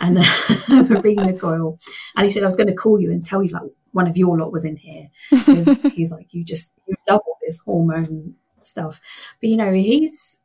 and 0.00 0.18
uh, 0.18 0.22
Mirena 0.68 1.38
coil. 1.38 1.78
And 2.16 2.24
he 2.24 2.30
said, 2.30 2.42
I 2.42 2.46
was 2.46 2.56
going 2.56 2.68
to 2.68 2.74
call 2.74 3.00
you 3.00 3.10
and 3.10 3.22
tell 3.22 3.42
you, 3.42 3.52
like, 3.52 3.62
one 3.92 4.08
of 4.08 4.16
your 4.16 4.38
lot 4.38 4.52
was 4.52 4.64
in 4.64 4.76
here. 4.76 5.06
he's 5.94 6.10
like, 6.10 6.32
You 6.32 6.44
just, 6.44 6.74
you 6.86 6.94
love 7.08 7.20
all 7.26 7.38
this 7.42 7.60
hormone 7.60 8.34
stuff. 8.62 9.00
But, 9.40 9.50
you 9.50 9.56
know, 9.56 9.72
he's, 9.72 10.38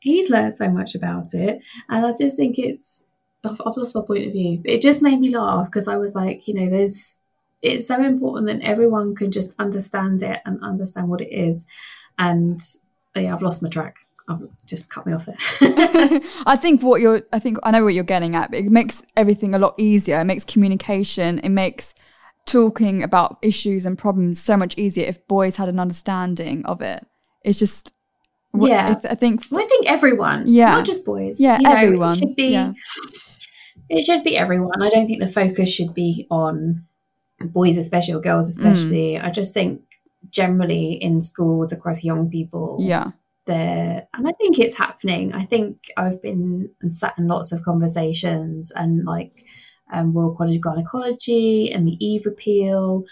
he's 0.00 0.28
learned 0.28 0.58
so 0.58 0.68
much 0.68 0.94
about 0.94 1.32
it. 1.32 1.60
And 1.88 2.04
I 2.04 2.12
just 2.12 2.36
think 2.36 2.58
it's, 2.58 3.08
I've, 3.44 3.60
I've 3.64 3.76
lost 3.76 3.94
my 3.94 4.02
point 4.02 4.26
of 4.26 4.32
view. 4.32 4.60
It 4.64 4.82
just 4.82 5.02
made 5.02 5.20
me 5.20 5.34
laugh 5.34 5.66
because 5.66 5.88
I 5.88 5.96
was 5.96 6.14
like, 6.14 6.46
you 6.46 6.54
know, 6.54 6.68
there's, 6.68 7.18
it's 7.64 7.88
so 7.88 8.02
important 8.04 8.46
that 8.46 8.66
everyone 8.66 9.14
can 9.14 9.32
just 9.32 9.54
understand 9.58 10.22
it 10.22 10.40
and 10.44 10.62
understand 10.62 11.08
what 11.08 11.22
it 11.22 11.32
is. 11.32 11.66
And 12.18 12.60
yeah, 13.16 13.34
I've 13.34 13.42
lost 13.42 13.62
my 13.62 13.68
track. 13.68 13.96
I've 14.28 14.42
just 14.66 14.90
cut 14.90 15.06
me 15.06 15.12
off 15.12 15.26
there. 15.26 15.36
I 16.46 16.56
think 16.56 16.82
what 16.82 17.00
you're, 17.00 17.22
I 17.32 17.38
think 17.38 17.58
I 17.62 17.70
know 17.70 17.84
what 17.84 17.94
you're 17.94 18.04
getting 18.04 18.36
at. 18.36 18.52
it 18.54 18.66
makes 18.66 19.02
everything 19.16 19.54
a 19.54 19.58
lot 19.58 19.74
easier. 19.78 20.20
It 20.20 20.24
makes 20.24 20.44
communication. 20.44 21.38
It 21.40 21.48
makes 21.48 21.94
talking 22.46 23.02
about 23.02 23.38
issues 23.40 23.86
and 23.86 23.96
problems 23.96 24.42
so 24.42 24.56
much 24.56 24.76
easier 24.76 25.06
if 25.06 25.26
boys 25.26 25.56
had 25.56 25.68
an 25.68 25.80
understanding 25.80 26.64
of 26.66 26.82
it. 26.82 27.06
It's 27.42 27.58
just 27.58 27.92
yeah. 28.54 29.00
I 29.04 29.14
think 29.14 29.42
I 29.52 29.66
think 29.66 29.90
everyone, 29.90 30.44
yeah, 30.46 30.76
not 30.76 30.84
just 30.84 31.04
boys. 31.04 31.40
Yeah, 31.40 31.58
you 31.58 31.68
everyone. 31.68 32.10
Know, 32.10 32.12
it 32.12 32.18
should 32.18 32.36
be. 32.36 32.48
Yeah. 32.48 32.72
It 33.88 34.04
should 34.04 34.24
be 34.24 34.36
everyone. 34.36 34.80
I 34.80 34.88
don't 34.88 35.06
think 35.06 35.20
the 35.20 35.28
focus 35.28 35.70
should 35.70 35.92
be 35.92 36.26
on 36.30 36.86
boys 37.40 37.76
especially 37.76 38.14
or 38.14 38.20
girls 38.20 38.48
especially 38.48 39.12
mm. 39.12 39.24
i 39.24 39.30
just 39.30 39.52
think 39.52 39.82
generally 40.30 40.92
in 40.92 41.20
schools 41.20 41.72
across 41.72 42.04
young 42.04 42.30
people 42.30 42.76
yeah 42.80 43.10
there 43.46 44.06
and 44.14 44.26
i 44.26 44.32
think 44.32 44.58
it's 44.58 44.76
happening 44.76 45.32
i 45.34 45.44
think 45.44 45.90
i've 45.96 46.22
been 46.22 46.70
and 46.80 46.94
sat 46.94 47.14
in 47.18 47.28
lots 47.28 47.52
of 47.52 47.62
conversations 47.62 48.70
and 48.70 49.04
like 49.04 49.44
um, 49.92 50.12
Royal 50.12 50.34
College 50.34 50.56
of 50.56 50.62
Gynecology 50.62 51.70
and 51.70 51.86
the 51.86 52.04
Eve 52.04 52.26
Appeal, 52.26 53.04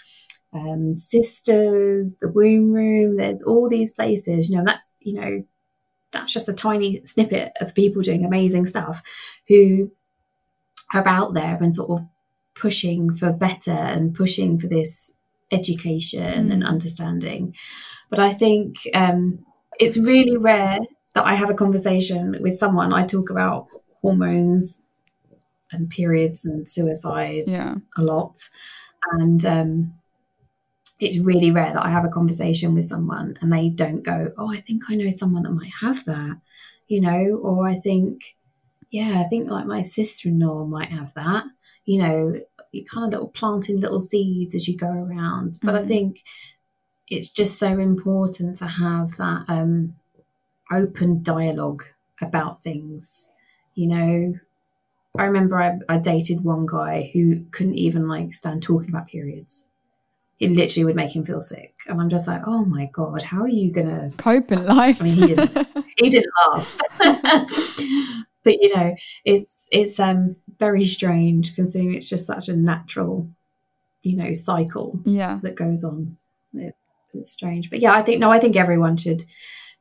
um, 0.53 0.93
Sisters, 0.93 2.17
the 2.21 2.29
Womb 2.29 2.71
Room. 2.71 3.17
There's 3.17 3.43
all 3.43 3.69
these 3.69 3.93
places, 3.93 4.49
you 4.49 4.57
know, 4.57 4.63
that's, 4.65 4.89
you 4.99 5.19
know, 5.19 5.43
that's 6.11 6.33
just 6.33 6.49
a 6.49 6.53
tiny 6.53 7.03
snippet 7.05 7.53
of 7.59 7.73
people 7.73 8.01
doing 8.01 8.23
amazing 8.23 8.65
stuff 8.65 9.01
who 9.47 9.91
are 10.93 11.07
out 11.07 11.33
there 11.33 11.57
and 11.59 11.73
sort 11.73 11.89
of 11.89 12.07
pushing 12.55 13.13
for 13.13 13.31
better 13.31 13.71
and 13.71 14.13
pushing 14.13 14.59
for 14.59 14.67
this 14.67 15.13
education 15.51 16.49
mm. 16.49 16.53
and 16.53 16.63
understanding. 16.63 17.55
But 18.09 18.19
I 18.19 18.33
think 18.33 18.77
um, 18.93 19.45
it's 19.79 19.97
really 19.97 20.37
rare 20.37 20.79
that 21.13 21.25
I 21.25 21.35
have 21.35 21.49
a 21.49 21.55
conversation 21.55 22.37
with 22.41 22.57
someone. 22.57 22.93
I 22.93 23.05
talk 23.05 23.29
about 23.29 23.67
hormones 24.01 24.81
and 25.71 25.89
periods 25.89 26.45
and 26.45 26.67
suicide 26.67 27.45
yeah. 27.47 27.75
a 27.97 28.01
lot. 28.03 28.37
And 29.11 29.43
um, 29.45 29.93
it's 30.99 31.17
really 31.17 31.51
rare 31.51 31.73
that 31.73 31.85
I 31.85 31.89
have 31.89 32.05
a 32.05 32.09
conversation 32.09 32.73
with 32.73 32.87
someone 32.87 33.37
and 33.41 33.51
they 33.51 33.69
don't 33.69 34.03
go, 34.03 34.31
Oh, 34.37 34.51
I 34.51 34.57
think 34.57 34.83
I 34.89 34.95
know 34.95 35.09
someone 35.09 35.43
that 35.43 35.51
might 35.51 35.73
have 35.81 36.05
that, 36.05 36.39
you 36.87 37.01
know, 37.01 37.39
or 37.41 37.67
I 37.67 37.75
think, 37.75 38.35
yeah, 38.93 39.19
I 39.19 39.23
think 39.23 39.49
like 39.49 39.65
my 39.65 39.81
sister 39.81 40.29
in 40.29 40.37
law 40.37 40.65
might 40.65 40.89
have 40.89 41.15
that. 41.15 41.45
You 41.83 42.03
know, 42.03 42.39
you 42.71 42.85
kind 42.85 43.07
of 43.07 43.11
little 43.11 43.27
planting 43.27 43.79
little 43.79 43.99
seeds 43.99 44.53
as 44.53 44.67
you 44.67 44.77
go 44.77 44.87
around. 44.87 45.57
But 45.63 45.73
mm-hmm. 45.73 45.85
I 45.85 45.87
think 45.87 46.23
it's 47.07 47.31
just 47.31 47.57
so 47.57 47.79
important 47.79 48.57
to 48.57 48.67
have 48.67 49.17
that 49.17 49.45
um, 49.47 49.95
open 50.71 51.23
dialogue 51.23 51.85
about 52.21 52.61
things. 52.61 53.29
You 53.73 53.87
know, 53.87 54.33
I 55.17 55.23
remember 55.23 55.59
I, 55.59 55.79
I 55.89 55.97
dated 55.97 56.43
one 56.43 56.67
guy 56.67 57.09
who 57.13 57.45
couldn't 57.49 57.79
even 57.79 58.07
like 58.07 58.31
stand 58.35 58.61
talking 58.61 58.89
about 58.89 59.07
periods 59.07 59.65
it 60.39 60.51
literally 60.51 60.83
would 60.83 60.95
make 60.95 61.15
him 61.15 61.25
feel 61.25 61.39
sick. 61.39 61.73
And 61.87 62.01
I'm 62.01 62.09
just 62.09 62.27
like, 62.27 62.41
oh 62.45 62.65
my 62.65 62.89
god, 62.91 63.21
how 63.21 63.43
are 63.43 63.47
you 63.47 63.71
gonna 63.71 64.11
cope 64.17 64.51
in 64.51 64.65
life? 64.65 65.01
I 65.01 65.05
mean, 65.05 65.15
he 65.15 65.27
didn't. 65.27 65.67
he 65.97 66.09
didn't 66.09 66.33
laugh. 66.53 66.77
but 68.43 68.61
you 68.61 68.75
know, 68.75 68.95
it's 69.25 69.67
it's 69.71 69.99
um 69.99 70.35
very 70.59 70.85
strange 70.85 71.55
considering 71.55 71.95
it's 71.95 72.09
just 72.09 72.27
such 72.27 72.49
a 72.49 72.55
natural, 72.55 73.29
you 74.01 74.15
know, 74.15 74.33
cycle 74.33 74.99
yeah. 75.05 75.39
that 75.43 75.55
goes 75.55 75.83
on. 75.83 76.17
It, 76.53 76.75
it's 77.13 77.31
strange, 77.31 77.69
but 77.69 77.79
yeah, 77.79 77.93
I 77.93 78.01
think 78.01 78.19
no, 78.19 78.31
I 78.31 78.39
think 78.39 78.55
everyone 78.55 78.97
should 78.97 79.23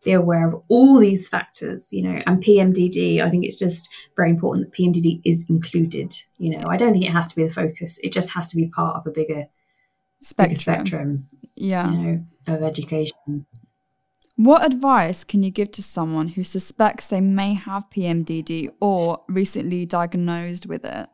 be 0.05 0.13
aware 0.13 0.47
of 0.47 0.63
all 0.69 0.99
these 0.99 1.29
factors, 1.29 1.93
you 1.93 2.03
know, 2.03 2.21
and 2.27 2.43
PMDD. 2.43 3.23
I 3.23 3.31
think 3.31 3.45
it's 3.45 3.59
just 3.59 3.89
very 4.17 4.31
important 4.31 4.67
that 4.67 4.77
PMDD 4.77 5.21
is 5.25 5.47
included. 5.49 6.15
You 6.39 6.59
know, 6.59 6.67
I 6.69 6.77
don't 6.77 6.93
think 6.93 7.05
it 7.05 7.13
has 7.13 7.29
to 7.29 7.37
be 7.37 7.45
the 7.45 7.53
focus; 7.53 7.99
it 8.03 8.13
just 8.13 8.33
has 8.33 8.49
to 8.49 8.57
be 8.57 8.69
part 8.69 8.97
of 8.97 9.07
a 9.07 9.11
bigger 9.11 9.47
spectrum. 10.21 10.49
Bigger 10.49 10.61
spectrum 10.61 11.29
yeah, 11.57 11.91
you 11.91 11.99
know, 11.99 12.25
of 12.49 12.63
education. 12.63 13.47
What 14.37 14.65
advice 14.65 15.25
can 15.25 15.43
you 15.43 15.51
give 15.51 15.73
to 15.73 15.83
someone 15.83 16.29
who 16.29 16.45
suspects 16.45 17.09
they 17.09 17.21
may 17.21 17.55
have 17.55 17.91
PMDD 17.91 18.71
or 18.81 19.23
recently 19.29 19.85
diagnosed 19.85 20.67
with 20.67 20.85
it? 20.85 21.09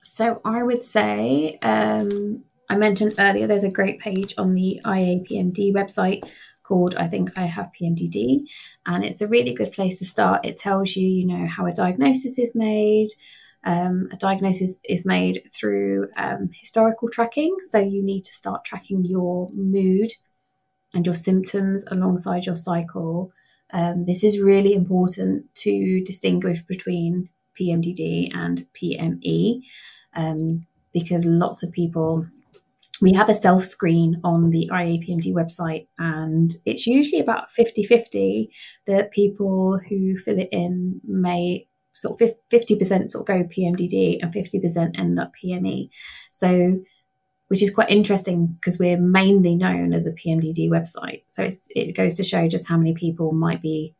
So 0.00 0.40
I 0.44 0.62
would 0.62 0.84
say, 0.84 1.58
um, 1.62 2.44
I 2.70 2.76
mentioned 2.76 3.14
earlier, 3.18 3.46
there's 3.46 3.64
a 3.64 3.70
great 3.70 3.98
page 3.98 4.34
on 4.38 4.54
the 4.54 4.80
IAPMD 4.84 5.72
website 5.72 6.22
called 6.62 6.94
I 6.94 7.08
think 7.08 7.38
I 7.38 7.44
have 7.44 7.70
PMDD, 7.78 8.48
and 8.86 9.04
it's 9.04 9.20
a 9.20 9.28
really 9.28 9.52
good 9.52 9.72
place 9.72 9.98
to 9.98 10.04
start. 10.04 10.46
It 10.46 10.56
tells 10.56 10.96
you, 10.96 11.06
you 11.06 11.26
know, 11.26 11.46
how 11.46 11.66
a 11.66 11.72
diagnosis 11.72 12.38
is 12.38 12.54
made. 12.54 13.08
Um, 13.64 14.08
a 14.12 14.16
diagnosis 14.16 14.78
is 14.84 15.06
made 15.06 15.42
through 15.52 16.08
um, 16.16 16.50
historical 16.52 17.08
tracking, 17.08 17.56
so 17.68 17.78
you 17.78 18.02
need 18.02 18.24
to 18.24 18.32
start 18.32 18.64
tracking 18.64 19.04
your 19.04 19.50
mood 19.54 20.10
and 20.94 21.04
your 21.04 21.14
symptoms 21.14 21.84
alongside 21.90 22.46
your 22.46 22.56
cycle. 22.56 23.32
Um, 23.72 24.04
this 24.06 24.22
is 24.22 24.40
really 24.40 24.72
important 24.74 25.52
to 25.56 26.02
distinguish 26.04 26.62
between 26.62 27.28
PMDD 27.60 28.30
and 28.34 28.66
PME 28.80 29.62
um, 30.14 30.66
because 30.92 31.26
lots 31.26 31.62
of 31.62 31.72
people. 31.72 32.26
We 33.00 33.12
have 33.14 33.28
a 33.28 33.34
self 33.34 33.64
screen 33.64 34.20
on 34.22 34.50
the 34.50 34.70
IAPMD 34.72 35.32
website, 35.34 35.88
and 35.98 36.52
it's 36.64 36.86
usually 36.86 37.20
about 37.20 37.50
50 37.50 37.82
50 37.82 38.50
that 38.86 39.10
people 39.10 39.80
who 39.88 40.16
fill 40.16 40.38
it 40.38 40.48
in 40.52 41.00
may 41.04 41.66
sort 41.94 42.20
of 42.20 42.34
50% 42.52 43.10
sort 43.10 43.22
of 43.22 43.26
go 43.26 43.44
PMDD 43.44 44.18
and 44.20 44.34
50% 44.34 44.98
end 44.98 45.18
up 45.18 45.32
PME. 45.42 45.90
So 46.32 46.80
which 47.48 47.62
is 47.62 47.74
quite 47.74 47.90
interesting 47.90 48.46
because 48.46 48.78
we're 48.78 48.98
mainly 48.98 49.54
known 49.54 49.92
as 49.92 50.06
a 50.06 50.12
PMDD 50.12 50.68
website. 50.68 51.22
So 51.28 51.48
it 51.70 51.94
goes 51.94 52.14
to 52.14 52.24
show 52.24 52.48
just 52.48 52.68
how 52.68 52.76
many 52.76 52.94
people 52.94 53.32
might 53.32 53.60
be 53.60 53.94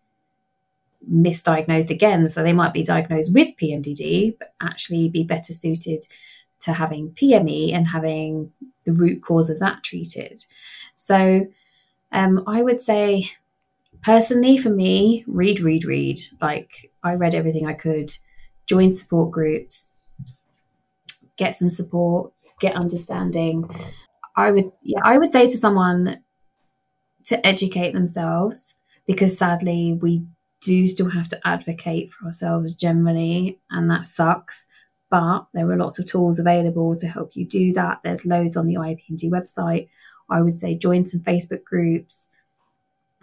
misdiagnosed 1.11 1.91
again. 1.91 2.27
So 2.27 2.43
they 2.43 2.53
might 2.53 2.73
be 2.73 2.83
diagnosed 2.83 3.35
with 3.35 3.57
PMDD, 3.61 4.39
but 4.39 4.55
actually 4.61 5.09
be 5.09 5.23
better 5.23 5.53
suited 5.53 6.07
to 6.61 6.73
having 6.73 7.11
PME 7.11 7.75
and 7.75 7.89
having 7.89 8.53
the 8.85 8.93
root 8.93 9.23
cause 9.23 9.51
of 9.51 9.61
that 9.61 9.83
treated. 9.83 10.45
So 10.95 11.47
um, 12.13 12.45
I 12.47 12.63
would 12.63 12.81
say, 12.81 13.31
personally, 14.03 14.57
for 14.57 14.71
me, 14.71 15.25
read, 15.27 15.61
read, 15.61 15.85
read. 15.85 16.21
Like 16.41 16.91
I 17.03 17.15
read 17.15 17.35
everything 17.35 17.67
I 17.67 17.75
could, 17.75 18.17
join 18.67 18.93
support 18.93 19.31
groups, 19.31 19.99
get 21.37 21.57
some 21.57 21.71
support, 21.71 22.33
get 22.61 22.77
understanding. 22.77 23.69
I 24.37 24.51
would, 24.51 24.67
yeah, 24.83 25.01
I 25.05 25.19
would 25.19 25.33
say 25.33 25.47
to 25.47 25.57
someone 25.57 26.23
to 27.25 27.47
educate 27.47 27.93
themselves 27.93 28.77
because 29.07 29.37
sadly 29.37 29.99
we 30.01 30.27
do 30.61 30.87
still 30.87 31.11
have 31.11 31.29
to 31.29 31.41
advocate 31.45 32.11
for 32.11 32.27
ourselves 32.27 32.75
generally, 32.75 33.61
and 33.71 33.91
that 33.91 34.07
sucks. 34.07 34.65
But 35.11 35.47
there 35.53 35.71
are 35.71 35.77
lots 35.77 35.99
of 35.99 36.07
tools 36.07 36.39
available 36.39 36.97
to 36.97 37.07
help 37.07 37.37
you 37.37 37.47
do 37.47 37.73
that. 37.75 38.01
There's 38.03 38.27
loads 38.27 38.57
on 38.57 38.67
the 38.67 38.75
IAPMD 38.75 39.31
website. 39.31 39.89
I 40.31 40.41
would 40.41 40.55
say 40.55 40.75
join 40.75 41.07
some 41.07 41.21
Facebook 41.21 41.63
groups, 41.65 42.31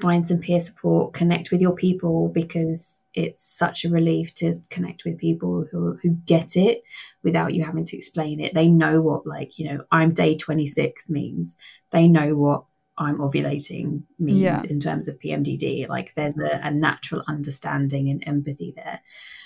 find 0.02 0.28
some 0.28 0.40
peer 0.40 0.60
support, 0.60 1.14
connect 1.14 1.52
with 1.52 1.62
your 1.62 1.76
people 1.76 2.28
because 2.28 3.02
it's 3.14 3.42
such 3.44 3.86
a 3.86 3.90
relief 3.90 4.34
to 4.36 4.56
connect 4.70 5.06
with 5.06 5.18
people 5.18 5.66
who, 5.72 5.98
who 6.02 6.12
get 6.26 6.56
it 6.56 6.84
without 7.24 7.54
you 7.54 7.64
having 7.64 7.86
to 7.86 7.96
explain 7.96 8.40
it. 8.40 8.54
They 8.54 8.68
know 8.68 9.02
what, 9.02 9.28
like, 9.28 9.60
you 9.60 9.72
know, 9.72 9.86
I'm 9.92 10.14
day 10.14 10.36
26 10.36 11.10
means. 11.10 11.56
They 11.92 12.08
know 12.08 12.36
what 12.36 12.66
I'm 12.98 13.20
ovulating 13.20 14.04
means 14.20 14.40
yeah. 14.40 14.60
in 14.70 14.80
terms 14.80 15.08
of 15.08 15.20
PMDD. 15.20 15.88
Like, 15.88 16.14
there's 16.16 16.38
a, 16.38 16.60
a 16.64 16.72
natural 16.72 17.24
understanding 17.28 18.10
and 18.10 18.24
empathy 18.26 18.74
there. 18.76 19.02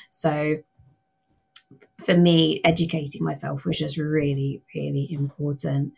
So, 0.10 0.58
for 2.00 2.16
me, 2.16 2.62
educating 2.64 3.24
myself 3.24 3.66
was 3.66 3.78
just 3.78 3.98
really, 3.98 4.62
really 4.74 5.12
important. 5.12 5.94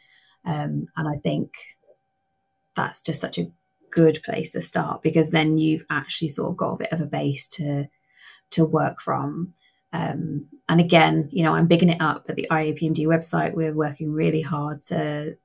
Um, 0.46 0.88
and 0.96 1.08
I 1.08 1.18
think 1.18 1.54
that's 2.76 3.02
just 3.02 3.20
such 3.20 3.38
a 3.38 3.52
good 3.92 4.22
place 4.24 4.52
to 4.52 4.62
start 4.62 5.02
because 5.02 5.32
then 5.32 5.58
you've 5.58 5.86
actually 5.90 6.28
sort 6.30 6.52
of 6.52 6.58
got 6.58 6.74
a 6.74 6.78
bit 6.78 6.92
of 6.92 7.02
a 7.02 7.06
base 7.06 7.48
to 7.48 7.88
to 8.52 8.66
work 8.66 9.02
from. 9.02 9.54
Um, 9.94 10.48
and 10.70 10.80
again, 10.80 11.30
you 11.32 11.44
know, 11.44 11.54
I'm 11.54 11.68
bigging 11.68 11.90
it 11.90 12.02
up 12.02 12.26
at 12.30 12.36
the 12.36 12.48
IAPMD 12.50 13.06
website. 13.06 13.54
We're 13.54 13.74
working 13.74 14.12
really 14.12 14.42
hard 14.42 14.82
to 14.84 15.38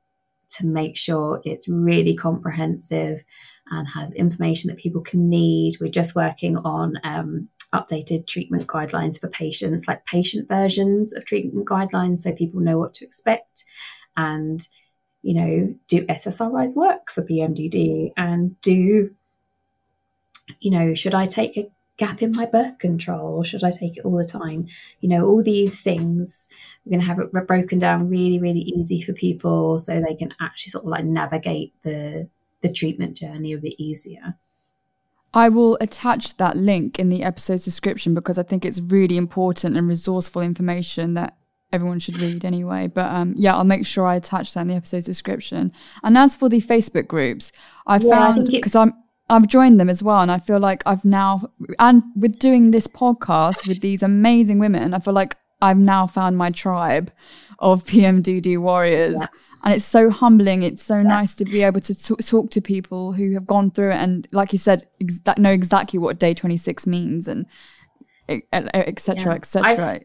to 0.50 0.66
make 0.66 0.96
sure 0.96 1.40
it's 1.44 1.66
really 1.66 2.14
comprehensive 2.14 3.24
and 3.70 3.88
has 3.88 4.12
information 4.12 4.68
that 4.68 4.76
people 4.78 5.00
can 5.00 5.28
need. 5.30 5.76
We're 5.80 5.90
just 5.90 6.14
working 6.14 6.58
on 6.58 6.96
um, 7.04 7.48
updated 7.72 8.26
treatment 8.26 8.66
guidelines 8.66 9.18
for 9.18 9.28
patients, 9.28 9.88
like 9.88 10.04
patient 10.04 10.48
versions 10.48 11.14
of 11.14 11.24
treatment 11.24 11.66
guidelines, 11.66 12.20
so 12.20 12.32
people 12.32 12.60
know 12.60 12.78
what 12.78 12.92
to 12.94 13.04
expect 13.06 13.64
and 14.16 14.68
you 15.22 15.34
know, 15.34 15.74
do 15.86 16.06
SSRIs 16.06 16.76
work 16.76 17.10
for 17.10 17.22
PMDD? 17.22 18.12
And 18.16 18.60
do, 18.60 19.14
you 20.60 20.70
know, 20.70 20.94
should 20.94 21.14
I 21.14 21.26
take 21.26 21.56
a 21.56 21.70
gap 21.96 22.22
in 22.22 22.32
my 22.32 22.46
birth 22.46 22.78
control 22.78 23.36
or 23.36 23.44
should 23.44 23.62
I 23.62 23.70
take 23.70 23.96
it 23.96 24.04
all 24.04 24.16
the 24.16 24.24
time? 24.24 24.66
You 25.00 25.08
know, 25.08 25.26
all 25.26 25.42
these 25.42 25.80
things, 25.80 26.48
we're 26.84 26.90
going 26.90 27.00
to 27.00 27.06
have 27.06 27.20
it 27.20 27.46
broken 27.46 27.78
down 27.78 28.08
really, 28.08 28.40
really 28.40 28.60
easy 28.60 29.00
for 29.00 29.12
people 29.12 29.78
so 29.78 30.00
they 30.00 30.14
can 30.14 30.34
actually 30.40 30.70
sort 30.70 30.84
of 30.84 30.90
like 30.90 31.04
navigate 31.04 31.72
the, 31.82 32.28
the 32.60 32.72
treatment 32.72 33.16
journey 33.16 33.52
a 33.52 33.58
bit 33.58 33.74
easier. 33.78 34.36
I 35.34 35.48
will 35.48 35.78
attach 35.80 36.36
that 36.36 36.56
link 36.56 36.98
in 36.98 37.08
the 37.08 37.22
episode's 37.22 37.64
description 37.64 38.12
because 38.12 38.38
I 38.38 38.42
think 38.42 38.64
it's 38.64 38.80
really 38.80 39.16
important 39.16 39.76
and 39.76 39.88
resourceful 39.88 40.42
information 40.42 41.14
that 41.14 41.36
everyone 41.72 41.98
should 41.98 42.20
read 42.20 42.44
anyway. 42.44 42.88
But 42.88 43.10
um, 43.10 43.34
yeah, 43.36 43.56
I'll 43.56 43.64
make 43.64 43.86
sure 43.86 44.06
I 44.06 44.16
attach 44.16 44.54
that 44.54 44.60
in 44.62 44.68
the 44.68 44.74
episode's 44.74 45.06
description. 45.06 45.72
And 46.02 46.16
as 46.16 46.36
for 46.36 46.48
the 46.48 46.60
Facebook 46.60 47.06
groups, 47.06 47.52
I 47.86 47.98
yeah, 47.98 48.10
found 48.10 48.50
because 48.50 48.74
I'm 48.74 48.94
I've 49.30 49.46
joined 49.46 49.80
them 49.80 49.88
as 49.88 50.02
well, 50.02 50.20
and 50.20 50.30
I 50.30 50.38
feel 50.38 50.60
like 50.60 50.82
I've 50.86 51.04
now 51.04 51.50
and 51.78 52.02
with 52.16 52.38
doing 52.38 52.70
this 52.70 52.86
podcast 52.86 53.66
with 53.66 53.80
these 53.80 54.02
amazing 54.02 54.58
women, 54.58 54.94
I 54.94 54.98
feel 54.98 55.14
like 55.14 55.36
I've 55.62 55.78
now 55.78 56.06
found 56.06 56.36
my 56.36 56.50
tribe 56.50 57.12
of 57.58 57.84
PMDD 57.84 58.58
warriors. 58.58 59.16
Yeah. 59.18 59.26
And 59.64 59.72
it's 59.72 59.84
so 59.84 60.10
humbling. 60.10 60.64
It's 60.64 60.82
so 60.82 60.96
yeah. 60.96 61.02
nice 61.04 61.36
to 61.36 61.44
be 61.44 61.62
able 61.62 61.80
to 61.82 61.94
t- 61.94 62.16
talk 62.16 62.50
to 62.50 62.60
people 62.60 63.12
who 63.12 63.32
have 63.34 63.46
gone 63.46 63.70
through 63.70 63.92
it 63.92 63.96
and, 63.96 64.26
like 64.32 64.52
you 64.52 64.58
said, 64.58 64.88
ex- 65.00 65.22
know 65.38 65.52
exactly 65.52 66.00
what 66.00 66.18
day 66.18 66.34
26 66.34 66.84
means 66.88 67.28
and 67.28 67.46
etc. 68.28 69.34
etc. 69.34 70.00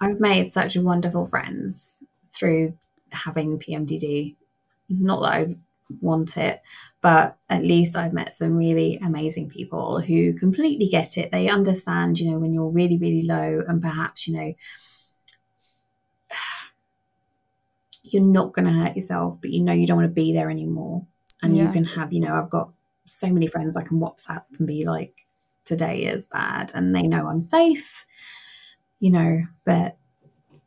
I've 0.00 0.20
made 0.20 0.50
such 0.50 0.76
wonderful 0.76 1.26
friends 1.26 2.02
through 2.32 2.74
having 3.10 3.58
PMDD. 3.58 4.36
Not 4.88 5.20
that 5.20 5.32
I 5.32 5.56
want 6.00 6.36
it, 6.36 6.62
but 7.00 7.36
at 7.48 7.64
least 7.64 7.96
I've 7.96 8.12
met 8.12 8.34
some 8.34 8.56
really 8.56 8.98
amazing 8.98 9.48
people 9.48 10.00
who 10.00 10.34
completely 10.34 10.88
get 10.88 11.16
it. 11.16 11.30
They 11.30 11.48
understand, 11.48 12.18
you 12.18 12.30
know, 12.30 12.38
when 12.38 12.52
you're 12.52 12.68
really, 12.68 12.98
really 12.98 13.22
low 13.22 13.62
and 13.66 13.80
perhaps, 13.80 14.28
you 14.28 14.36
know, 14.36 14.54
you're 18.02 18.22
not 18.22 18.52
going 18.52 18.66
to 18.66 18.72
hurt 18.72 18.96
yourself, 18.96 19.38
but 19.40 19.50
you 19.50 19.62
know 19.62 19.72
you 19.72 19.86
don't 19.86 19.96
want 19.98 20.08
to 20.08 20.14
be 20.14 20.32
there 20.32 20.50
anymore. 20.50 21.06
And 21.42 21.56
yeah. 21.56 21.66
you 21.66 21.72
can 21.72 21.84
have, 21.84 22.12
you 22.12 22.20
know, 22.20 22.34
I've 22.34 22.50
got 22.50 22.70
so 23.04 23.28
many 23.28 23.46
friends 23.46 23.76
I 23.76 23.82
can 23.82 24.00
WhatsApp 24.00 24.42
and 24.58 24.66
be 24.66 24.84
like, 24.84 25.26
today 25.64 26.04
is 26.04 26.26
bad. 26.26 26.72
And 26.74 26.94
they 26.94 27.02
know 27.02 27.28
I'm 27.28 27.40
safe 27.40 28.06
you 29.00 29.10
know, 29.10 29.42
but 29.64 29.96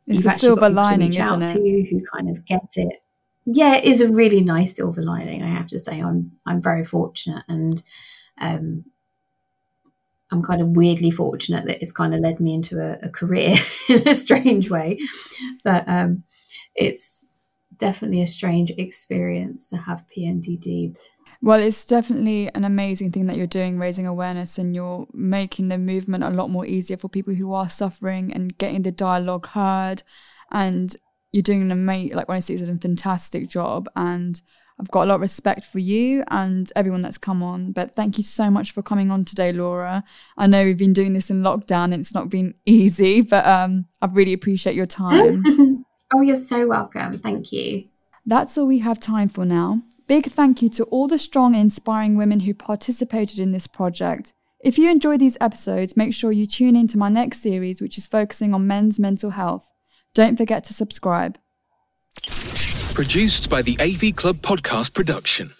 it's 0.06 0.26
a 0.26 0.30
silver 0.30 0.68
lining, 0.68 1.08
isn't 1.08 1.42
it? 1.42 1.52
To 1.52 1.60
who 1.60 2.02
kind 2.14 2.28
of 2.28 2.44
get 2.44 2.70
it. 2.76 3.02
Yeah, 3.44 3.74
it 3.76 3.84
is 3.84 4.00
a 4.00 4.10
really 4.10 4.40
nice 4.40 4.76
silver 4.76 5.02
lining. 5.02 5.42
I 5.42 5.54
have 5.54 5.66
to 5.68 5.78
say, 5.78 6.00
I'm 6.00 6.32
I'm 6.46 6.62
very 6.62 6.84
fortunate, 6.84 7.44
and 7.48 7.82
um, 8.40 8.84
I'm 10.30 10.42
kind 10.42 10.62
of 10.62 10.68
weirdly 10.68 11.10
fortunate 11.10 11.66
that 11.66 11.82
it's 11.82 11.92
kind 11.92 12.14
of 12.14 12.20
led 12.20 12.40
me 12.40 12.54
into 12.54 12.80
a, 12.80 13.06
a 13.06 13.10
career 13.10 13.54
in 13.88 14.08
a 14.08 14.14
strange 14.14 14.70
way, 14.70 14.98
but 15.62 15.84
um, 15.86 16.24
it's 16.74 17.26
definitely 17.76 18.22
a 18.22 18.26
strange 18.26 18.70
experience 18.78 19.66
to 19.66 19.76
have 19.76 20.04
PMDD. 20.16 20.96
Well, 21.44 21.58
it's 21.58 21.84
definitely 21.84 22.48
an 22.54 22.64
amazing 22.64 23.10
thing 23.10 23.26
that 23.26 23.36
you're 23.36 23.48
doing, 23.48 23.76
raising 23.76 24.06
awareness, 24.06 24.58
and 24.58 24.76
you're 24.76 25.08
making 25.12 25.68
the 25.68 25.76
movement 25.76 26.22
a 26.22 26.30
lot 26.30 26.50
more 26.50 26.64
easier 26.64 26.96
for 26.96 27.08
people 27.08 27.34
who 27.34 27.52
are 27.52 27.68
suffering 27.68 28.32
and 28.32 28.56
getting 28.58 28.82
the 28.82 28.92
dialogue 28.92 29.48
heard. 29.48 30.04
And 30.52 30.94
you're 31.32 31.42
doing 31.42 31.62
an 31.62 31.72
amazing, 31.72 32.14
like 32.14 32.28
when 32.28 32.36
I 32.36 32.40
see 32.40 32.54
it's 32.54 32.62
a 32.62 32.66
fantastic 32.76 33.48
job. 33.48 33.88
And 33.96 34.40
I've 34.78 34.90
got 34.92 35.02
a 35.02 35.06
lot 35.06 35.16
of 35.16 35.20
respect 35.20 35.64
for 35.64 35.80
you 35.80 36.22
and 36.28 36.70
everyone 36.76 37.00
that's 37.00 37.18
come 37.18 37.42
on. 37.42 37.72
But 37.72 37.96
thank 37.96 38.18
you 38.18 38.24
so 38.24 38.48
much 38.48 38.70
for 38.70 38.82
coming 38.82 39.10
on 39.10 39.24
today, 39.24 39.52
Laura. 39.52 40.04
I 40.38 40.46
know 40.46 40.64
we've 40.64 40.78
been 40.78 40.92
doing 40.92 41.12
this 41.12 41.28
in 41.28 41.42
lockdown 41.42 41.86
and 41.86 41.94
it's 41.94 42.14
not 42.14 42.28
been 42.28 42.54
easy, 42.66 43.20
but 43.20 43.44
um, 43.44 43.86
I 44.00 44.06
really 44.06 44.32
appreciate 44.32 44.76
your 44.76 44.86
time. 44.86 45.42
oh, 46.14 46.20
you're 46.20 46.36
so 46.36 46.68
welcome. 46.68 47.18
Thank 47.18 47.50
you. 47.50 47.88
That's 48.24 48.56
all 48.56 48.68
we 48.68 48.78
have 48.78 49.00
time 49.00 49.28
for 49.28 49.44
now. 49.44 49.82
Big 50.06 50.26
thank 50.26 50.62
you 50.62 50.68
to 50.70 50.84
all 50.84 51.06
the 51.06 51.18
strong, 51.18 51.54
inspiring 51.54 52.16
women 52.16 52.40
who 52.40 52.54
participated 52.54 53.38
in 53.38 53.52
this 53.52 53.66
project. 53.66 54.32
If 54.64 54.78
you 54.78 54.90
enjoy 54.90 55.16
these 55.16 55.38
episodes, 55.40 55.96
make 55.96 56.14
sure 56.14 56.32
you 56.32 56.46
tune 56.46 56.76
in 56.76 56.88
to 56.88 56.98
my 56.98 57.08
next 57.08 57.40
series, 57.40 57.80
which 57.80 57.98
is 57.98 58.06
focusing 58.06 58.54
on 58.54 58.66
men's 58.66 58.98
mental 58.98 59.30
health. 59.30 59.68
Don't 60.14 60.36
forget 60.36 60.64
to 60.64 60.74
subscribe. 60.74 61.38
Produced 62.94 63.48
by 63.48 63.62
the 63.62 63.76
AV 63.80 64.14
Club 64.14 64.38
Podcast 64.38 64.92
Production. 64.92 65.54